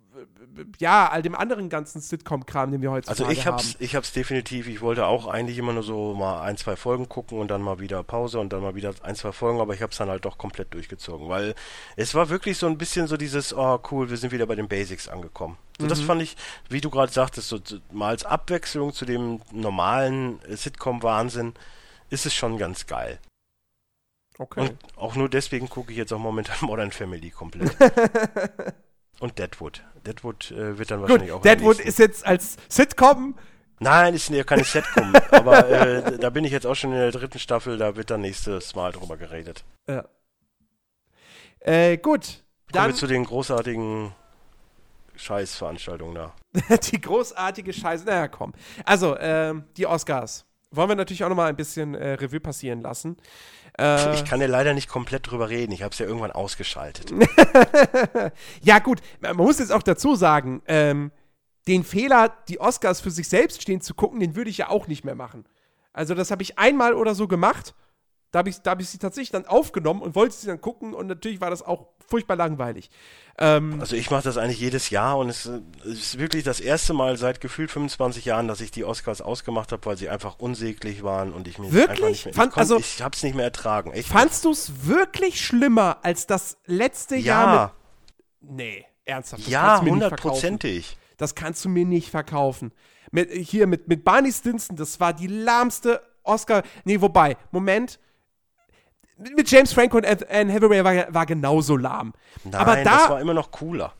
[0.78, 3.76] ja, all dem anderen ganzen Sitcom-Kram, den wir heute Also ich hab's, haben.
[3.80, 7.38] ich hab's definitiv, ich wollte auch eigentlich immer nur so mal ein, zwei Folgen gucken
[7.38, 9.96] und dann mal wieder Pause und dann mal wieder ein, zwei Folgen, aber ich hab's
[9.98, 11.54] dann halt doch komplett durchgezogen, weil
[11.96, 14.68] es war wirklich so ein bisschen so dieses, oh cool, wir sind wieder bei den
[14.68, 15.56] Basics angekommen.
[15.78, 15.88] So, mhm.
[15.88, 16.36] Das fand ich,
[16.68, 17.58] wie du gerade sagtest, so,
[17.92, 21.54] mal als Abwechslung zu dem normalen Sitcom-Wahnsinn
[22.10, 23.18] ist es schon ganz geil.
[24.38, 24.60] Okay.
[24.60, 27.76] Und auch nur deswegen gucke ich jetzt auch momentan Modern Family komplett.
[29.20, 29.82] Und Deadwood.
[30.06, 31.42] Deadwood äh, wird dann wahrscheinlich Gut, auch.
[31.42, 33.34] Deadwood ist jetzt als Sitcom.
[33.80, 35.14] Nein, ist ja keine Sitcom.
[35.30, 38.20] aber äh, da bin ich jetzt auch schon in der dritten Staffel, da wird dann
[38.20, 39.64] nächstes Mal drüber geredet.
[39.88, 40.04] Ja.
[41.60, 42.24] Äh, gut.
[42.24, 44.14] Kommen dann wir zu den großartigen
[45.16, 46.34] Scheißveranstaltungen da.
[46.76, 48.04] die großartige Scheiße.
[48.04, 48.52] Naja, komm.
[48.84, 50.44] Also, ähm, die Oscars.
[50.70, 53.16] Wollen wir natürlich auch nochmal ein bisschen äh, Revue passieren lassen.
[53.78, 55.72] Äh, ich kann ja leider nicht komplett drüber reden.
[55.72, 57.12] Ich habe es ja irgendwann ausgeschaltet.
[58.62, 59.00] ja, gut.
[59.20, 61.10] Man muss jetzt auch dazu sagen, ähm,
[61.66, 64.88] den Fehler, die Oscars für sich selbst stehen zu gucken, den würde ich ja auch
[64.88, 65.44] nicht mehr machen.
[65.92, 67.74] Also, das habe ich einmal oder so gemacht.
[68.30, 71.06] Da habe ich, hab ich sie tatsächlich dann aufgenommen und wollte sie dann gucken und
[71.06, 72.90] natürlich war das auch furchtbar langweilig.
[73.38, 75.50] Ähm, also ich mache das eigentlich jedes Jahr und es
[75.84, 79.84] ist wirklich das erste Mal seit gefühlt 25 Jahren, dass ich die Oscars ausgemacht habe,
[79.86, 82.26] weil sie einfach unsäglich waren und ich mir wirklich?
[82.26, 83.92] mehr, Fand, ich, also, ich habe es nicht mehr ertragen.
[83.92, 87.22] Echt fandst du es wirklich schlimmer als das letzte ja.
[87.22, 87.78] Jahr mit
[88.40, 89.46] Nee, ernsthaft.
[89.48, 90.96] ja, hundertprozentig.
[91.16, 92.72] Das kannst du mir nicht verkaufen.
[93.10, 96.62] Mit, hier mit, mit Barney Stinson, das war die lahmste Oscar.
[96.84, 97.98] Nee, wobei, Moment,
[99.18, 102.12] mit James Franco und Anne Hathaway war, war genauso lahm.
[102.44, 103.92] Nein, Aber da, das war immer noch cooler.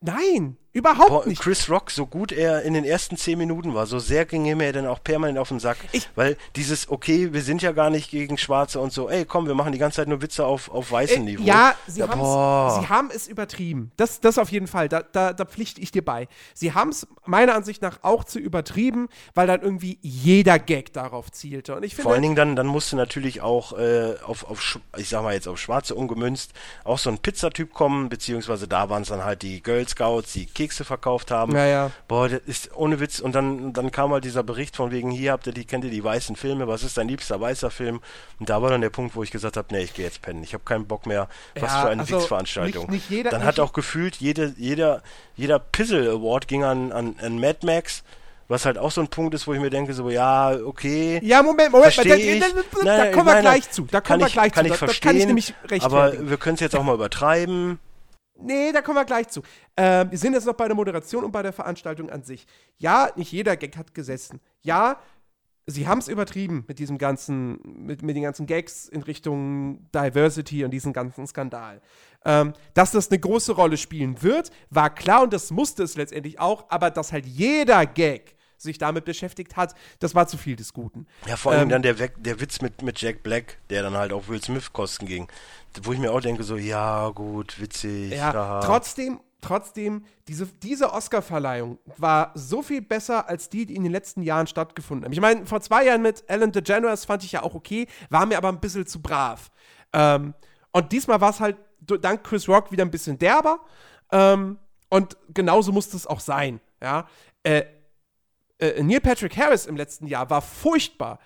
[0.00, 1.42] Nein, Überhaupt Boah, nicht.
[1.42, 4.54] Chris Rock, so gut er in den ersten zehn Minuten war, so sehr ging er
[4.54, 5.76] mir dann auch permanent auf den Sack.
[5.90, 9.48] Ich, weil dieses, okay, wir sind ja gar nicht gegen Schwarze und so, ey, komm,
[9.48, 11.42] wir machen die ganze Zeit nur Witze auf, auf weißem äh, Niveau.
[11.42, 13.90] Ja, sie, ja, sie haben es übertrieben.
[13.96, 16.28] Das, das auf jeden Fall, da, da, da pflichte ich dir bei.
[16.54, 21.32] Sie haben es meiner Ansicht nach auch zu übertrieben, weil dann irgendwie jeder Gag darauf
[21.32, 21.74] zielte.
[21.74, 25.08] Und ich finde, Vor allen Dingen dann, dann musste natürlich auch äh, auf, auf, ich
[25.08, 26.52] sag mal jetzt auf Schwarze umgemünzt,
[26.84, 30.46] auch so ein Pizzatyp kommen, beziehungsweise da waren es dann halt die Girl Scouts, die
[30.46, 31.56] Kick Kekse verkauft haben.
[31.56, 31.90] Ja, ja.
[32.08, 33.20] Boah, das ist ohne Witz.
[33.20, 35.90] Und dann, dann kam halt dieser Bericht von wegen, hier habt ihr die, kennt ihr
[35.90, 38.00] die weißen Filme, was ist dein liebster weißer Film?
[38.38, 40.42] Und da war dann der Punkt, wo ich gesagt habe, nee, ich gehe jetzt pennen.
[40.42, 41.28] Ich habe keinen Bock mehr.
[41.54, 42.90] Was ja, für eine also Witzveranstaltung.
[42.90, 45.02] Nicht, nicht jeder, dann hat auch gefühlt, jede, jeder,
[45.36, 48.02] jeder Pizzle Award ging an, an, an Mad Max.
[48.50, 51.20] Was halt auch so ein Punkt ist, wo ich mir denke, so, ja, okay.
[51.22, 52.16] Ja, Moment, Moment, da, da,
[52.82, 53.86] da, da kommen wir gleich zu.
[53.90, 54.72] Da kommen wir gleich kann zu.
[54.72, 57.78] Ich verstehen, das kann ich nämlich recht Aber wir können es jetzt auch mal übertreiben.
[58.40, 59.42] Nee, da kommen wir gleich zu.
[59.74, 62.46] Äh, wir sind jetzt noch bei der Moderation und bei der Veranstaltung an sich.
[62.76, 64.40] Ja, nicht jeder Gag hat gesessen.
[64.62, 64.98] Ja,
[65.66, 70.64] sie haben es übertrieben mit diesem ganzen, mit, mit den ganzen Gags in Richtung Diversity
[70.64, 71.80] und diesem ganzen Skandal.
[72.24, 76.40] Ähm, dass das eine große Rolle spielen wird, war klar und das musste es letztendlich
[76.40, 80.72] auch, aber dass halt jeder Gag sich damit beschäftigt hat, das war zu viel des
[80.72, 81.06] Guten.
[81.26, 84.12] Ja, vor allem ähm, dann der, der Witz mit, mit Jack Black, der dann halt
[84.12, 85.28] auf Will Smith Kosten ging
[85.82, 88.12] wo ich mir auch denke, so, ja, gut, witzig.
[88.12, 93.92] Ja, trotzdem, trotzdem, diese, diese Oscar-Verleihung war so viel besser als die, die in den
[93.92, 95.12] letzten Jahren stattgefunden haben.
[95.12, 98.38] Ich meine, vor zwei Jahren mit Ellen DeGeneres fand ich ja auch okay, war mir
[98.38, 99.50] aber ein bisschen zu brav.
[99.92, 100.34] Ähm,
[100.72, 103.60] und diesmal war es halt dank Chris Rock wieder ein bisschen derber.
[104.10, 104.58] Ähm,
[104.90, 106.60] und genauso musste es auch sein.
[106.82, 107.06] Ja?
[107.42, 107.64] Äh,
[108.58, 111.18] äh, Neil Patrick Harris im letzten Jahr war furchtbar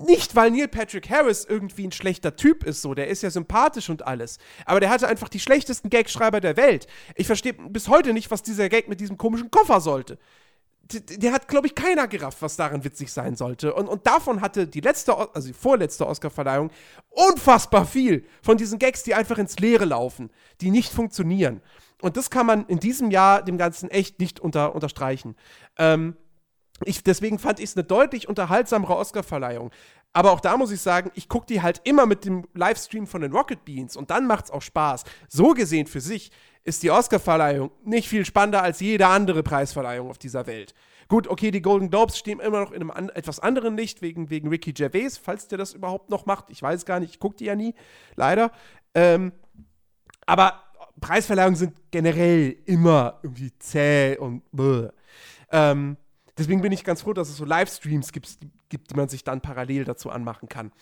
[0.00, 3.88] nicht, weil Neil Patrick Harris irgendwie ein schlechter Typ ist, so, der ist ja sympathisch
[3.90, 4.38] und alles.
[4.66, 6.88] Aber der hatte einfach die schlechtesten Gagschreiber der Welt.
[7.14, 10.18] Ich verstehe bis heute nicht, was dieser Gag mit diesem komischen Koffer sollte.
[10.92, 13.72] Der, hat, glaube ich, keiner gerafft, was darin witzig sein sollte.
[13.72, 16.70] Und, und davon hatte die letzte, also die vorletzte Oscar-Verleihung
[17.08, 20.30] unfassbar viel von diesen Gags, die einfach ins Leere laufen,
[20.60, 21.62] die nicht funktionieren.
[22.02, 25.36] Und das kann man in diesem Jahr dem Ganzen echt nicht unter, unterstreichen.
[25.78, 26.16] Ähm,
[26.86, 29.70] ich, deswegen fand ich es eine deutlich unterhaltsamere Oscar-Verleihung.
[30.12, 33.20] Aber auch da muss ich sagen, ich gucke die halt immer mit dem Livestream von
[33.20, 35.04] den Rocket Beans und dann macht es auch Spaß.
[35.28, 36.30] So gesehen für sich
[36.62, 40.74] ist die Oscar-Verleihung nicht viel spannender als jede andere Preisverleihung auf dieser Welt.
[41.08, 44.30] Gut, okay, die Golden Globes stehen immer noch in einem an etwas anderen Licht wegen,
[44.30, 46.48] wegen Ricky Gervais, falls der das überhaupt noch macht.
[46.48, 47.74] Ich weiß gar nicht, ich gucke die ja nie,
[48.16, 48.50] leider.
[48.94, 49.32] Ähm,
[50.26, 50.62] aber
[51.00, 54.88] Preisverleihungen sind generell immer irgendwie zäh und bäh.
[55.52, 55.96] Ähm,
[56.36, 58.38] Deswegen bin ich ganz froh, dass es so Livestreams gibt,
[58.68, 60.72] gibt die man sich dann parallel dazu anmachen kann.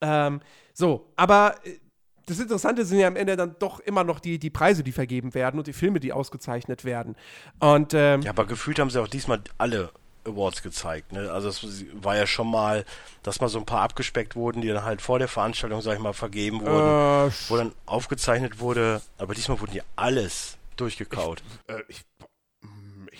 [0.00, 0.40] Ähm,
[0.72, 1.78] so, aber äh,
[2.26, 5.34] das Interessante sind ja am Ende dann doch immer noch die, die Preise, die vergeben
[5.34, 7.16] werden und die Filme, die ausgezeichnet werden.
[7.58, 9.90] Und, ähm, ja, aber gefühlt haben sie auch diesmal alle
[10.24, 11.12] Awards gezeigt.
[11.12, 11.30] Ne?
[11.30, 12.84] Also es war ja schon mal,
[13.22, 16.00] dass mal so ein paar abgespeckt wurden, die dann halt vor der Veranstaltung, sag ich
[16.00, 21.42] mal, vergeben wurden, Äh, wo dann aufgezeichnet wurde, aber diesmal wurden die alles durchgekaut.
[21.66, 22.02] Äh, ich,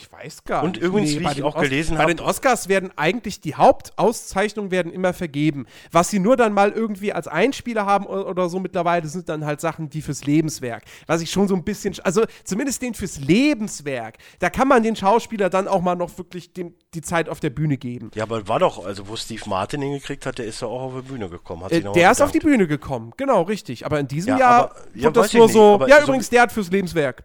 [0.01, 0.83] ich weiß gar Und nicht.
[0.83, 4.71] übrigens, wie bei ich auch Os- gelesen Bei hab- den Oscars werden eigentlich die Hauptauszeichnungen
[4.71, 5.67] werden immer vergeben.
[5.93, 9.61] Was sie nur dann mal irgendwie als Einspieler haben oder so mittlerweile, sind dann halt
[9.61, 10.85] Sachen wie fürs Lebenswerk.
[11.07, 14.97] Was ich schon so ein bisschen, also zumindest den fürs Lebenswerk, da kann man den
[14.97, 18.11] Schauspieler dann auch mal noch wirklich dem, die Zeit auf der Bühne geben.
[18.15, 20.95] Ja, aber war doch, also wo Steve Martin hingekriegt hat, der ist ja auch auf
[21.03, 21.65] die Bühne gekommen.
[21.65, 22.41] Hat Äh, der ist auf die.
[22.41, 23.85] Bühne gekommen, genau, richtig.
[23.85, 26.43] Aber in diesem Ja, Jahr aber- ja, wird das nur so, ja so- übrigens, der
[26.43, 27.25] hat fürs Lebenswerk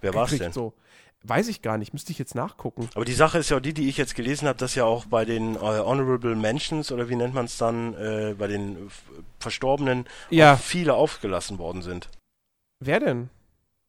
[0.00, 0.52] Wer war's gekriegt, denn?
[0.52, 0.74] so.
[1.26, 2.90] Weiß ich gar nicht, müsste ich jetzt nachgucken.
[2.94, 5.06] Aber die Sache ist ja auch die, die ich jetzt gelesen habe, dass ja auch
[5.06, 8.90] bei den äh, Honorable Mentions oder wie nennt man es dann, äh, bei den äh,
[9.40, 10.58] Verstorbenen Ja.
[10.58, 12.10] viele aufgelassen worden sind.
[12.80, 13.30] Wer denn?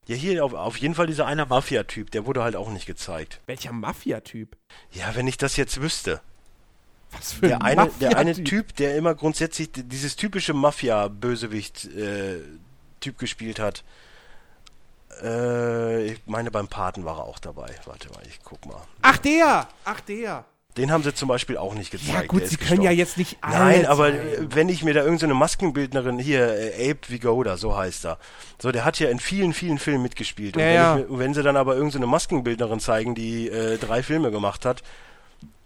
[0.07, 3.41] Ja, hier auf, auf jeden Fall dieser eine Mafia-Typ, der wurde halt auch nicht gezeigt.
[3.47, 4.55] Welcher Mafia-Typ?
[4.93, 6.21] Ja, wenn ich das jetzt wüsste.
[7.11, 8.33] Was für Der ein eine, der eine?
[8.43, 13.83] Typ, der immer grundsätzlich dieses typische Mafia-Bösewicht-Typ gespielt hat.
[15.23, 17.67] Äh, ich meine, beim Paten war er auch dabei.
[17.85, 18.81] Warte mal, ich guck mal.
[19.01, 19.67] Ach, der!
[19.83, 20.45] Ach, der!
[20.77, 22.11] Den haben sie zum Beispiel auch nicht gezeigt.
[22.13, 22.97] Ja, gut, sie können ja gestorben.
[22.97, 23.57] jetzt nicht alle.
[23.57, 24.53] Nein, aber zeigen.
[24.53, 28.17] wenn ich mir da irgendeine so Maskenbildnerin, hier, äh, Abe Vigoda, so heißt er.
[28.61, 30.57] So, der hat ja in vielen, vielen Filmen mitgespielt.
[30.57, 30.95] Und Ja, wenn, ja.
[31.07, 34.83] Mir- wenn sie dann aber irgendeine so Maskenbildnerin zeigen, die äh, drei Filme gemacht hat,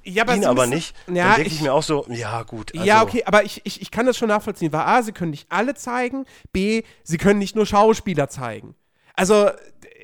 [0.04, 2.44] ja, ihn sie aber müssen- nicht, Ja, dann denke ich, ich, mir auch so, ja
[2.44, 2.72] gut.
[2.76, 4.72] Also, ja, okay, aber ich, ich, ich kann das schon nachvollziehen.
[4.72, 6.26] Weil A, sie können nicht alle zeigen.
[6.54, 8.76] B, sie können nicht nur Schauspieler zeigen.
[9.20, 9.50] Also,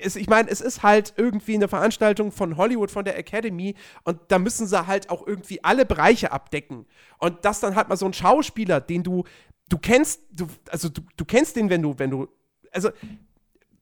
[0.02, 3.76] es, ich meine, es ist halt irgendwie eine Veranstaltung von Hollywood, von der Academy.
[4.04, 6.86] Und da müssen sie halt auch irgendwie alle Bereiche abdecken.
[7.18, 9.24] Und das dann halt mal so ein Schauspieler, den du,
[9.70, 12.28] du kennst, du, also du, du kennst den, wenn du, wenn du,
[12.74, 12.90] also,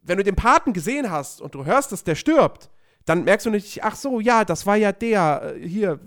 [0.03, 2.69] wenn du den Paten gesehen hast und du hörst, dass der stirbt,
[3.05, 5.99] dann merkst du nicht, ach so, ja, das war ja der, äh, hier,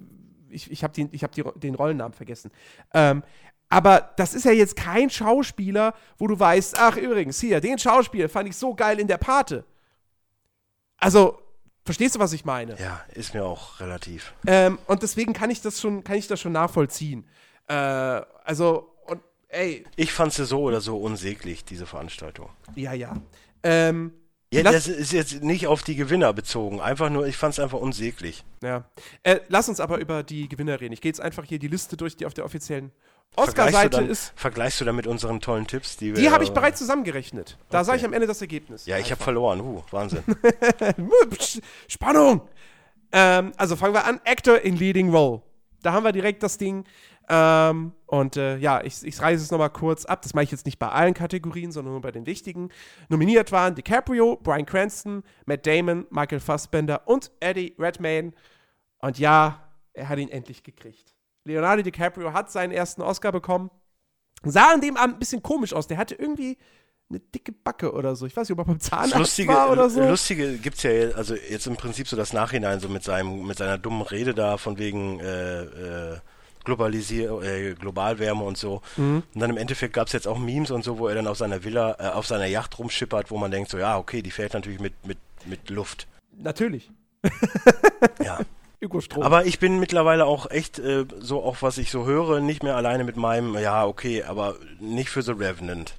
[0.51, 2.53] ich, ich habe hab den Rollennamen vergessen.
[2.95, 3.25] Ähm,
[3.69, 8.29] aber das ist ja jetzt kein Schauspieler, wo du weißt, ach übrigens, hier, den Schauspieler
[8.29, 9.65] fand ich so geil in der Pate.
[10.99, 11.39] Also,
[11.85, 12.79] verstehst du, was ich meine?
[12.81, 14.33] Ja, ist mir auch relativ.
[14.47, 17.27] Ähm, und deswegen kann ich das schon, kann ich das schon nachvollziehen.
[17.69, 22.49] Äh, also, und ey, Ich fand sie so oder so unsäglich, diese Veranstaltung.
[22.75, 23.17] ja, ja.
[23.63, 24.13] Ähm,
[24.53, 26.81] Ja, das ist jetzt nicht auf die Gewinner bezogen.
[26.81, 28.45] Einfach nur, ich fand es einfach unsäglich.
[28.63, 28.89] Ja.
[29.25, 30.95] Äh, lass uns aber über die Gewinner reden.
[30.95, 32.93] Ich gehe jetzt einfach hier die Liste durch, die auf der offiziellen
[33.35, 34.33] Oscar-Seite ist.
[34.37, 36.23] Vergleichst du da mit unseren tollen Tipps, die wir.
[36.23, 37.59] Die habe ich bereits zusammengerechnet.
[37.69, 37.87] Da Okay.
[37.87, 38.87] sage ich am Ende das Ergebnis.
[38.87, 39.61] Ja, ich habe verloren.
[39.63, 40.23] Huh, Wahnsinn.
[41.89, 42.43] Spannung!
[43.13, 44.21] Ähm, also fangen wir an.
[44.25, 45.43] Actor in Leading Role.
[45.83, 46.85] Da haben wir direkt das Ding.
[47.29, 50.23] Ähm, und äh, ja, ich, ich reiße es nochmal kurz ab.
[50.23, 52.71] Das mache ich jetzt nicht bei allen Kategorien, sondern nur bei den wichtigen.
[53.09, 58.33] Nominiert waren DiCaprio, Bryan Cranston, Matt Damon, Michael Fassbender und Eddie Redmayne.
[59.01, 59.61] Und ja,
[59.93, 61.15] er hat ihn endlich gekriegt.
[61.47, 63.71] Leonardo DiCaprio hat seinen ersten Oscar bekommen.
[64.45, 65.87] Sah an dem Abend ein bisschen komisch aus.
[65.87, 66.59] Der hatte irgendwie
[67.09, 68.27] eine dicke Backe oder so.
[68.27, 70.03] Ich weiß nicht, ob er beim Zahnarzt Lustige, war oder so.
[70.07, 73.57] Lustige gibt's ja, jetzt- also jetzt im Prinzip so das Nachhinein, so mit seinem, mit
[73.59, 75.63] seiner dummen Rede da von wegen äh,
[76.15, 76.19] äh,
[76.65, 78.83] Globalisier äh, Globalwärme und so.
[78.97, 79.23] Mhm.
[79.35, 81.63] Und dann im Endeffekt gab's jetzt auch Memes und so, wo er dann auf seiner
[81.63, 84.81] Villa, äh, auf seiner Yacht rumschippert, wo man denkt so, ja, okay, die fährt natürlich
[84.81, 86.09] mit, mit, mit Luft.
[86.37, 86.91] Natürlich.
[88.23, 88.41] Ja.
[88.87, 89.23] Ökostrom.
[89.23, 92.77] Aber ich bin mittlerweile auch echt, äh, so auch was ich so höre, nicht mehr
[92.77, 95.95] alleine mit meinem, ja, okay, aber nicht für The Revenant.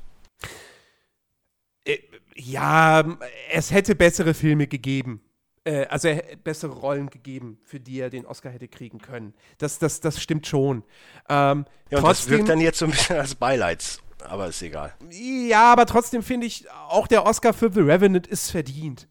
[1.85, 1.97] Äh,
[2.35, 3.03] ja,
[3.51, 5.21] es hätte bessere Filme gegeben.
[5.63, 9.33] Äh, also hätte bessere Rollen gegeben, für die er den Oscar hätte kriegen können.
[9.57, 10.83] Das, das, das stimmt schon.
[11.29, 14.61] Ähm, Ja, und das trotzdem, wirkt dann jetzt so ein bisschen als Beileids, aber ist
[14.61, 14.93] egal.
[15.11, 19.07] ja, aber trotzdem finde ich, auch der Oscar für The Revenant ist verdient.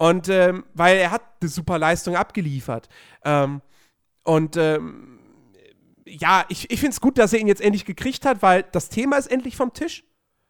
[0.00, 2.88] Und ähm, weil er hat eine super Leistung abgeliefert.
[3.22, 3.60] Ähm,
[4.22, 5.18] und ähm,
[6.06, 8.88] ja, ich, ich finde es gut, dass er ihn jetzt endlich gekriegt hat, weil das
[8.88, 10.02] Thema ist endlich vom Tisch.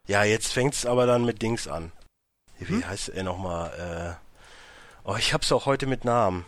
[0.07, 1.91] Ja, jetzt fängt's aber dann mit Dings an.
[2.59, 2.87] Wie Hm?
[2.87, 4.17] heißt er nochmal?
[4.23, 6.45] Äh, oh, ich hab's auch heute mit Namen.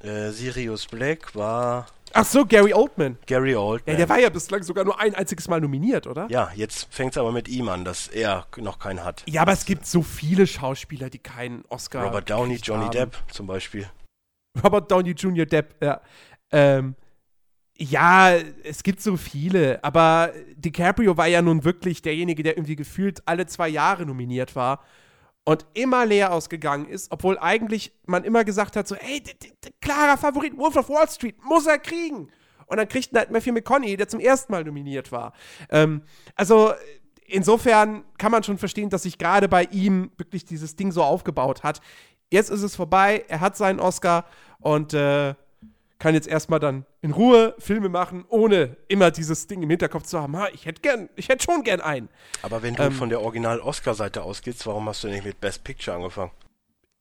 [0.00, 3.18] Äh, Sirius Black war Ach so, Gary Oldman.
[3.26, 3.96] Gary Ja, Oldman.
[3.96, 6.26] der war ja bislang sogar nur ein einziges Mal nominiert, oder?
[6.30, 9.22] ja, jetzt fängt's aber mit ihm an, dass er noch keinen hat.
[9.26, 12.04] Ja, aber es gibt so viele Schauspieler, die keinen Oscar.
[12.04, 12.92] Robert Downey, Johnny haben.
[12.92, 13.88] Depp zum Beispiel.
[14.62, 15.46] Robert Downey Jr.
[15.46, 16.00] Depp, ja.
[16.50, 16.94] Ähm,
[17.76, 18.32] ja,
[18.64, 23.46] es gibt so viele, aber DiCaprio war ja nun wirklich derjenige, der irgendwie gefühlt alle
[23.46, 24.82] zwei Jahre nominiert war
[25.48, 29.22] und immer leer ausgegangen ist, obwohl eigentlich man immer gesagt hat, so, ey,
[29.80, 32.28] klarer Favorit, Wolf of Wall Street, muss er kriegen.
[32.66, 35.32] Und dann kriegt halt Matthew McConaughey, der zum ersten Mal nominiert war.
[35.70, 36.02] Ähm,
[36.34, 36.74] also
[37.24, 41.62] insofern kann man schon verstehen, dass sich gerade bei ihm wirklich dieses Ding so aufgebaut
[41.62, 41.80] hat.
[42.30, 44.26] Jetzt ist es vorbei, er hat seinen Oscar
[44.60, 45.34] und äh,
[45.98, 50.20] kann jetzt erstmal dann in Ruhe Filme machen, ohne immer dieses Ding im Hinterkopf zu
[50.20, 52.08] haben, ha, ich hätte gern, ich hätte schon gern einen.
[52.42, 55.96] Aber wenn du ähm, von der Original-Oscar-Seite ausgehst, warum hast du nicht mit Best Picture
[55.96, 56.30] angefangen?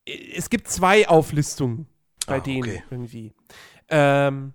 [0.05, 1.87] Es gibt zwei Auflistungen
[2.25, 2.83] bei ah, denen okay.
[2.89, 3.33] irgendwie.
[3.89, 4.53] Ähm,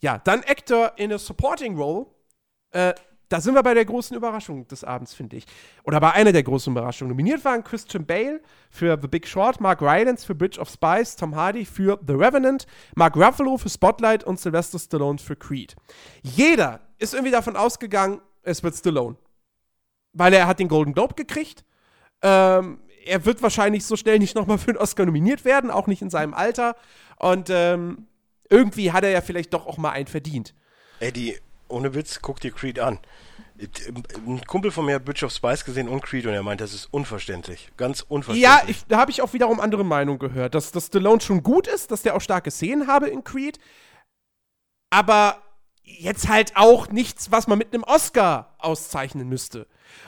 [0.00, 2.06] ja, dann Actor in a Supporting Role.
[2.70, 2.94] Äh,
[3.28, 5.46] da sind wir bei der großen Überraschung des Abends, finde ich.
[5.84, 7.10] Oder bei einer der großen Überraschungen.
[7.10, 8.40] Nominiert waren Christian Bale
[8.70, 12.66] für The Big Short, Mark Rylance für Bridge of Spies, Tom Hardy für The Revenant,
[12.94, 15.74] Mark Ruffalo für Spotlight und Sylvester Stallone für Creed.
[16.22, 19.16] Jeder ist irgendwie davon ausgegangen, es wird Stallone.
[20.12, 21.64] Weil er hat den Golden Globe gekriegt.
[22.22, 26.02] Ähm, er wird wahrscheinlich so schnell nicht nochmal für einen Oscar nominiert werden, auch nicht
[26.02, 26.76] in seinem Alter.
[27.18, 28.06] Und ähm,
[28.48, 30.54] irgendwie hat er ja vielleicht doch auch mal einen verdient.
[31.00, 31.36] Eddie,
[31.68, 32.98] ohne Witz, guck dir Creed an.
[34.26, 36.74] Ein Kumpel von mir hat Bridge of Spice gesehen und Creed und er meint, das
[36.74, 37.70] ist unverständlich.
[37.76, 38.42] Ganz unverständlich.
[38.42, 41.68] Ja, ich, da habe ich auch wiederum andere Meinungen gehört, dass, dass Stallone schon gut
[41.68, 43.58] ist, dass der auch starke Szenen habe in Creed.
[44.90, 45.42] Aber
[45.82, 49.66] jetzt halt auch nichts, was man mit einem Oscar auszeichnen müsste.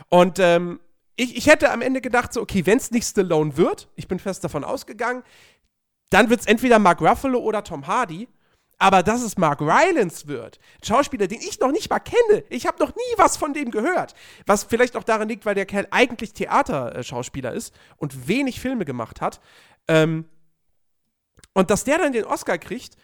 [0.08, 0.80] Und ähm,
[1.16, 4.18] ich, ich hätte am Ende gedacht, so, okay, wenn es nicht Stallone wird, ich bin
[4.18, 5.22] fest davon ausgegangen,
[6.10, 8.28] dann wird es entweder Mark Ruffalo oder Tom Hardy.
[8.78, 12.78] Aber dass es Mark Rylance wird, Schauspieler, den ich noch nicht mal kenne, ich habe
[12.78, 14.14] noch nie was von dem gehört.
[14.44, 19.20] Was vielleicht auch daran liegt, weil der Kerl eigentlich Theaterschauspieler ist und wenig Filme gemacht
[19.22, 19.40] hat.
[19.88, 20.26] Ähm,
[21.54, 22.96] und dass der dann den Oscar kriegt,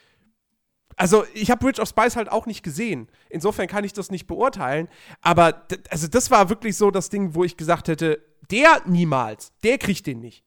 [0.97, 3.09] also ich habe Bridge of Spice halt auch nicht gesehen.
[3.31, 4.89] Insofern kann ich das nicht beurteilen.
[5.23, 9.78] Aber also das war wirklich so das Ding, wo ich gesagt hätte, der niemals, der
[9.78, 10.44] kriegt den nicht.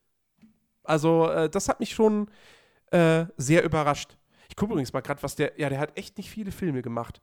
[0.83, 2.29] Also äh, das hat mich schon
[2.91, 4.17] äh, sehr überrascht.
[4.55, 5.51] Ich gucke übrigens mal gerade, was der.
[5.59, 7.19] Ja, der hat echt nicht viele Filme gemacht.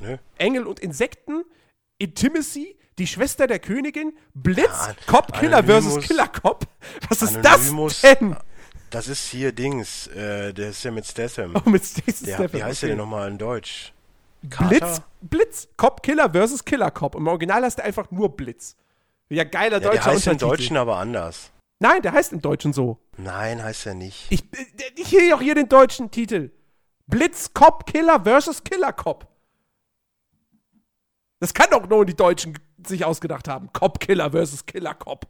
[0.00, 0.18] Ne?
[0.36, 1.44] Engel und Insekten,
[1.98, 6.66] Intimacy, die Schwester der Königin, Blitz, ja, Cop Killer versus Killer Cop.
[7.08, 8.36] Was ist Anonymous, das denn?
[8.90, 11.54] Das ist hier Dings, äh, der ist ja mit Statham.
[11.54, 12.52] Oh, mit Statham.
[12.52, 12.80] Wie heißt okay.
[12.80, 13.92] der denn nochmal in Deutsch?
[14.42, 17.14] Blitz, Blitz, Cop Killer versus Killer Cop.
[17.14, 18.76] Im Original hast du einfach nur Blitz.
[19.28, 21.52] Ja, geiler ja, deutscher der heißt im Deutschen aber anders.
[21.80, 22.98] Nein, der heißt im Deutschen so.
[23.16, 24.26] Nein, heißt er nicht.
[24.30, 26.50] Ich, äh, ich sehe auch hier den deutschen Titel.
[27.06, 29.26] Blitz Cop Killer versus Killer Cop.
[31.40, 33.72] Das kann doch nur die Deutschen sich ausgedacht haben.
[33.72, 35.26] Cop Killer versus Killer Cop.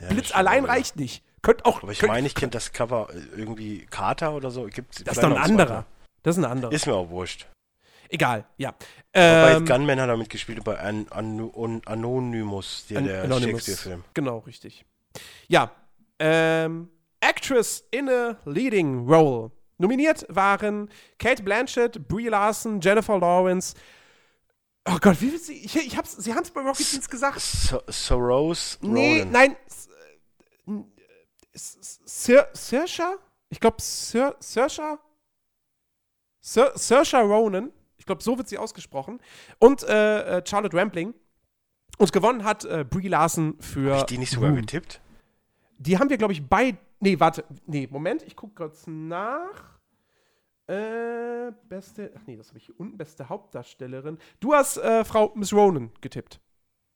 [0.00, 0.72] Ja, Blitz allein oder?
[0.72, 1.22] reicht nicht.
[1.42, 1.82] Könnt auch.
[1.82, 4.64] Aber ich meine, ich kenne das Cover äh, irgendwie Carter oder so.
[4.64, 5.86] Gibt's das ist doch ein anderer.
[6.22, 6.72] Das ist ein anderer.
[6.72, 7.46] Ist mir auch wurscht.
[8.08, 8.74] Egal, ja.
[9.12, 14.04] Ähm, bei Gunman hat er mitgespielt, bei An An Anonymous, der, An der Shakespeare-Film.
[14.14, 14.84] Genau, richtig.
[15.48, 15.70] Ja,
[16.18, 16.88] ähm,
[17.20, 19.50] Actress in a Leading Role.
[19.78, 23.74] Nominiert waren Kate Blanchett, Brie Larson, Jennifer Lawrence.
[24.84, 25.64] Oh Gott, wie viel sie.
[25.64, 27.40] Ich, ich hab's, sie haben es bei Rocket Beans gesagt.
[27.40, 28.78] So, Soros?
[28.80, 29.56] Nee, nein.
[31.52, 33.18] Saoirse?
[33.50, 34.98] Ich glaube, Saoirse?
[36.40, 37.72] Saoirse Ronan.
[37.96, 39.20] Ich glaube, so wird sie ausgesprochen.
[39.58, 41.14] Und äh, äh, Charlotte Rampling.
[41.98, 43.92] Und gewonnen hat äh, Brie Larson für.
[43.92, 45.00] Hab ich die nicht sogar getippt?
[45.78, 46.76] Die haben wir, glaube ich, bei.
[47.00, 47.44] Nee, warte.
[47.66, 49.78] Nee, Moment, ich gucke kurz nach.
[50.66, 52.12] Äh, beste.
[52.16, 52.98] Ach nee, das habe ich hier unten.
[52.98, 54.18] Beste Hauptdarstellerin.
[54.40, 56.40] Du hast äh, Frau Miss Ronan getippt.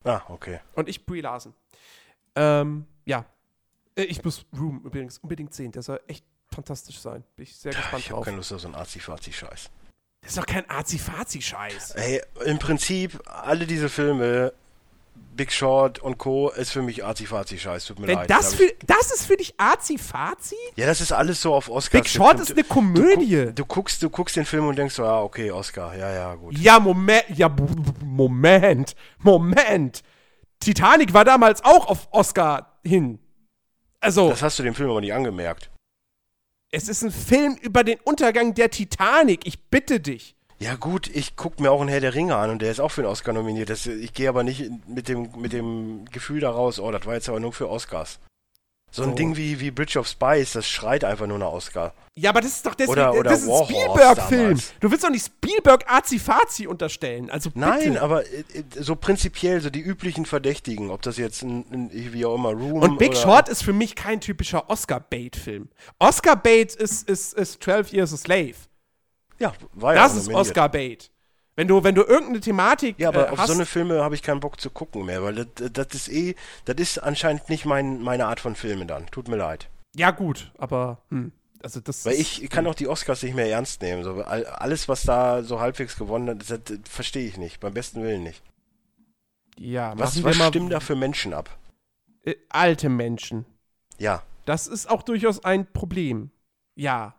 [0.04, 0.60] Ah, okay.
[0.74, 1.54] Und ich Brie Larson.
[2.34, 3.24] Ähm, ja.
[3.94, 5.72] Äh, ich muss Room übrigens unbedingt sehen.
[5.72, 7.24] Der soll echt fantastisch sein.
[7.36, 8.10] Bin ich sehr gespannt ich drauf.
[8.10, 9.70] Ich habe keine Lust auf so einen Azi-Fazi-Scheiß.
[10.20, 11.92] Das ist doch kein Azi-Fazi-Scheiß.
[11.92, 14.52] Ey, im Prinzip, alle diese Filme
[15.14, 16.50] Big Short und Co.
[16.50, 18.30] ist für mich Azi-Fazi-Scheiß, tut mir Wenn leid.
[18.30, 20.56] Das, für, das ist für dich Azi-Fazi?
[20.76, 21.98] Ja, das ist alles so auf Oscar.
[21.98, 23.46] Big Short ist eine Komödie.
[23.46, 26.34] Du, du, guckst, du guckst den Film und denkst so, ah, okay, Oscar, ja, ja,
[26.34, 26.58] gut.
[26.58, 27.50] Ja, Moment, ja,
[28.04, 30.02] Moment, Moment.
[30.60, 33.18] Titanic war damals auch auf Oscar hin.
[34.00, 34.28] Also.
[34.28, 35.70] Das hast du dem Film aber nicht angemerkt.
[36.70, 40.36] Es ist ein Film über den Untergang der Titanic, ich bitte dich.
[40.62, 42.90] Ja gut, ich gucke mir auch einen Herr der Ringe an und der ist auch
[42.90, 43.68] für den Oscar nominiert.
[43.68, 47.14] Das, ich gehe aber nicht mit dem, mit dem Gefühl da raus, oh, das war
[47.14, 48.20] jetzt aber nur für Oscars.
[48.94, 49.14] So ein so.
[49.16, 51.94] Ding wie, wie Bridge of Spies, das schreit einfach nur nach Oscar.
[52.14, 54.60] Ja, aber das ist doch deswegen, oder, oder das ist ein Spielberg-Film.
[54.80, 57.30] Du willst doch nicht Spielberg Azi-Fazi unterstellen.
[57.30, 57.60] Also bitte.
[57.60, 61.90] Nein, aber äh, äh, so prinzipiell, so die üblichen Verdächtigen, ob das jetzt ein, ein
[61.90, 65.70] wie auch immer, Room Und Big Short ist für mich kein typischer Oscar-Bait-Film.
[65.98, 68.54] Oscar-Bait ist, ist, ist 12 Years a Slave.
[69.42, 71.10] Ja, war ja Das ist Oscar-Bait.
[71.56, 72.98] Wenn du, wenn du irgendeine Thematik.
[72.98, 75.34] Ja, aber äh, auf so eine Filme habe ich keinen Bock zu gucken mehr, weil
[75.34, 79.06] das, das ist eh, das ist anscheinend nicht mein, meine Art von Filmen dann.
[79.08, 79.68] Tut mir leid.
[79.96, 81.32] Ja, gut, aber hm.
[81.62, 84.02] Also das Weil ich kann auch die Oscars nicht mehr ernst nehmen.
[84.02, 87.60] So, alles, was da so halbwegs gewonnen hat, das, das verstehe ich nicht.
[87.60, 88.42] Beim besten Willen nicht.
[89.58, 91.56] Ja, was, was stimmen da für Menschen ab?
[92.24, 93.44] Äh, alte Menschen.
[93.98, 94.22] Ja.
[94.44, 96.30] Das ist auch durchaus ein Problem.
[96.74, 97.14] Ja.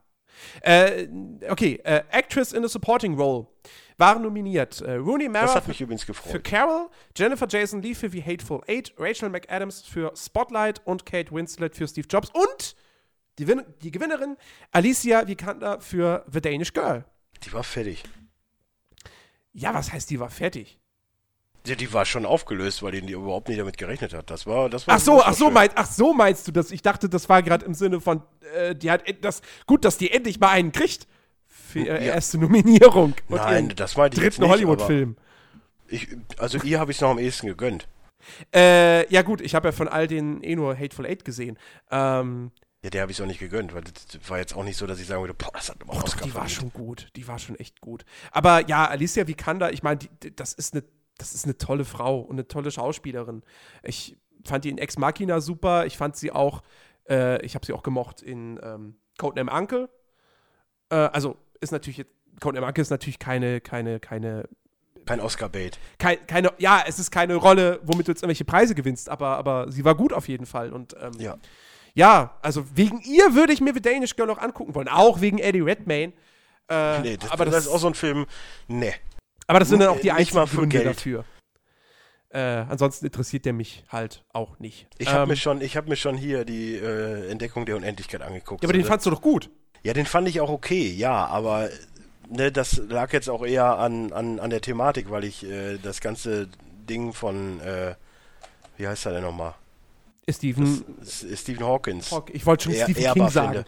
[0.62, 1.08] Äh,
[1.50, 3.48] okay, äh, Actress in a Supporting Role
[3.98, 4.82] waren nominiert.
[4.82, 6.44] Äh, Rooney Mara Das hat für, mich übrigens für gefreut.
[6.44, 11.76] Carol, Jennifer Jason Leigh für The Hateful Eight, Rachel McAdams für Spotlight und Kate Winslet
[11.76, 12.76] für Steve Jobs und
[13.40, 14.38] die, Win die Gewinnerin
[14.72, 17.06] Alicia Vikander für The Danish Girl.
[17.44, 18.04] Die war fertig.
[19.54, 20.80] Ja, was heißt, die war fertig?
[21.66, 24.30] Die, die war schon aufgelöst, weil die, die überhaupt nicht damit gerechnet hat.
[24.30, 26.72] Das war, das war Ach so, war ach so, mein, ach so meinst du das?
[26.72, 28.22] Ich dachte, das war gerade im Sinne von,
[28.56, 31.08] äh, die hat et- das gut, dass die endlich mal einen kriegt
[31.48, 32.14] für ihre Ja.
[32.16, 35.16] erste Nominierung und Nein, das meinte ich jetzt dritten nicht, Hollywood-Film.
[36.38, 37.88] also ihr habe ich es noch am ehesten gegönnt.
[38.54, 41.58] Äh, ja gut, ich habe ja von all den eh nur Hateful Eight gesehen.
[41.92, 42.52] Ähm,
[42.84, 45.00] Ja, der habe ich auch nicht gegönnt, weil das war jetzt auch nicht so, dass
[45.00, 47.08] ich sagen würde, boah, das hat aber Oscar die war schon gut.
[47.16, 48.04] Die war schon echt gut.
[48.32, 50.00] Aber ja, Alicia Vikander, ich meine,
[50.36, 50.84] das ist eine
[51.18, 53.44] das ist eine tolle Frau und eine tolle Schauspielerin.
[53.84, 55.86] Ich fand die in Ex Machina super.
[55.86, 56.64] Ich fand sie auch,
[57.10, 59.90] äh, ich habe sie auch gemocht in ähm, Codename Uncle.
[60.90, 62.12] Äh, also ist natürlich jetzt,
[62.42, 64.50] Codename Uncle ist natürlich keine, keine, keine,
[65.06, 65.80] Kein Oscar-Bait.
[66.00, 69.72] kein, keine, ja, es ist keine Rolle, womit du jetzt irgendwelche Preise gewinnst, aber, aber
[69.72, 70.74] sie war gut auf jeden Fall.
[70.74, 71.38] Und ähm, Ja.
[71.94, 74.88] ja, also wegen ihr würde ich mir The Danish Girl noch angucken wollen.
[74.88, 76.14] Auch wegen Eddie Redmayne.
[76.70, 78.26] Äh, Nee, das, aber das, das, ist auch so ein Film,
[78.68, 78.94] nee.
[79.48, 81.26] Aber das sind dann auch die einzigen Gründe dafür.
[82.30, 84.88] Äh, ansonsten interessiert der mich halt auch nicht.
[84.98, 88.22] Ich habe Ähm, mir schon, ich habe mir schon hier die äh, Entdeckung der Unendlichkeit
[88.24, 88.64] angeguckt.
[88.64, 89.52] ja, aber den So, fandst du doch gut.
[89.84, 91.70] ja, den fand ich auch okay, ja, aber
[92.30, 96.02] ne, das lag jetzt auch eher an, an, an der Thematik, weil ich äh, das
[96.02, 96.48] ganze
[96.90, 97.94] Ding von, äh,
[98.78, 99.54] wie heißt er denn nochmal?
[100.28, 102.12] Stephen S- Stephen Hawkins.
[102.12, 103.66] Hawk, ich wollte schon Stephen ehrbar King sagen.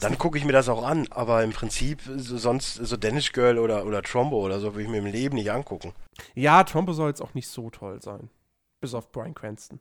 [0.00, 3.58] Dann gucke ich mir das auch an, aber im Prinzip so sonst so Danish Girl
[3.58, 5.92] oder, oder Trombo oder so würde ich mir im Leben nicht angucken.
[6.34, 8.30] Ja, Trumbo soll jetzt auch nicht so toll sein.
[8.80, 9.80] Bis auf Brian Cranston.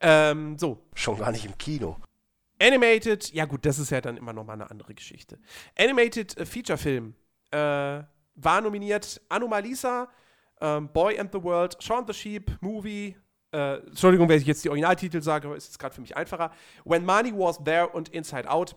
[0.00, 1.96] Ähm, so, Schon gar nicht im Kino.
[2.60, 5.38] Animated, ja gut, das ist ja dann immer noch mal eine andere Geschichte.
[5.78, 7.14] Animated äh, Feature Film
[7.50, 10.08] äh, war nominiert Anomalisa,
[10.60, 13.16] ähm, Boy and the World, Shaun the Sheep, Movie,
[13.52, 16.50] äh, Entschuldigung, wenn ich jetzt die Originaltitel sage, aber ist es gerade für mich einfacher.
[16.84, 18.76] When Money Was There und Inside Out.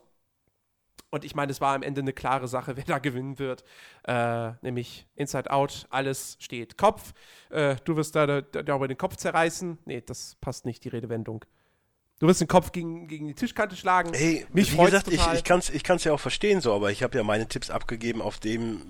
[1.11, 3.64] Und ich meine, es war am Ende eine klare Sache, wer da gewinnen wird.
[4.03, 7.14] Äh, nämlich Inside Out, alles steht Kopf.
[7.49, 9.80] Äh, du wirst da, da, da über den Kopf zerreißen.
[9.86, 11.45] Nee, das passt nicht, die Redewendung.
[12.19, 14.14] Du wirst den Kopf gegen, gegen die Tischkante schlagen.
[14.14, 15.36] Hey, Mich wie gesagt, ich, total.
[15.38, 17.69] ich kann es ich kann's ja auch verstehen so, aber ich habe ja meine Tipps
[17.69, 18.81] abgegeben auf dem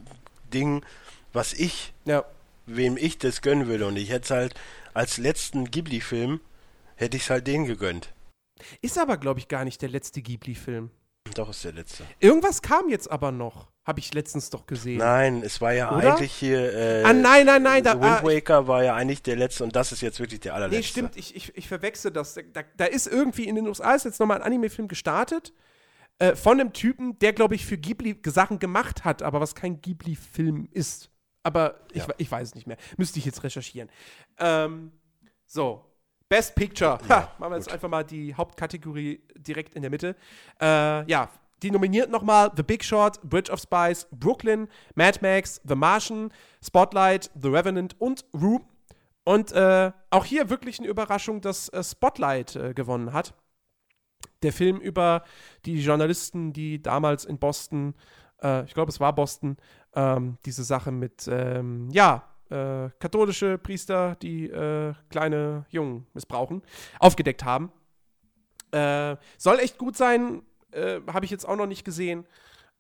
[0.52, 0.84] Ding,
[1.32, 2.26] was ich, Ja.
[2.66, 3.86] wem ich das gönnen würde.
[3.86, 4.56] Und ich hätte es halt
[4.96, 6.42] als letzten Ghibli-Film,
[6.96, 8.14] hätte ich es halt den gegönnt.
[8.82, 10.90] Ist aber, glaube ich, gar nicht der letzte Ghibli-Film.
[11.40, 12.04] Doch, ist der letzte.
[12.20, 13.72] Irgendwas kam jetzt aber noch.
[13.86, 14.98] Habe ich letztens doch gesehen.
[14.98, 16.16] Nein, es war ja Oder?
[16.16, 16.74] eigentlich hier.
[16.74, 19.74] Äh, Ah, nein, nein, nein, da- Wind ah, Waker war ja eigentlich der letzte und
[19.76, 20.78] das ist jetzt wirklich der allerletzte.
[20.78, 22.36] Nee, stimmt, ich, ich, ich verwechsel das.
[22.54, 25.54] Da, da ist irgendwie in den USA ist jetzt nochmal ein Anime-Film gestartet.
[26.20, 29.80] Äh, von einem Typen, der, glaube ich, für Ghibli Sachen gemacht hat, aber was kein
[29.82, 31.10] Ghibli-Film ist.
[31.44, 32.14] Aber ich, Ja.
[32.18, 32.78] ich weiß es nicht mehr.
[32.98, 33.90] Müsste ich jetzt recherchieren.
[34.40, 34.92] Ähm,
[35.46, 35.86] so.
[36.30, 37.00] Best Picture.
[37.10, 37.74] Ja, ha, machen wir jetzt gut.
[37.74, 40.16] einfach mal die Hauptkategorie direkt in der Mitte.
[40.62, 41.30] Äh, ja,
[41.64, 46.32] die nominiert nochmal The Big Short, Bridge of Spies, Brooklyn, Mad Max, The Martian,
[46.64, 48.62] Spotlight, The Revenant und Rue.
[49.24, 53.34] Und äh, auch hier wirklich eine Überraschung, dass äh, Spotlight äh, gewonnen hat.
[54.42, 55.24] Der Film über
[55.66, 57.94] die Journalisten, die damals in Boston,
[58.42, 59.58] äh, ich glaube, es war Boston,
[59.94, 66.62] ähm, diese Sache mit, ähm, ja, äh, katholische Priester, die äh, kleine Jungen missbrauchen,
[67.00, 67.72] aufgedeckt haben.
[68.72, 72.26] Äh, soll echt gut sein, äh, habe ich jetzt auch noch nicht gesehen.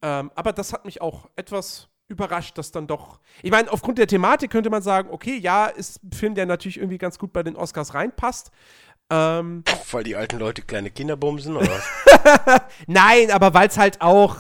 [0.02, 3.20] Ähm, aber das hat mich auch etwas überrascht, dass dann doch.
[3.44, 6.78] Ich meine, aufgrund der Thematik könnte man sagen, okay, ja, ist ein Film, der natürlich
[6.78, 8.52] irgendwie ganz gut bei den Oscars reinpasst.
[9.12, 12.62] Ähm, Weil die alten Leute kleine Kinder bumsen oder was?
[12.88, 14.38] nein, aber weil es halt auch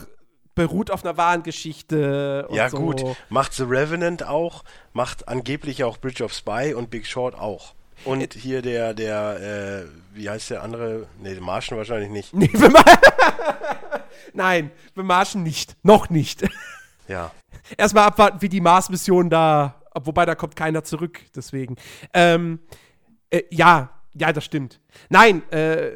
[0.59, 2.45] beruht auf einer wahren Geschichte.
[2.49, 2.77] Und ja so.
[2.77, 7.75] gut, macht The Revenant auch, macht angeblich auch Bridge of Spy und Big Short auch.
[8.03, 11.07] Und hier der, der, äh, wie heißt der andere?
[11.21, 12.33] Ne, den Martian wahrscheinlich nicht.
[12.33, 12.51] Nee,
[14.33, 15.77] Nein, wir marschen nicht.
[15.81, 16.43] Noch nicht.
[17.07, 17.31] Ja.
[17.77, 19.81] Erstmal abwarten, wie die Mars-Mission da.
[19.95, 21.77] Wobei da kommt keiner zurück, deswegen.
[22.13, 22.59] Ähm,
[23.29, 24.81] äh, ja, ja, das stimmt.
[25.09, 25.91] Nein, äh,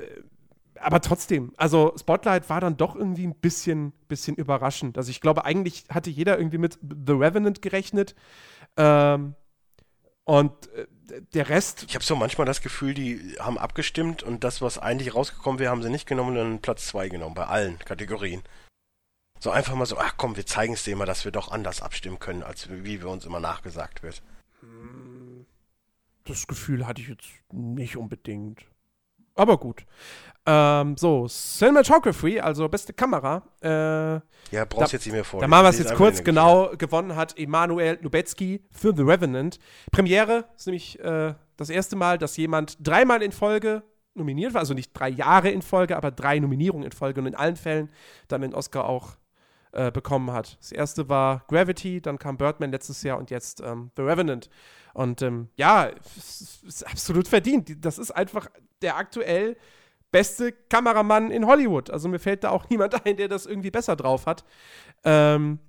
[0.84, 4.98] aber trotzdem, also Spotlight war dann doch irgendwie ein bisschen, bisschen überraschend.
[4.98, 8.16] Also ich glaube, eigentlich hatte jeder irgendwie mit The Revenant gerechnet.
[8.78, 9.36] Ähm,
[10.26, 10.88] und äh,
[11.34, 15.14] der Rest, Ich habe so manchmal das Gefühl, die haben abgestimmt und das, was eigentlich
[15.14, 18.42] rausgekommen wäre, haben sie nicht genommen und dann Platz 2 genommen, bei allen Kategorien.
[19.40, 21.82] So einfach mal so, ach komm, wir zeigen es dir mal, dass wir doch anders
[21.82, 24.24] abstimmen können, als wie wir uns immer nachgesagt wird.
[26.24, 28.66] das Gefühl hatte ich jetzt nicht unbedingt.
[29.36, 29.86] aber gut.
[30.46, 33.44] Ähm, so, Cinematography, also beste Kamera.
[33.62, 33.68] Äh,
[34.54, 35.40] ja, brauchst da, jetzt nicht mehr vor.
[35.40, 36.24] Da machen wir es jetzt kurz.
[36.24, 39.58] Genau, gewonnen hat Emanuel Lubezki für The Revenant.
[39.92, 43.84] Premiere ist nämlich äh, das erste Mal, dass jemand dreimal in Folge
[44.16, 44.60] nominiert war.
[44.60, 47.90] Also nicht drei Jahre in Folge, aber drei Nominierungen in Folge und in allen Fällen
[48.28, 49.18] dann den Oscar auch
[49.72, 50.58] äh, bekommen hat.
[50.60, 54.50] Das erste war Gravity, dann kam Birdman letztes Jahr und jetzt ähm, The Revenant.
[54.94, 57.84] Und ähm, ja, ist absolut verdient.
[57.84, 58.48] Das ist einfach
[58.82, 59.58] der aktuell
[60.14, 61.90] beste Kameramann in Hollywood.
[61.90, 64.46] Also mir fällt da auch niemand ein, der das irgendwie besser drauf hat.
[65.04, 65.60] Ähm,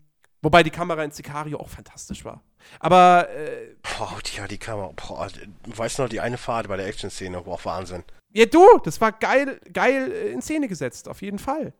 [0.43, 2.45] wobei die Kamera in Sicario auch fantastisch war.
[2.79, 6.87] Aber äh, Boah, ja, die Kamera, boah, du weißt noch, die eine Fahrt bei der
[6.87, 8.05] Action-Szene, boah, Wahnsinn.
[8.33, 11.73] Ja, du, das war geil, geil äh, in Szene gesetzt, auf jeden Fall.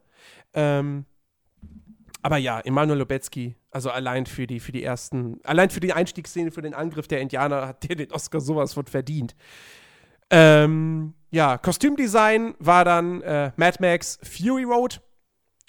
[0.53, 1.05] Ähm,
[2.21, 6.51] aber ja, Emanuel Lubetzky, also allein für die, für die ersten, allein für die Einstiegsszene,
[6.51, 9.35] für den Angriff der Indianer hat der den Oscar sowas von verdient.
[10.31, 15.01] Ähm, ja, Kostümdesign war dann äh, Mad Max Fury Road.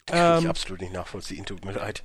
[0.06, 2.04] Kann ähm, ich absolut nicht nachvollziehen, tut mir leid.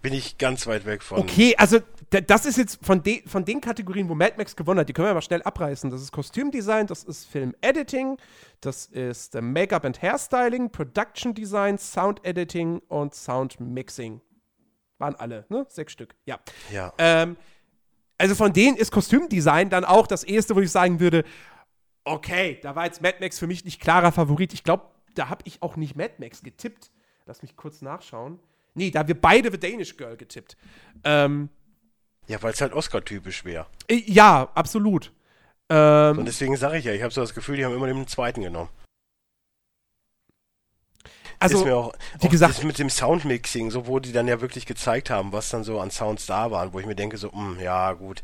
[0.00, 1.18] Bin ich ganz weit weg von.
[1.18, 1.78] Okay, also
[2.08, 5.08] das ist jetzt von, de von den Kategorien, wo Mad Max gewonnen hat, die können
[5.08, 5.90] wir mal schnell abreißen.
[5.90, 8.16] Das ist Kostümdesign, das ist Film-Editing,
[8.62, 14.22] das ist äh, Make-up and Hairstyling, Production Design, Sound Editing und Sound Mixing.
[14.96, 15.66] Waren alle, ne?
[15.68, 16.40] Sechs Stück, ja.
[16.72, 16.94] Ja.
[16.96, 17.36] Ähm,
[18.20, 21.24] also von denen ist Kostümdesign dann auch das erste, wo ich sagen würde,
[22.04, 24.52] okay, da war jetzt Mad Max für mich nicht klarer Favorit.
[24.52, 24.84] Ich glaube,
[25.14, 26.90] da habe ich auch nicht Mad Max getippt.
[27.26, 28.38] Lass mich kurz nachschauen.
[28.74, 30.56] Nee, da haben wir beide The Danish Girl getippt.
[31.04, 31.48] Ähm,
[32.28, 33.66] ja, weil es halt Oscar-typisch wäre.
[33.88, 35.12] Äh, ja, absolut.
[35.68, 38.06] Ähm, Und deswegen sage ich ja, ich habe so das Gefühl, die haben immer den
[38.06, 38.68] zweiten genommen.
[41.40, 45.08] Also, auch, wie auch gesagt, mit dem Soundmixing, so wo die dann ja wirklich gezeigt
[45.08, 47.60] haben, was dann so an Sounds da waren, wo ich mir denke, so, mh, hm,
[47.60, 48.22] ja, gut,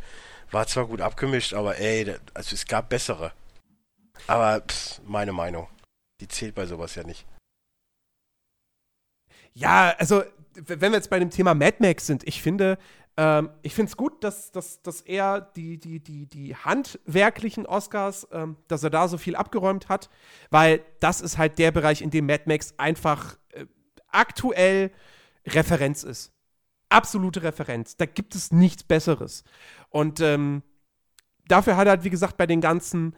[0.51, 3.33] war zwar gut abgemischt, aber ey, also es gab bessere.
[4.27, 5.67] Aber pff, meine Meinung,
[6.21, 7.27] die zählt bei sowas ja nicht.
[9.55, 10.23] Ja, also
[10.55, 12.79] wenn wir jetzt bei dem Thema Mad Max sind, ich finde,
[13.17, 18.29] ähm, ich finde es gut, dass, dass, dass er die, die, die, die handwerklichen Oscars,
[18.31, 20.11] ähm, dass er da so viel abgeräumt hat,
[20.51, 23.67] weil das ist halt der Bereich, in dem Mad Max einfach äh,
[24.09, 24.93] aktuell
[25.47, 26.33] Referenz ist.
[26.89, 27.97] Absolute Referenz.
[27.97, 29.45] Da gibt es nichts Besseres.
[29.89, 30.63] Und ähm,
[31.49, 33.17] dafür hat er halt, wie gesagt, bei den ganzen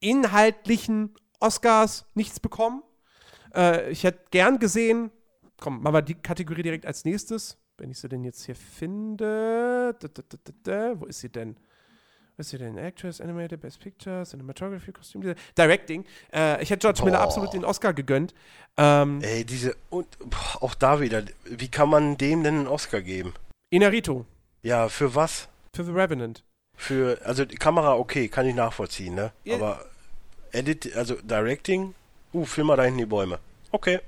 [0.00, 2.82] inhaltlichen Oscars nichts bekommen.
[3.54, 5.10] Äh, ich hätte gern gesehen,
[5.58, 7.56] komm, machen wir die Kategorie direkt als nächstes.
[7.82, 9.96] Wenn ich sie denn jetzt hier finde.
[9.98, 10.22] Da, da,
[10.62, 11.56] da, Wo ist sie denn?
[12.36, 12.78] Wo ist sie denn?
[12.78, 16.04] Actress, Animated, Best Picture, Cinematography, Kostüm, Directing.
[16.32, 17.06] Äh, ich hätte George boah.
[17.06, 18.34] Miller absolut den Oscar gegönnt.
[18.76, 19.74] Ähm, Ey, diese.
[19.90, 21.24] Und boah, auch da wieder.
[21.44, 23.34] Wie kann man dem denn einen Oscar geben?
[23.70, 24.26] Inarito.
[24.62, 25.48] Ja, für was?
[25.74, 26.44] Für The Revenant.
[26.76, 27.20] Für.
[27.24, 29.32] Also, die Kamera, okay, kann ich nachvollziehen, ne?
[29.42, 29.56] Ja.
[29.56, 29.84] Aber.
[30.52, 31.96] Edit, also Directing,
[32.32, 33.40] uh, film mal da hinten die Bäume.
[33.72, 33.98] Okay.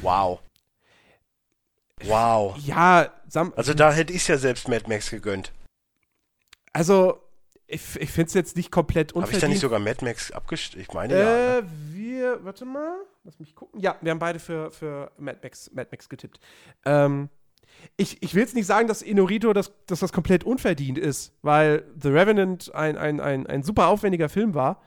[0.00, 0.40] Wow.
[2.06, 2.56] Wow.
[2.58, 5.52] Ja, Sam also da hätte ich es ja selbst Mad Max gegönnt.
[6.72, 7.20] Also,
[7.66, 9.34] ich, ich finde es jetzt nicht komplett unverdient.
[9.34, 10.82] Habe ich da nicht sogar Mad Max abgestimmt?
[10.82, 11.60] Ich meine äh, ja.
[11.60, 11.68] Ne?
[11.90, 13.80] Wir, warte mal, lass mich gucken.
[13.80, 16.40] Ja, wir haben beide für, für Mad, Max, Mad Max getippt.
[16.84, 17.28] Ähm,
[17.96, 21.84] ich, ich will jetzt nicht sagen, dass Inorito das, dass das komplett unverdient ist, weil
[22.00, 24.82] The Revenant ein, ein, ein, ein super aufwendiger Film war.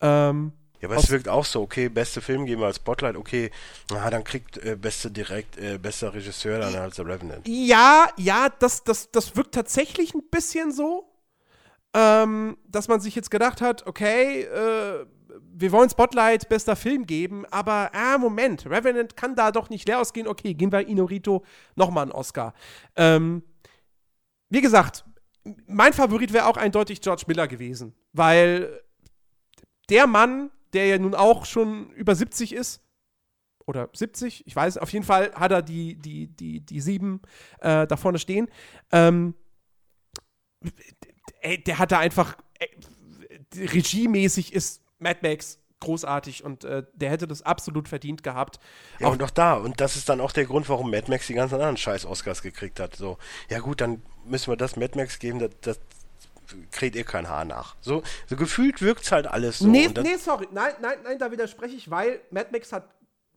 [0.00, 3.50] Ähm, ja, aber es wirkt auch so, okay, beste Film geben wir als Spotlight, okay,
[3.92, 7.46] aha, dann kriegt äh, beste direkt, äh, bester Regisseur dann als The Revenant.
[7.46, 11.10] Ja, ja, das, das, das wirkt tatsächlich ein bisschen so,
[11.94, 15.06] ähm, dass man sich jetzt gedacht hat, okay, äh,
[15.58, 20.00] wir wollen Spotlight bester Film geben, aber, ah, Moment, Revenant kann da doch nicht leer
[20.00, 21.44] ausgehen, okay, geben wir Inorito
[21.74, 22.52] nochmal einen Oscar.
[22.96, 23.42] Ähm,
[24.50, 25.04] wie gesagt,
[25.66, 28.82] mein Favorit wäre auch eindeutig George Miller gewesen, weil
[29.88, 32.82] der Mann der ja nun auch schon über 70 ist.
[33.66, 37.20] Oder 70, ich weiß, auf jeden Fall hat er die, die, die, die sieben
[37.60, 38.48] äh, da vorne stehen.
[38.92, 39.34] Ähm,
[41.40, 42.70] ey, der hat da einfach, ey,
[43.56, 48.60] regiemäßig ist Mad Max großartig und äh, der hätte das absolut verdient gehabt.
[49.00, 51.26] Ja, auch und auch da, und das ist dann auch der Grund, warum Mad Max
[51.26, 52.94] die ganzen anderen Scheiß-Oscars gekriegt hat.
[52.94, 53.18] So,
[53.50, 55.80] ja gut, dann müssen wir das Mad Max geben, das, das
[56.70, 57.76] kriegt ihr kein Haar nach.
[57.80, 59.68] So, so gefühlt wirkt es halt alles so.
[59.68, 60.48] Nee, nee, sorry.
[60.52, 62.88] Nein, nein, nein, da widerspreche ich, weil Mad Max hat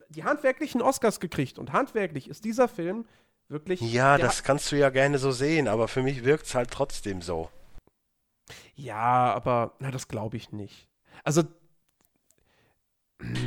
[0.10, 3.06] die handwerklichen Oscars gekriegt und handwerklich ist dieser Film
[3.48, 3.82] wirklich.
[3.82, 7.22] Ja, das kannst du ja gerne so sehen, aber für mich wirkt es halt trotzdem
[7.22, 7.50] so.
[8.76, 10.88] Ja, aber na, das glaube ich nicht.
[11.24, 11.44] Also.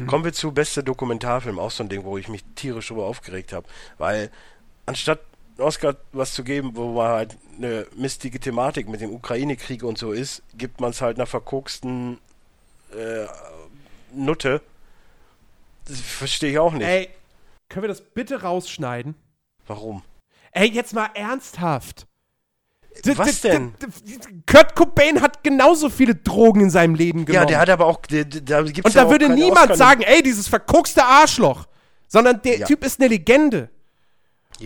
[0.07, 3.55] Kommen wir zu beste Dokumentarfilm, auch so ein Ding, wo ich mich tierisch drüber aufgeregt
[3.55, 3.67] habe.
[3.97, 4.31] Weil
[4.85, 5.21] anstatt
[5.59, 10.13] Oscar was zu geben, wo man halt eine mistige Thematik mit dem Ukraine-Krieg und so
[10.13, 12.19] ist, gibt man es halt einer verkoksten
[12.97, 13.27] äh,
[14.15, 14.63] Nutte.
[15.87, 16.87] Das verstehe ich auch nicht.
[16.87, 17.09] Ey,
[17.69, 19.15] können wir das bitte rausschneiden?
[19.67, 20.03] Warum?
[20.53, 22.07] Ey, jetzt mal ernsthaft.
[23.17, 23.73] Was denn?
[24.47, 27.45] Kurt Cobain hat genauso viele Drogen in seinem Leben genommen.
[27.45, 28.05] Ja, der hat aber auch.
[28.07, 31.67] Der, der, gibt's Und da würde niemand Oscar- sagen, ey, dieses verkuckste Arschloch.
[32.07, 32.67] Sondern der Ja.
[32.67, 33.71] Typ ist eine Legende.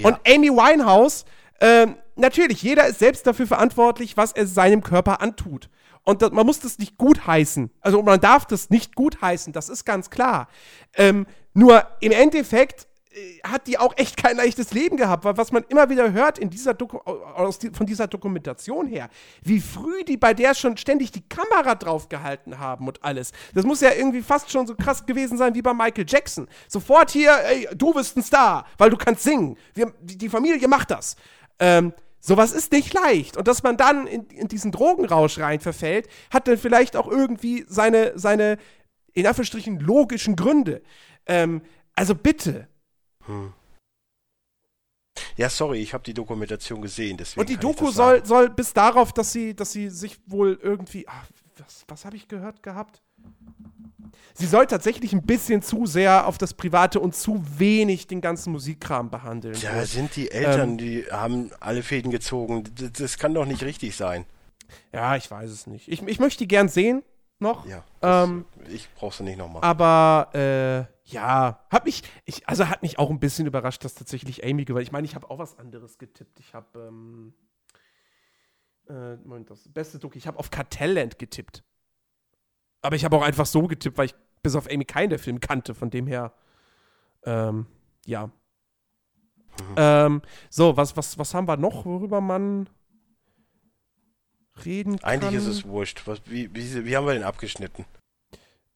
[0.02, 1.24] Und Amy Winehouse,
[1.60, 5.68] ähm, natürlich, jeder ist selbst dafür verantwortlich, was er seinem Körper antut.
[6.04, 7.70] Und das, man muss das nicht gutheißen.
[7.80, 10.48] Also man darf das nicht gutheißen, das ist ganz klar.
[10.94, 12.85] Ähm, nur im Endeffekt äh,
[13.44, 16.50] hat die auch echt kein leichtes Leben gehabt, weil was man immer wieder hört in
[16.50, 16.98] dieser Doku
[17.62, 19.08] die, von dieser Dokumentation her,
[19.42, 23.32] wie früh die bei der schon ständig die Kamera drauf gehalten haben und alles.
[23.54, 26.46] Das muss ja irgendwie fast schon so krass gewesen sein wie bei Michael Jackson.
[26.68, 29.56] Sofort hier, ey, du bist ein Star, weil du kannst singen.
[29.74, 31.16] Wir, die, die Familie macht das.
[31.58, 31.92] Ähm,
[32.26, 33.36] Sowas ist nicht leicht.
[33.36, 37.64] Und dass man dann in, in diesen Drogenrausch rein verfällt, hat dann vielleicht auch irgendwie
[37.68, 38.58] seine, seine
[39.12, 40.82] in Anführungsstrichen, logischen Gründe.
[41.26, 41.62] Ähm,
[41.94, 42.66] also bitte.
[45.36, 47.16] Ja, sorry, ich habe die Dokumentation gesehen.
[47.16, 51.06] Deswegen Und die Doku soll, soll bis darauf, dass sie, dass sie sich wohl irgendwie.
[51.08, 51.26] Ach,
[51.58, 53.02] was was habe ich gehört gehabt?
[54.34, 58.52] Sie soll tatsächlich ein bisschen zu sehr auf das Private und zu wenig den ganzen
[58.52, 59.56] Musikkram behandeln.
[59.62, 59.86] Da wohl.
[59.86, 62.64] sind die Eltern, Ähm, die haben alle Fäden gezogen.
[62.74, 64.26] Das, das kann doch nicht richtig sein.
[64.92, 65.88] ja, ich weiß es nicht.
[65.88, 67.02] Ich, ich möchte die gern sehen
[67.38, 67.66] noch.
[67.66, 67.84] Ja.
[68.02, 69.62] Ähm, ich brauch's nicht nochmal.
[69.62, 74.44] Aber äh, ja, hat mich, ich, also hat mich auch ein bisschen überrascht, dass tatsächlich
[74.44, 74.84] Amy gewinnt.
[74.86, 76.40] Ich meine, ich habe auch was anderes getippt.
[76.40, 77.34] Ich habe, ähm,
[78.88, 81.62] äh, Moment, das beste Druck, ich habe auf Kartellland getippt.
[82.82, 85.40] Aber ich habe auch einfach so getippt, weil ich bis auf Amy keinen der Film
[85.40, 86.32] kannte, von dem her,
[87.24, 87.66] ähm,
[88.06, 88.30] ja.
[89.76, 92.68] Ähm, so, was, was, was haben wir noch, worüber man
[94.64, 95.10] reden kann?
[95.10, 96.02] Eigentlich ist es wurscht.
[96.06, 97.84] Was, wie, wie, wie haben wir den abgeschnitten?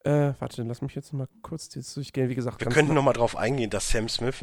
[0.04, 2.28] Äh, warte, lass mich jetzt mal kurz jetzt durchgehen.
[2.28, 4.42] Wie gesagt, Wir könnten nochmal drauf eingehen, dass Sam Smith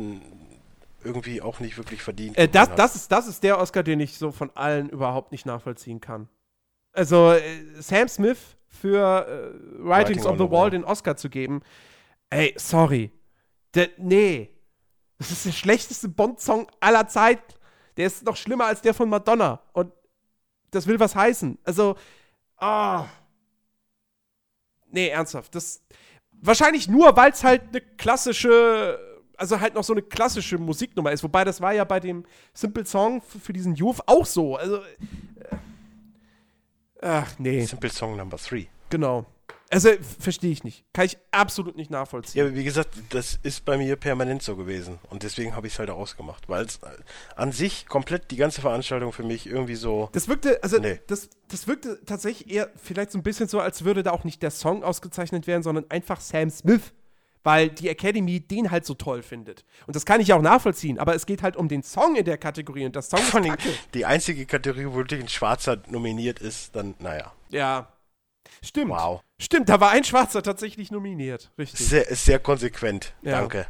[1.03, 2.79] irgendwie auch nicht wirklich verdient Äh, das, hat.
[2.79, 6.29] das, ist, das ist der Oscar, den ich so von allen überhaupt nicht nachvollziehen kann.
[6.93, 7.41] Also, äh,
[7.79, 8.37] Sam Smith
[8.67, 10.69] für äh, Writings Writing on on the Wall Wall.
[10.71, 11.61] den Oscar zu geben.
[12.29, 13.11] Ey, sorry.
[13.73, 14.49] Der, nee.
[15.17, 17.53] Das ist der schlechteste Bond-Song aller Zeiten.
[17.97, 19.61] Der ist noch schlimmer als der von Madonna.
[19.73, 19.91] Und
[20.71, 21.57] das will was heißen.
[21.63, 21.95] Also,
[22.57, 23.05] ah.
[24.91, 25.53] Nee, ernsthaft.
[25.55, 25.83] Das.
[26.39, 28.99] Wahrscheinlich nur, weil es halt eine klassische.
[29.39, 31.23] Also halt noch so eine klassische Musiknummer ist.
[31.23, 34.55] Wobei das war ja bei dem Simple Song für diesen Youth auch so.
[34.55, 34.77] Also.
[34.77, 34.83] Äh,
[37.01, 37.63] ach, nee.
[37.63, 38.67] Simple Song Number 3.
[38.89, 39.25] Genau.
[39.69, 39.89] Also,
[40.19, 40.85] verstehe ich nicht.
[40.93, 42.45] Kann ich absolut nicht nachvollziehen.
[42.47, 44.99] Ja, wie gesagt, das ist bei mir permanent so gewesen.
[45.09, 46.47] Und deswegen habe ich es halt ausgemacht.
[46.47, 46.87] Weil es äh,
[47.35, 50.09] an sich komplett die ganze Veranstaltung für mich irgendwie so.
[50.13, 51.01] Das wirkte, also Nee.
[51.07, 54.41] das, das wirkte tatsächlich eher vielleicht so ein bisschen so, als würde da auch nicht
[54.41, 56.93] der Song ausgezeichnet werden, sondern einfach Sam Smith.
[57.43, 59.63] Weil die Academy den halt so toll findet.
[59.85, 62.37] Und das kann ich auch nachvollziehen, aber es geht halt um den Song in der
[62.37, 63.69] Kategorie und das Song ist kacke.
[63.93, 67.31] die einzige Kategorie, wo wirklich ein Schwarzer nominiert ist, dann, naja.
[67.49, 67.87] Ja.
[68.63, 68.91] Stimmt.
[68.91, 69.21] Wow.
[69.39, 71.51] Stimmt, da war ein Schwarzer tatsächlich nominiert.
[71.57, 71.87] Richtig.
[71.87, 73.13] Sehr, sehr konsequent.
[73.21, 73.39] Ja.
[73.39, 73.67] Danke.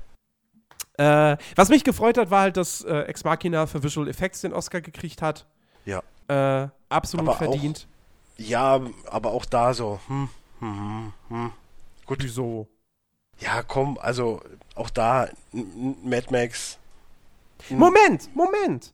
[0.97, 4.53] Äh, was mich gefreut hat, war halt, dass äh, Ex Machina für Visual Effects den
[4.53, 5.45] Oscar gekriegt hat.
[5.85, 6.01] Ja.
[6.27, 7.87] Äh, absolut Aber auch- verdient.
[8.37, 10.29] Ja, aber auch da so, hm,
[10.59, 11.51] hm, hm, hm.
[12.05, 12.23] Gut.
[12.23, 12.67] Wieso?
[13.39, 14.41] Ja, komm, also
[14.75, 16.77] auch da, Mad Max.
[17.69, 18.93] n- Moment, Moment.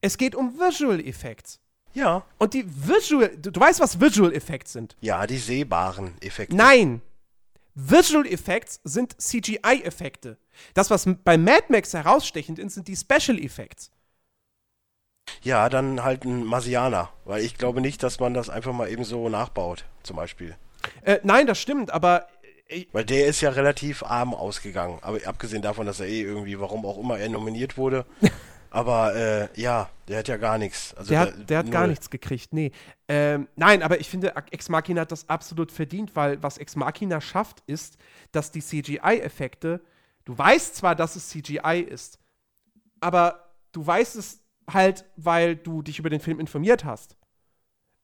[0.00, 1.60] Es geht um Visual Effects.
[1.92, 2.24] Ja.
[2.38, 4.96] Und die Visual, du, du weißt, was Visual Effects sind?
[5.00, 6.56] Ja, die sehbaren Effekte.
[6.56, 7.02] Nein.
[7.74, 10.38] Visual Effects sind CGI-Effekte.
[10.74, 13.90] Das, was bei Mad Max herausstechend ist, sind die Special Effects.
[15.42, 19.04] Ja, dann halt ein Marsianer, weil ich glaube nicht, dass man das einfach mal eben
[19.04, 20.56] so nachbaut, zum Beispiel.
[21.02, 22.26] Äh, nein, das stimmt, aber
[22.68, 26.58] äh, Weil der ist ja relativ arm ausgegangen, aber abgesehen davon, dass er eh irgendwie,
[26.58, 28.04] warum auch immer er nominiert wurde.
[28.70, 30.94] aber äh, ja, der hat ja gar nichts.
[30.94, 32.72] Also der hat, der hat gar nichts gekriegt, nee.
[33.08, 37.20] Ähm, nein, aber ich finde, Ex Machina hat das absolut verdient, weil was Ex Machina
[37.20, 37.96] schafft, ist,
[38.32, 39.80] dass die CGI-Effekte,
[40.24, 42.18] du weißt zwar, dass es CGI ist,
[43.00, 44.40] aber du weißt es
[44.72, 47.16] halt, weil du dich über den Film informiert hast.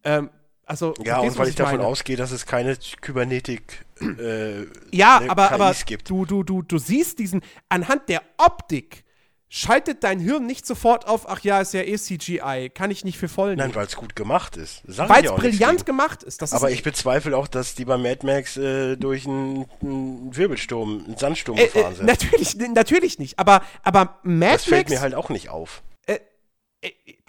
[0.05, 0.31] Ähm,
[0.65, 1.87] also, Ja, und weil ich davon meine?
[1.89, 6.11] ausgehe, dass es keine Kybernetik äh, Ja, aber, KIs aber gibt.
[6.11, 9.05] du, du, du, du siehst diesen, anhand der Optik
[9.49, 13.17] schaltet dein Hirn nicht sofort auf, ach ja, ist ja eh CGI, kann ich nicht
[13.19, 13.75] für voll Nein, nehmen.
[13.77, 14.83] weil es gut gemacht ist.
[14.87, 16.43] Weil es brillant gemacht ist.
[16.43, 20.37] Das Aber ist ich bezweifle auch, dass die bei Mad Max äh, durch einen, einen
[20.37, 22.07] Wirbelsturm, einen Sandsturm äh, gefahren äh, sind.
[22.07, 23.39] natürlich, natürlich nicht.
[23.39, 25.83] Aber, aber Mad das fällt Max, mir halt auch nicht auf.
[26.07, 26.19] äh,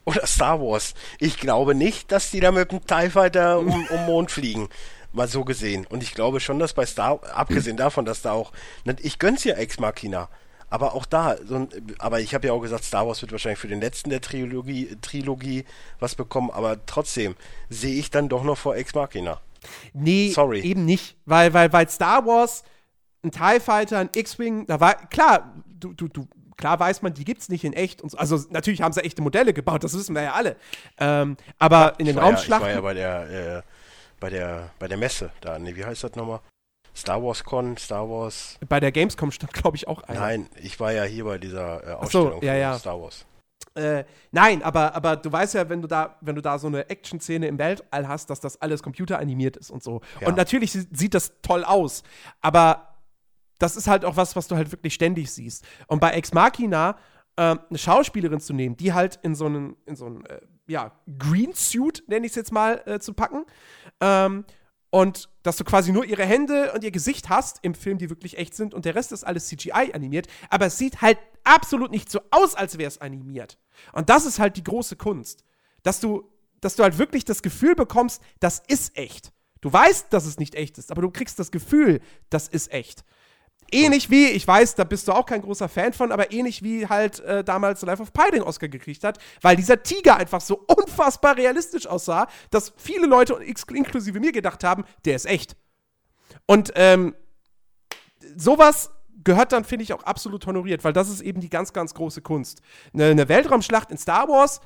[0.06, 0.96] Oder Star Wars.
[1.20, 4.70] Ich glaube nicht, dass die da mit dem TIE Fighter um, um Mond fliegen.
[5.14, 5.86] Mal so gesehen.
[5.88, 8.52] Und ich glaube schon, dass bei Star, abgesehen davon, dass da auch,
[8.86, 10.30] ne, ich gönn's ja Ex Machina.
[10.70, 11.70] Aber auch da, so ein,
[12.00, 14.98] aber ich habe ja auch gesagt, Star Wars wird wahrscheinlich für den letzten der Trilogie,
[15.02, 15.64] Trilogie
[16.00, 17.36] was bekommen, aber trotzdem
[17.70, 19.40] sehe ich dann doch noch vor Ex Machina.
[19.94, 20.62] Nee, Sorry.
[20.62, 21.16] eben nicht.
[21.26, 22.64] Weil, weil, weil Star Wars,
[23.24, 26.28] ein TIE Fighter, ein X-Wing, da war, klar, du, du, du
[26.58, 28.02] Klar weiß man, die gibt es nicht in echt.
[28.02, 28.18] So.
[28.18, 30.56] Also natürlich haben sie echte Modelle gebaut, das wissen wir ja alle.
[30.98, 32.68] Ähm, aber ja, in den Raumschlachten.
[32.68, 33.62] Ja, ich war ja bei der, äh,
[34.20, 35.60] bei der, bei der Messe da.
[35.60, 36.40] Nee, wie heißt das nochmal?
[36.98, 38.58] Star Wars Con, Star Wars.
[38.68, 40.20] Bei der Gamescom stand, glaube ich, auch einer.
[40.20, 42.80] Nein, ich war ja hier bei dieser äh, Ausstellung so, ja, ja.
[42.80, 43.26] Star Wars.
[43.76, 46.90] Äh, nein, aber, aber du weißt ja, wenn du da, wenn du da so eine
[46.90, 50.02] Action-Szene im Weltall hast, dass das alles computeranimiert ist und so.
[50.20, 50.28] Ja.
[50.28, 52.02] Und natürlich sieht das toll aus,
[52.42, 52.96] aber
[53.60, 55.64] das ist halt auch was, was du halt wirklich ständig siehst.
[55.86, 56.98] Und bei Ex Machina
[57.36, 60.92] äh, eine Schauspielerin zu nehmen, die halt in so einen, in so einen, äh, ja,
[61.20, 63.46] Green Suit, nenne ich es jetzt mal, äh, zu packen.
[64.02, 64.46] Ähm,
[64.90, 68.38] und dass du quasi nur ihre Hände und ihr Gesicht hast im Film, die wirklich
[68.38, 72.10] echt sind und der Rest ist alles CGI animiert, aber es sieht halt absolut nicht
[72.10, 73.58] so aus, als wäre es animiert.
[73.94, 75.44] Und das ist halt die große Kunst,
[75.84, 76.30] dass du,
[76.62, 79.32] dass du halt wirklich das Gefühl bekommst, das ist echt.
[79.62, 82.00] Du weißt, dass es nicht echt ist, aber du kriegst das Gefühl,
[82.30, 83.04] das ist echt.
[83.72, 86.88] Ähnlich wie, ich weiß, da bist du auch kein großer Fan von, aber ähnlich wie
[86.88, 90.64] halt äh, damals Life of Pi den Oscar gekriegt hat, weil dieser Tiger einfach so
[90.68, 93.38] unfassbar realistisch aussah, dass viele Leute,
[93.74, 95.56] inklusive mir, gedacht haben, der ist echt.
[96.46, 97.16] Und ähm,
[98.36, 98.92] sowas
[99.24, 102.22] gehört dann, finde ich, auch absolut honoriert, weil das ist eben die ganz, ganz große
[102.22, 102.62] Kunst.
[102.94, 104.62] Eine, eine Weltraumschlacht in Star Wars,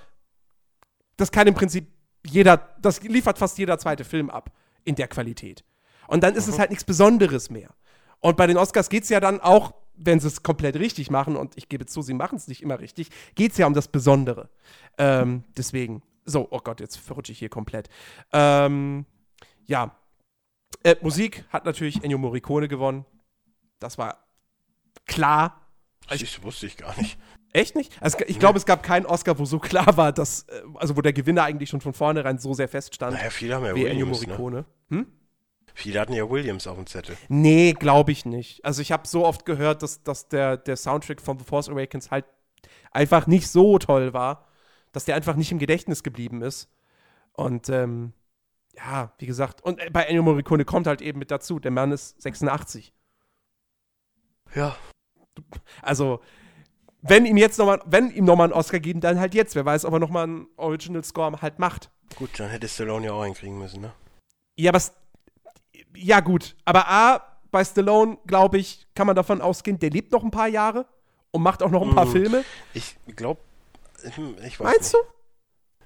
[1.17, 1.87] das kann im Prinzip
[2.25, 4.51] jeder, das liefert fast jeder zweite Film ab
[4.83, 5.63] in der Qualität.
[6.07, 6.53] Und dann ist mhm.
[6.53, 7.69] es halt nichts Besonderes mehr.
[8.21, 11.35] Und bei den Oscars geht es ja dann auch, wenn sie es komplett richtig machen,
[11.35, 13.87] und ich gebe zu, sie machen es nicht immer richtig, geht es ja um das
[13.87, 14.49] Besondere.
[14.97, 17.89] Ähm, deswegen, so, oh Gott, jetzt verrutsche ich hier komplett.
[18.31, 19.05] Ähm,
[19.65, 19.95] ja,
[20.83, 23.05] äh, Musik hat natürlich Ennio Morricone gewonnen.
[23.79, 24.25] Das war
[25.05, 25.67] klar.
[26.07, 27.17] Also, das wusste ich gar nicht.
[27.53, 27.91] Echt nicht?
[28.01, 31.01] Also ich glaube, es gab keinen Oscar, wo so klar war, dass, äh, also wo
[31.01, 33.13] der Gewinner eigentlich schon von vornherein so sehr feststand.
[33.13, 34.11] Naja, viele haben ja wie Ennio ne?
[34.11, 34.55] Morricone.
[34.57, 34.65] Ne?
[34.89, 35.07] Hm?
[35.73, 37.17] Viele hatten ja Williams auf dem Zettel.
[37.29, 38.63] Nee, glaube ich nicht.
[38.65, 42.11] Also ich habe so oft gehört, dass, dass der, der Soundtrack von The Force Awakens
[42.11, 42.25] halt
[42.91, 44.47] einfach nicht so toll war,
[44.91, 46.69] dass der einfach nicht im Gedächtnis geblieben ist.
[47.33, 48.13] Und ähm,
[48.75, 52.21] ja, wie gesagt, und bei Ennio Morricone kommt halt eben mit dazu, der Mann ist
[52.21, 52.93] 86.
[54.55, 54.75] Ja.
[55.81, 56.21] Also,
[57.01, 59.55] wenn ihm jetzt nochmal, wenn ihm nochmal einen Oscar geben, dann halt jetzt.
[59.55, 61.89] Wer weiß, ob er nochmal einen Original Score halt macht.
[62.15, 63.93] Gut, dann hätte Stallone ja auch hinkriegen müssen, ne?
[64.57, 64.81] Ja, aber
[65.95, 66.55] ja, gut.
[66.65, 70.47] Aber A, bei Stallone, glaube ich, kann man davon ausgehen, der lebt noch ein paar
[70.47, 70.85] Jahre
[71.31, 72.45] und macht auch noch ein paar mm, Filme.
[72.73, 73.41] Ich glaube,
[74.03, 75.05] ich weiß Meinst nicht.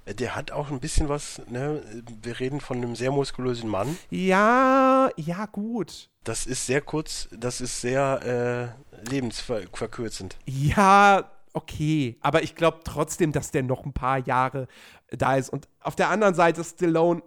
[0.05, 0.13] du?
[0.13, 1.81] Der hat auch ein bisschen was, ne?
[2.21, 3.97] Wir reden von einem sehr muskulösen Mann.
[4.11, 6.09] Ja, ja, gut.
[6.23, 10.37] Das ist sehr kurz, das ist sehr äh, lebensverkürzend.
[10.45, 12.17] Ja, okay.
[12.21, 14.67] Aber ich glaube trotzdem, dass der noch ein paar Jahre
[15.09, 15.49] da ist.
[15.49, 17.23] Und auf der anderen Seite, Stallone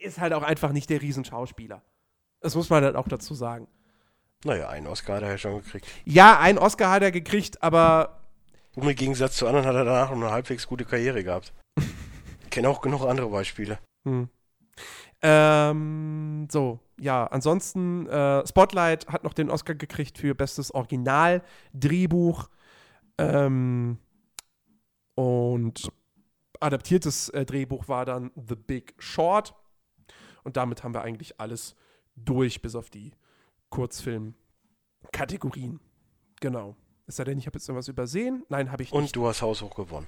[0.00, 1.82] ist halt auch einfach nicht der Riesenschauspieler.
[2.40, 3.68] Das muss man halt auch dazu sagen.
[4.44, 5.86] Naja, einen Oscar hat er ja schon gekriegt.
[6.04, 8.20] Ja, einen Oscar hat er gekriegt, aber.
[8.74, 11.52] Und im Gegensatz zu anderen hat er danach eine halbwegs gute Karriere gehabt.
[11.76, 13.78] ich kenne auch genug andere Beispiele.
[14.04, 14.28] Hm.
[15.22, 22.48] Ähm, so, ja, ansonsten, äh, Spotlight hat noch den Oscar gekriegt für bestes Original-Drehbuch.
[23.18, 23.98] Ähm,
[25.14, 25.92] und
[26.60, 29.54] adaptiertes äh, Drehbuch war dann The Big Short.
[30.44, 31.74] Und damit haben wir eigentlich alles
[32.16, 33.12] durch, bis auf die
[33.70, 35.80] Kurzfilm-Kategorien.
[36.40, 36.76] Genau.
[37.06, 38.44] Ist sei denn, ich habe jetzt irgendwas übersehen?
[38.48, 38.98] Nein, habe ich nicht.
[38.98, 40.06] Und du hast haushoch gewonnen.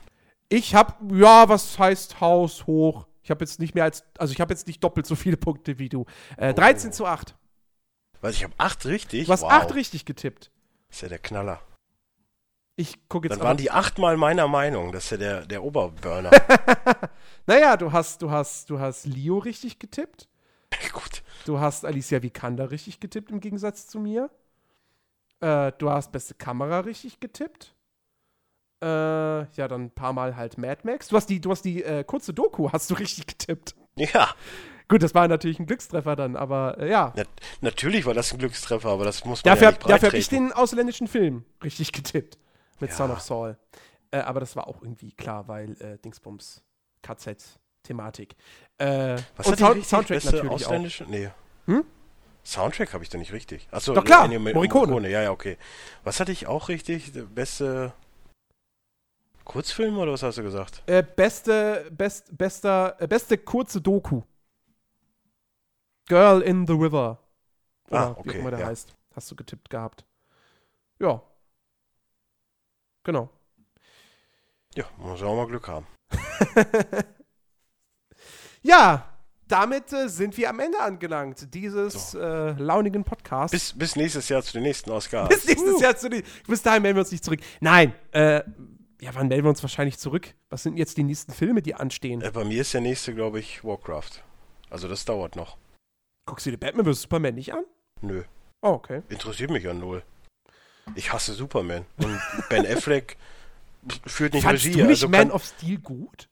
[0.49, 3.07] Ich habe, ja, was heißt haushoch?
[3.23, 5.79] Ich habe jetzt nicht mehr als, also ich habe jetzt nicht doppelt so viele Punkte
[5.79, 6.05] wie du.
[6.37, 6.57] Äh, oh.
[6.57, 7.37] 13 zu 8.
[8.21, 9.27] Was, ich habe 8 richtig?
[9.27, 9.53] Du hast wow.
[9.53, 10.51] 8 richtig getippt.
[10.89, 11.61] Das ist ja der Knaller.
[12.77, 14.93] Ich gucke jetzt Dann waren die achtmal meiner Meinung.
[14.93, 16.31] Das ist ja der, der Oberburner.
[17.47, 20.29] naja, du hast, du hast, du hast Leo richtig getippt.
[20.93, 21.23] Gut.
[21.45, 24.31] Du hast Alicia Vikander richtig getippt im Gegensatz zu mir.
[25.41, 27.75] Äh, du hast beste Kamera richtig getippt.
[28.83, 31.09] Äh, ja, dann ein paar Mal halt Mad Max.
[31.09, 33.75] Du hast die, du hast die äh, kurze Doku, hast du richtig getippt.
[33.97, 34.31] Ja.
[34.89, 37.13] Gut, das war natürlich ein Glückstreffer dann, aber äh, ja.
[37.17, 37.25] Na,
[37.61, 40.29] natürlich war das ein Glückstreffer, aber das muss man dafür, ja nicht Dafür habe ich
[40.29, 42.39] den ausländischen Film richtig getippt
[42.83, 42.97] mit ja.
[42.97, 43.57] Son of Saul.
[44.11, 46.63] Äh, aber das war auch irgendwie klar, weil äh, Dingsbums
[47.03, 48.37] KZ-Thematik.
[48.79, 51.05] Äh, Was und Sound Soundtrack natürlich ausländische?
[51.05, 51.09] auch.
[51.09, 51.31] Nee.
[51.67, 51.85] Hm?
[52.45, 53.69] Soundtrack habe ich da nicht richtig.
[53.71, 54.53] Achso, Doch klar, Morricone.
[54.53, 55.09] Morricone.
[55.09, 55.57] Ja, ja, okay.
[56.03, 57.13] Was hatte ich auch richtig?
[57.35, 57.93] Beste
[59.45, 60.83] Kurzfilm oder was hast du gesagt?
[60.87, 64.23] Äh, beste, best, bester, äh, beste kurze Doku.
[66.09, 67.19] Girl in the River.
[67.89, 68.67] Oder Ah, wie okay, auch immer der ja.
[68.67, 68.93] heißt.
[69.15, 70.05] Hast du getippt gehabt.
[70.99, 71.23] Ja.
[73.05, 73.29] Genau.
[74.75, 75.87] Ja, muss auch mal Glück haben.
[78.65, 79.09] Ja,
[79.49, 83.51] damit äh, sind wir am Ende angelangt, dieses äh, launigen Podcasts.
[83.51, 85.29] Bis, bis nächstes Jahr zu den nächsten Oscars.
[85.35, 86.23] Bis nächstes Jahr zu den.
[86.47, 87.41] Bis dahin melden wir uns nicht zurück.
[87.61, 88.37] Nein, äh,
[89.01, 90.33] ja, wann melden wir uns wahrscheinlich zurück?
[90.49, 92.23] Was sind jetzt die nächsten Filme, die anstehen?
[92.23, 94.23] Äh, bei mir ist der nächste, glaube ich, Warcraft.
[94.71, 95.59] Also das dauert noch.
[96.27, 97.03] Guckst du dir Batman vs.
[97.03, 97.65] Superman nicht an?
[98.01, 98.23] Nö,
[98.65, 99.03] Oh, okay.
[99.09, 100.05] interessiert mich ja null.
[100.95, 101.85] Ich hasse Superman.
[101.99, 103.17] Und Ben Affleck
[104.07, 104.79] führt nicht Fandst Regie.
[104.79, 106.29] du nicht also Man of Steel gut?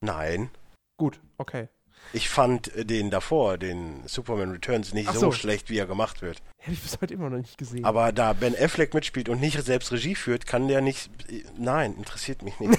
[0.00, 0.50] Nein.
[0.96, 1.68] Gut, okay.
[2.12, 5.20] Ich fand äh, den davor, den Superman Returns, nicht so.
[5.20, 5.32] so.
[5.32, 6.42] schlecht, wie er gemacht wird.
[6.58, 7.84] Hätte ich bis heute immer noch nicht gesehen.
[7.84, 11.10] Aber da Ben Affleck mitspielt und nicht selbst Regie führt, kann der nicht.
[11.56, 12.78] Nein, interessiert mich nicht.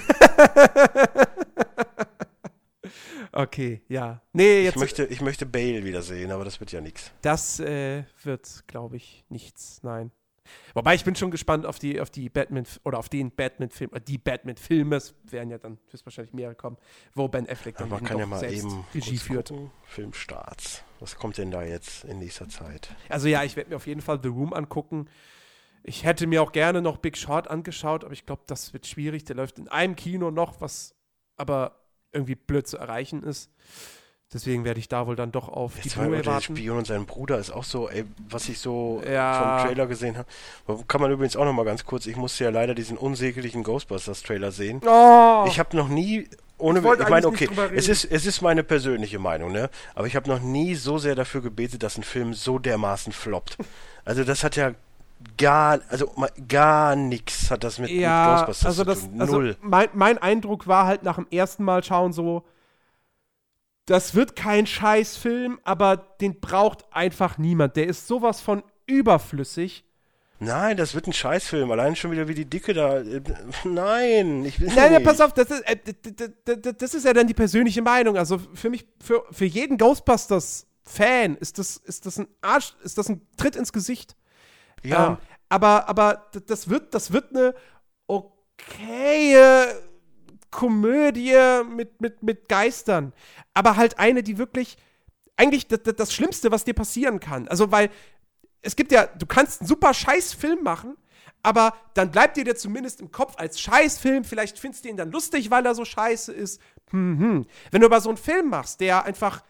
[3.32, 4.22] okay, ja.
[4.32, 4.76] Nee, jetzt.
[4.76, 7.10] Ich möchte, ich möchte Bale wiedersehen, aber das wird ja nichts.
[7.22, 9.80] Das äh, wird, glaube ich, nichts.
[9.82, 10.12] Nein.
[10.74, 14.00] Wobei ich bin schon gespannt auf die, auf die Batman oder auf den Batman-Film, äh,
[14.00, 16.76] die Batman-Filme, es werden ja dann höchstwahrscheinlich mehrere kommen,
[17.14, 19.48] wo Ben Affleck dann kann ja mal selbst eben Regie führt.
[19.48, 19.70] gucken.
[19.84, 20.84] Filmstarts.
[21.00, 22.94] Was kommt denn da jetzt in nächster Zeit?
[23.08, 25.08] Also ja, ich werde mir auf jeden Fall The Room angucken.
[25.82, 29.24] Ich hätte mir auch gerne noch Big Short angeschaut, aber ich glaube, das wird schwierig.
[29.24, 30.96] Der läuft in einem Kino noch, was
[31.36, 31.80] aber
[32.12, 33.50] irgendwie blöd zu erreichen ist.
[34.34, 36.56] Deswegen werde ich da wohl dann doch auf die Jetzt war Blu-ray der warten.
[36.56, 39.58] Spion und sein Bruder ist auch so, ey, was ich so Ja.
[39.60, 40.84] vom Trailer gesehen habe.
[40.88, 44.50] Kann man übrigens auch noch mal ganz kurz, ich musste ja leider diesen unsäglichen Ghostbusters-Trailer
[44.50, 44.80] sehen.
[44.84, 46.28] Oh, Ich habe noch nie,
[46.58, 49.70] ohne, Ich ich, meine, okay, es ist, es ist meine persönliche Meinung, ne?
[49.94, 53.56] Aber ich habe noch nie so sehr dafür gebetet, dass ein Film so dermaßen floppt.
[54.04, 54.72] Also das hat ja
[55.38, 56.12] gar, also
[56.48, 59.20] gar nichts hat das mit, mit ja, Ghostbusters also zu tun.
[59.20, 59.56] also Null.
[59.60, 62.42] mein, mein Eindruck war halt nach dem ersten Mal schauen so,
[63.86, 67.76] das wird kein Scheißfilm, aber den braucht einfach niemand.
[67.76, 69.84] Der ist sowas von überflüssig.
[70.38, 71.70] Nein, das wird ein Scheißfilm.
[71.70, 72.98] Allein schon wieder wie die Dicke da.
[72.98, 73.22] äh,
[73.64, 75.04] Nein, ich will Nein, nein, nicht.
[75.04, 75.76] pass auf, das ist, äh,
[76.78, 78.18] das ist ja dann die persönliche Meinung.
[78.18, 83.08] Also für mich, für, für jeden Ghostbusters-Fan ist das, ist das ein Arsch, ist das
[83.08, 84.14] ein Tritt ins Gesicht.
[84.82, 85.16] Ja, Ähm,
[85.48, 87.54] aber, aber das wird, das wird eine
[88.06, 89.66] okaye
[90.50, 91.36] Komödie
[91.68, 93.12] mit, mit, mit Geistern.
[93.54, 94.76] Aber halt eine, die wirklich,
[95.36, 97.48] eigentlich das, das Schlimmste, was dir passieren kann.
[97.48, 97.90] Also, weil
[98.62, 100.96] es gibt ja, du kannst einen super Scheißfilm machen,
[101.42, 104.24] aber dann bleibt dir der zumindest im Kopf als Scheißfilm.
[104.24, 106.60] Vielleicht findest du ihn dann lustig, weil er so scheiße ist.
[106.90, 107.46] Hm, hm.
[107.70, 109.44] Wenn du aber so einen Film machst, der einfach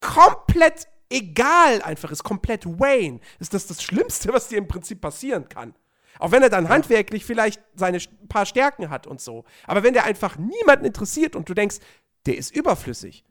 [0.00, 5.48] komplett egal einfach ist, komplett Wayne, ist das das Schlimmste, was dir im Prinzip passieren
[5.48, 5.74] kann.
[6.18, 7.98] Auch wenn er dann handwerklich vielleicht seine
[8.28, 9.44] paar Stärken hat und so.
[9.66, 11.78] Aber wenn der einfach niemanden interessiert und du denkst,
[12.26, 13.24] der ist überflüssig.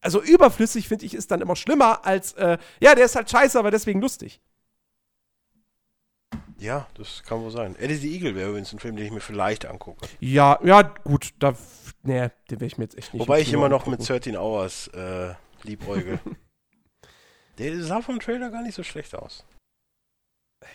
[0.00, 3.58] Also überflüssig, finde ich, ist dann immer schlimmer als, äh, ja, der ist halt scheiße,
[3.58, 4.40] aber deswegen lustig.
[6.58, 7.76] ja, das kann wohl sein.
[7.78, 10.06] Eddie the Eagle wäre übrigens ein Film, den ich mir vielleicht angucke.
[10.20, 11.54] Ja, ja, gut, da,
[12.02, 13.20] nee, den werde ich mir jetzt echt nicht.
[13.20, 13.98] Wobei ich immer noch angucken.
[13.98, 16.18] mit 13 Hours äh, liebäugel.
[17.58, 19.44] Der sah vom Trailer gar nicht so schlecht aus.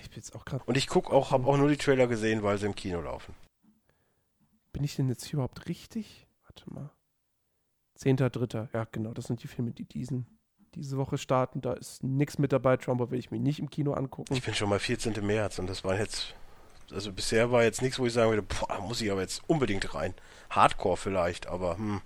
[0.02, 0.64] Ich bin jetzt auch gerade.
[0.66, 3.34] Und ich guck auch, habe auch nur die Trailer gesehen, weil sie im Kino laufen.
[4.74, 6.28] Bin ich denn jetzt hier überhaupt richtig?
[6.44, 6.92] Warte mal.
[7.96, 8.70] Zehnter, dritter.
[8.74, 10.26] Ja, genau, das sind die Filme, die diesen,
[10.76, 11.62] diese Woche starten.
[11.62, 12.78] Da ist nichts mit dabei.
[12.78, 14.34] Trumbo will ich mir nicht im Kino angucken.
[14.34, 15.26] Ich bin schon mal 14.
[15.26, 16.36] März und das war jetzt,
[16.92, 19.42] also bisher war jetzt nichts, wo ich sagen würde, boah, da muss ich aber jetzt
[19.48, 20.14] unbedingt rein.
[20.50, 22.02] Hardcore vielleicht, aber hm,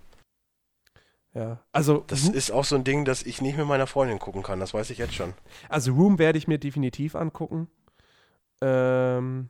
[1.35, 4.41] Ja, also, das ist auch so ein Ding, das ich nicht mit meiner Freundin gucken
[4.41, 5.33] kann, das weiß ich jetzt schon.
[5.67, 7.67] also Room werde ich mir definitiv angucken.
[8.61, 9.49] Ähm,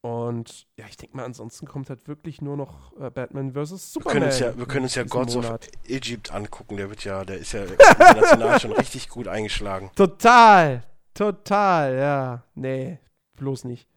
[0.00, 3.56] und ja, ich denke mal, ansonsten kommt halt wirklich nur noch äh, Batman vs.
[3.56, 4.12] Wir Superman.
[4.12, 5.68] können uns ja, wir können uns ja Gods of Monat.
[5.86, 9.92] Egypt angucken, der wird ja, der ist ja international schon richtig gut eingeschlagen.
[9.94, 10.82] Total,
[11.14, 12.42] total, ja.
[12.56, 12.98] Nee,
[13.36, 13.88] bloß nicht.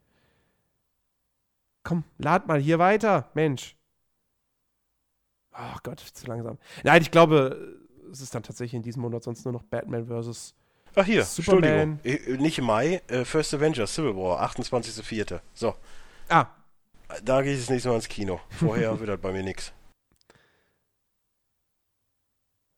[1.83, 3.75] Komm, lad mal hier weiter, Mensch.
[5.61, 6.57] Ach Gott, zu langsam.
[6.83, 7.77] Nein, ich glaube,
[8.11, 10.55] es ist dann tatsächlich in diesem Monat sonst nur noch Batman versus.
[10.95, 11.99] Ach hier, Superman.
[12.03, 15.41] Entschuldigung, äh, nicht im Mai, äh, First Avengers, Civil War, 28.04.
[15.53, 15.75] So,
[16.29, 16.47] Ah,
[17.23, 18.39] da gehe ich das nächste Mal ins Kino.
[18.49, 19.73] Vorher wird das bei mir nix.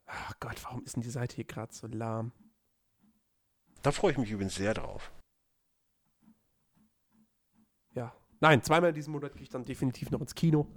[0.07, 2.31] ach Gott, warum ist denn die Seite hier gerade so lahm?
[3.83, 5.11] Da freue ich mich übrigens sehr drauf.
[7.93, 8.13] Ja.
[8.41, 10.67] Nein, zweimal in diesem Monat gehe ich dann definitiv noch ins Kino.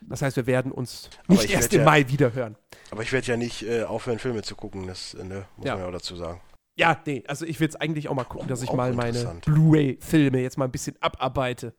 [0.00, 2.56] Das heißt, wir werden uns Aber nicht ich erst im ja- Mai wieder hören.
[2.90, 5.74] Aber ich werde ja nicht äh, aufhören, Filme zu gucken, das äh, ne, muss Ja.
[5.74, 6.40] man ja auch dazu sagen.
[6.78, 9.40] Ja, nee, also ich will jetzt eigentlich auch mal gucken, dass ich Auch mal meine.
[9.44, 11.74] Blu-ray-Filme jetzt mal ein bisschen abarbeite.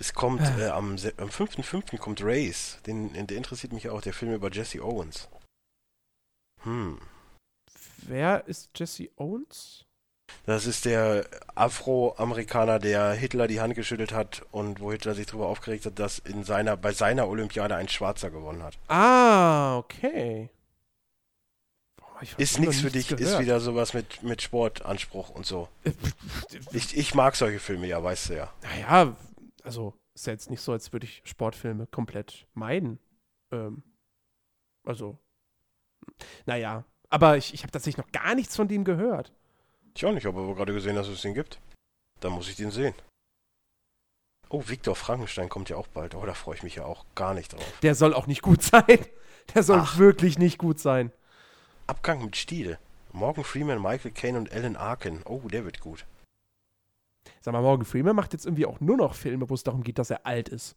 [0.00, 1.96] Es kommt äh, am, se- am 5.5.
[1.98, 2.78] kommt Race.
[2.84, 5.28] Den, der interessiert mich auch, der Film über Jesse Owens.
[6.64, 6.98] Hm.
[8.08, 9.84] Wer ist Jesse Owens?
[10.46, 15.46] Das ist der Afroamerikaner, der Hitler die Hand geschüttelt hat und wo Hitler sich darüber
[15.46, 18.78] aufgeregt hat, dass in seiner, bei seiner Olympiade ein Schwarzer gewonnen hat.
[18.88, 20.50] Ah, okay.
[21.96, 23.20] Boah, Ist nichts für dich, gehört.
[23.20, 25.68] ist wieder sowas mit, mit Sportanspruch und so.
[26.72, 28.52] Ich, ich mag solche Filme ja, weißt du ja.
[28.62, 29.16] Naja,
[29.62, 32.98] also ist ja jetzt nicht so, als würde ich Sportfilme komplett meiden.
[33.50, 33.82] Ähm,
[34.84, 35.18] also,
[36.46, 39.32] naja, aber ich, ich habe tatsächlich noch gar nichts von dem gehört.
[39.94, 41.58] Ich auch nicht, habe aber gerade gesehen, dass es den gibt.
[42.20, 42.94] Dann muss ich den sehen.
[44.48, 46.14] Oh, Viktor Frankenstein kommt ja auch bald.
[46.14, 47.72] Oh, da freue ich mich ja auch gar nicht drauf.
[47.82, 48.98] Der soll auch nicht gut sein.
[49.54, 49.98] Der soll Ach.
[49.98, 51.10] wirklich nicht gut sein.
[51.86, 52.78] Abgang mit Stil.
[53.12, 55.20] Morgan Freeman, Michael Caine und Alan Arkin.
[55.24, 56.04] Oh, der wird gut.
[57.40, 59.98] Sag mal, Morgan Freeman macht jetzt irgendwie auch nur noch Filme, wo es darum geht,
[59.98, 60.76] dass er alt ist.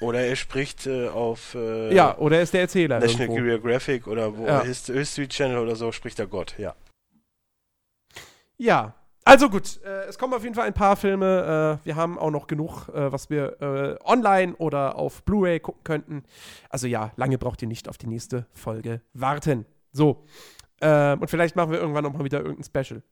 [0.00, 3.00] Oder er spricht äh, auf äh, ja, oder er ist der Erzähler.
[3.00, 3.44] National irgendwo.
[3.44, 4.62] Geographic oder wo Ja.
[4.62, 6.74] Hist History Channel oder so spricht er Gott, ja.
[8.58, 8.94] Ja,
[9.26, 11.80] also gut, äh, es kommen auf jeden Fall ein paar Filme.
[11.82, 15.82] Äh, wir haben auch noch genug, äh, was wir äh, online oder auf Blu-ray gucken
[15.82, 16.22] könnten.
[16.70, 19.66] Also ja, lange braucht ihr nicht auf die nächste Folge warten.
[19.90, 20.24] So.
[20.80, 23.02] Ähm, und vielleicht machen wir irgendwann noch mal wieder irgendein Special.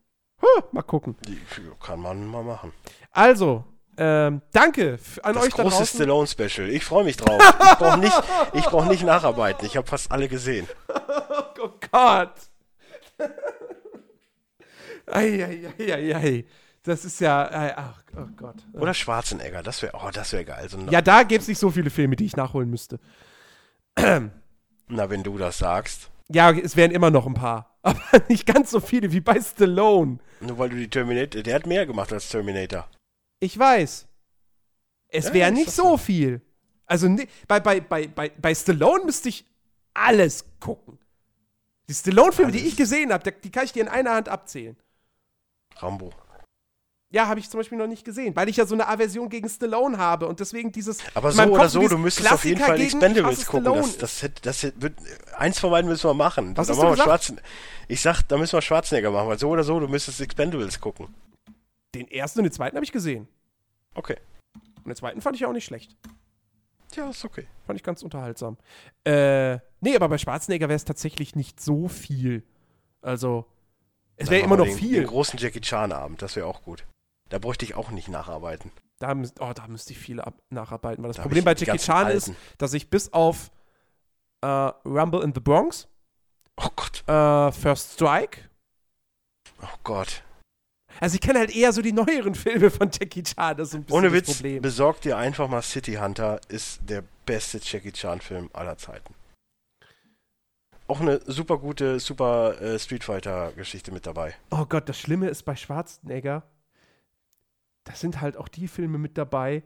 [0.40, 1.16] Huh, mal gucken.
[1.26, 1.36] Die
[1.84, 2.72] kann man mal machen.
[3.10, 3.64] Also,
[3.96, 5.96] ähm, danke an Das euch da große draußen.
[5.98, 6.68] Stallone Special.
[6.70, 7.40] Ich freue mich drauf.
[7.40, 8.22] Ich brauche nicht,
[8.52, 9.66] ich brauch nicht nacharbeiten.
[9.66, 10.68] Ich habe fast alle gesehen.
[11.66, 12.34] Oh Gott.
[15.06, 16.44] Eieieiei.
[16.82, 17.48] Das ist ja.
[17.76, 18.56] Ach, oh Gott.
[18.74, 19.62] Oder Schwarzenegger.
[19.62, 20.68] Das wäre, oh, das wäre geil.
[20.68, 23.00] So, Ja, da gäbe es nicht so viele Filme, die ich nachholen müsste.
[23.96, 26.10] Na, wenn du das sagst.
[26.30, 27.78] Ja, es wären immer noch ein paar.
[27.82, 30.18] Aber nicht ganz so viele wie bei Stallone.
[30.40, 32.88] Nur weil du die Terminator, der hat mehr gemacht als Terminator.
[33.40, 34.06] Ich weiß.
[35.08, 36.40] Es Ja, wäre nicht so viel.
[36.86, 39.44] Also ni- bei, bei, bei, bei, bei Stallone müsste ich
[39.94, 40.98] alles gucken.
[41.88, 44.76] Die Stallone-Filme, die ich gesehen habe, die kann ich dir in einer Hand abzählen.
[45.76, 46.10] Rambo.
[47.10, 49.48] Ja, habe ich zum Beispiel noch nicht gesehen, weil ich ja so eine Aversion gegen
[49.48, 50.98] Stallone habe und deswegen dieses.
[51.14, 53.72] Aber so oder so, du müsstest auf jeden Klassiker Fall Expendables gucken.
[54.00, 54.94] Das, das, das hätte- wird,
[55.36, 56.56] eins von beiden müssen wir machen.
[56.56, 57.04] Was Da machen wir?
[57.04, 57.40] Schwarzen,
[57.86, 61.14] ich sag, da müssen wir Schwarzenegger machen, weil so oder so, du müsstest Expendables gucken.
[61.94, 63.28] Den ersten und den zweiten habe ich gesehen.
[63.94, 64.16] Okay.
[64.78, 65.96] Und den zweiten fand ich auch nicht schlecht.
[66.96, 67.46] Ja, ist okay.
[67.66, 68.56] Fand ich ganz unterhaltsam.
[69.04, 72.42] Äh, nee, aber bei Schwarzenegger wäre es tatsächlich nicht so viel.
[73.02, 73.46] Also,
[74.16, 75.00] es wäre immer noch den, viel.
[75.00, 76.84] Den großen Jackie Chan Abend, das wäre auch gut.
[77.30, 78.70] Da bräuchte ich auch nicht nacharbeiten.
[79.00, 81.02] Da, müsst, oh, da müsste ich viel ab nacharbeiten.
[81.02, 82.36] Weil das Da Problem bei Jackie Chan ist, alten.
[82.58, 83.50] dass ich bis auf
[84.42, 85.88] äh, Rumble in the Bronx,
[86.56, 87.02] Oh Gott.
[87.08, 88.38] äh, First Strike,
[89.62, 90.22] Oh Gott.
[91.00, 93.56] also ich kenne halt eher so die neueren Filme von Jackie Chan.
[93.56, 94.62] Das ist ein bisschen Ohne das Witz, Problem.
[94.62, 99.14] besorg dir einfach mal City Hunter, ist der beste Jackie Chan Film aller Zeiten.
[100.86, 104.34] Auch eine super gute, super äh, Street Fighter Geschichte mit dabei.
[104.50, 106.42] Oh Gott, das Schlimme ist bei Schwarzenegger,
[107.84, 109.62] da sind halt auch die Filme mit dabei,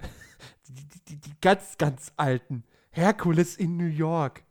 [0.68, 2.64] die, die, die, die ganz, ganz alten.
[2.90, 4.42] Hercules in New York,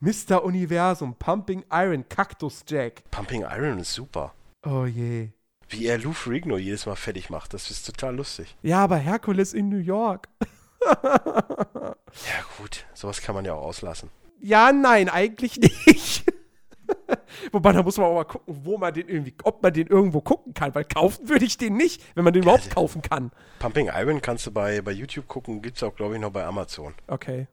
[0.00, 0.44] Mr.
[0.44, 3.02] Universum, Pumping Iron, Cactus Jack.
[3.10, 4.34] Pumping Iron ist super.
[4.64, 5.30] Oh je.
[5.68, 8.54] Wie er Lou Ferrigno jedes Mal fertig macht, das ist total lustig.
[8.62, 10.28] Ja, aber Hercules in New York.
[10.84, 14.10] Ja gut, sowas kann man ja auch auslassen.
[14.42, 16.24] Ja, nein, eigentlich nicht.
[17.52, 20.20] Wobei, da muss man auch mal gucken, wo man den irgendwie, ob man den irgendwo
[20.20, 23.30] gucken kann, weil kaufen würde ich den nicht, wenn man den überhaupt Also- kaufen kann.
[23.58, 26.94] Pumping Iron kannst du bei, bei YouTube gucken, gibt's auch glaube ich noch bei Amazon.
[27.06, 27.46] Okay.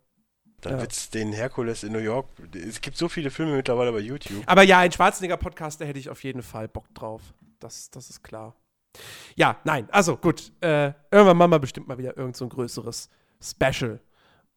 [0.61, 0.81] Dann Ja.
[0.81, 2.27] wird's den Herkules in New York.
[2.53, 4.43] Es gibt so viele Filme mittlerweile bei YouTube.
[4.45, 7.21] Aber ja, ein Schwarzenegger-Podcast, da hätte ich auf jeden Fall Bock drauf.
[7.59, 8.55] Das, das ist klar.
[9.35, 10.51] Ja, nein, also gut.
[10.61, 13.09] Äh, irgendwann machen wir bestimmt mal wieder irgend so ein größeres
[13.41, 14.01] Special.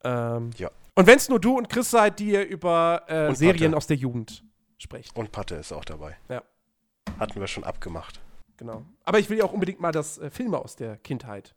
[0.03, 0.71] Ähm, Ja.
[0.95, 3.97] Und wenn es nur du und Chris seid, die ihr über äh, Serien aus der
[3.97, 4.45] Jugend
[4.79, 5.17] sprecht.
[5.17, 6.17] Und Patte ist auch dabei.
[6.29, 6.43] Ja.
[7.19, 8.21] Hatten wir schon abgemacht.
[8.59, 8.85] Genau.
[9.05, 11.55] Aber ich will ja auch unbedingt mal das äh, Filme aus der Kindheit.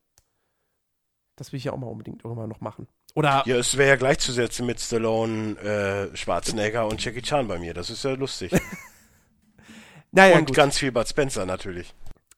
[1.35, 2.87] Das will ich ja auch mal unbedingt irgendwann noch machen.
[3.13, 7.73] Oder Ja, es wäre ja gleichzusetzen mit Stallone, äh, Schwarzenegger und Jackie Chan bei mir.
[7.73, 8.51] Das ist ja lustig.
[10.11, 10.55] naja, und gut.
[10.55, 11.93] ganz viel Bud Spencer natürlich.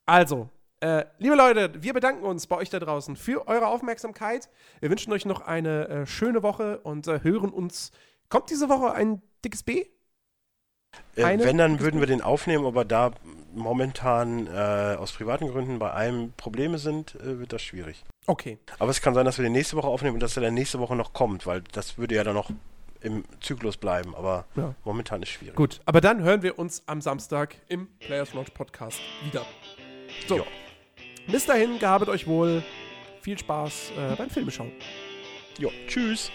[0.05, 0.49] Also,
[0.81, 4.49] äh, liebe Leute, wir bedanken uns bei euch da draußen für eure Aufmerksamkeit.
[4.79, 7.91] Wir wünschen euch noch eine äh, schöne Woche und äh, hören uns.
[8.29, 9.85] Kommt diese Woche ein dickes B?
[11.15, 13.11] Äh, wenn, dann würden wir den aufnehmen, aber da
[13.53, 18.03] momentan äh, aus privaten Gründen bei einem Probleme sind, wird das schwierig.
[18.27, 18.59] Okay.
[18.77, 20.79] Aber es kann sein, dass wir den nächste Woche aufnehmen und dass er dann nächste
[20.79, 22.51] Woche noch kommt, weil das würde ja dann noch
[23.01, 24.73] im Zyklus bleiben, aber Ja.
[24.83, 25.55] momentan ist schwierig.
[25.55, 29.45] Gut, aber dann hören wir uns am Samstag im Players Launch Podcast wieder.
[30.27, 30.37] So.
[30.37, 30.43] Ja.
[31.27, 32.63] Bis dahin, gehabet euch wohl.
[33.21, 34.71] viel Spaß äh, beim Filmeschauen.
[35.59, 36.31] Jo, tschüss.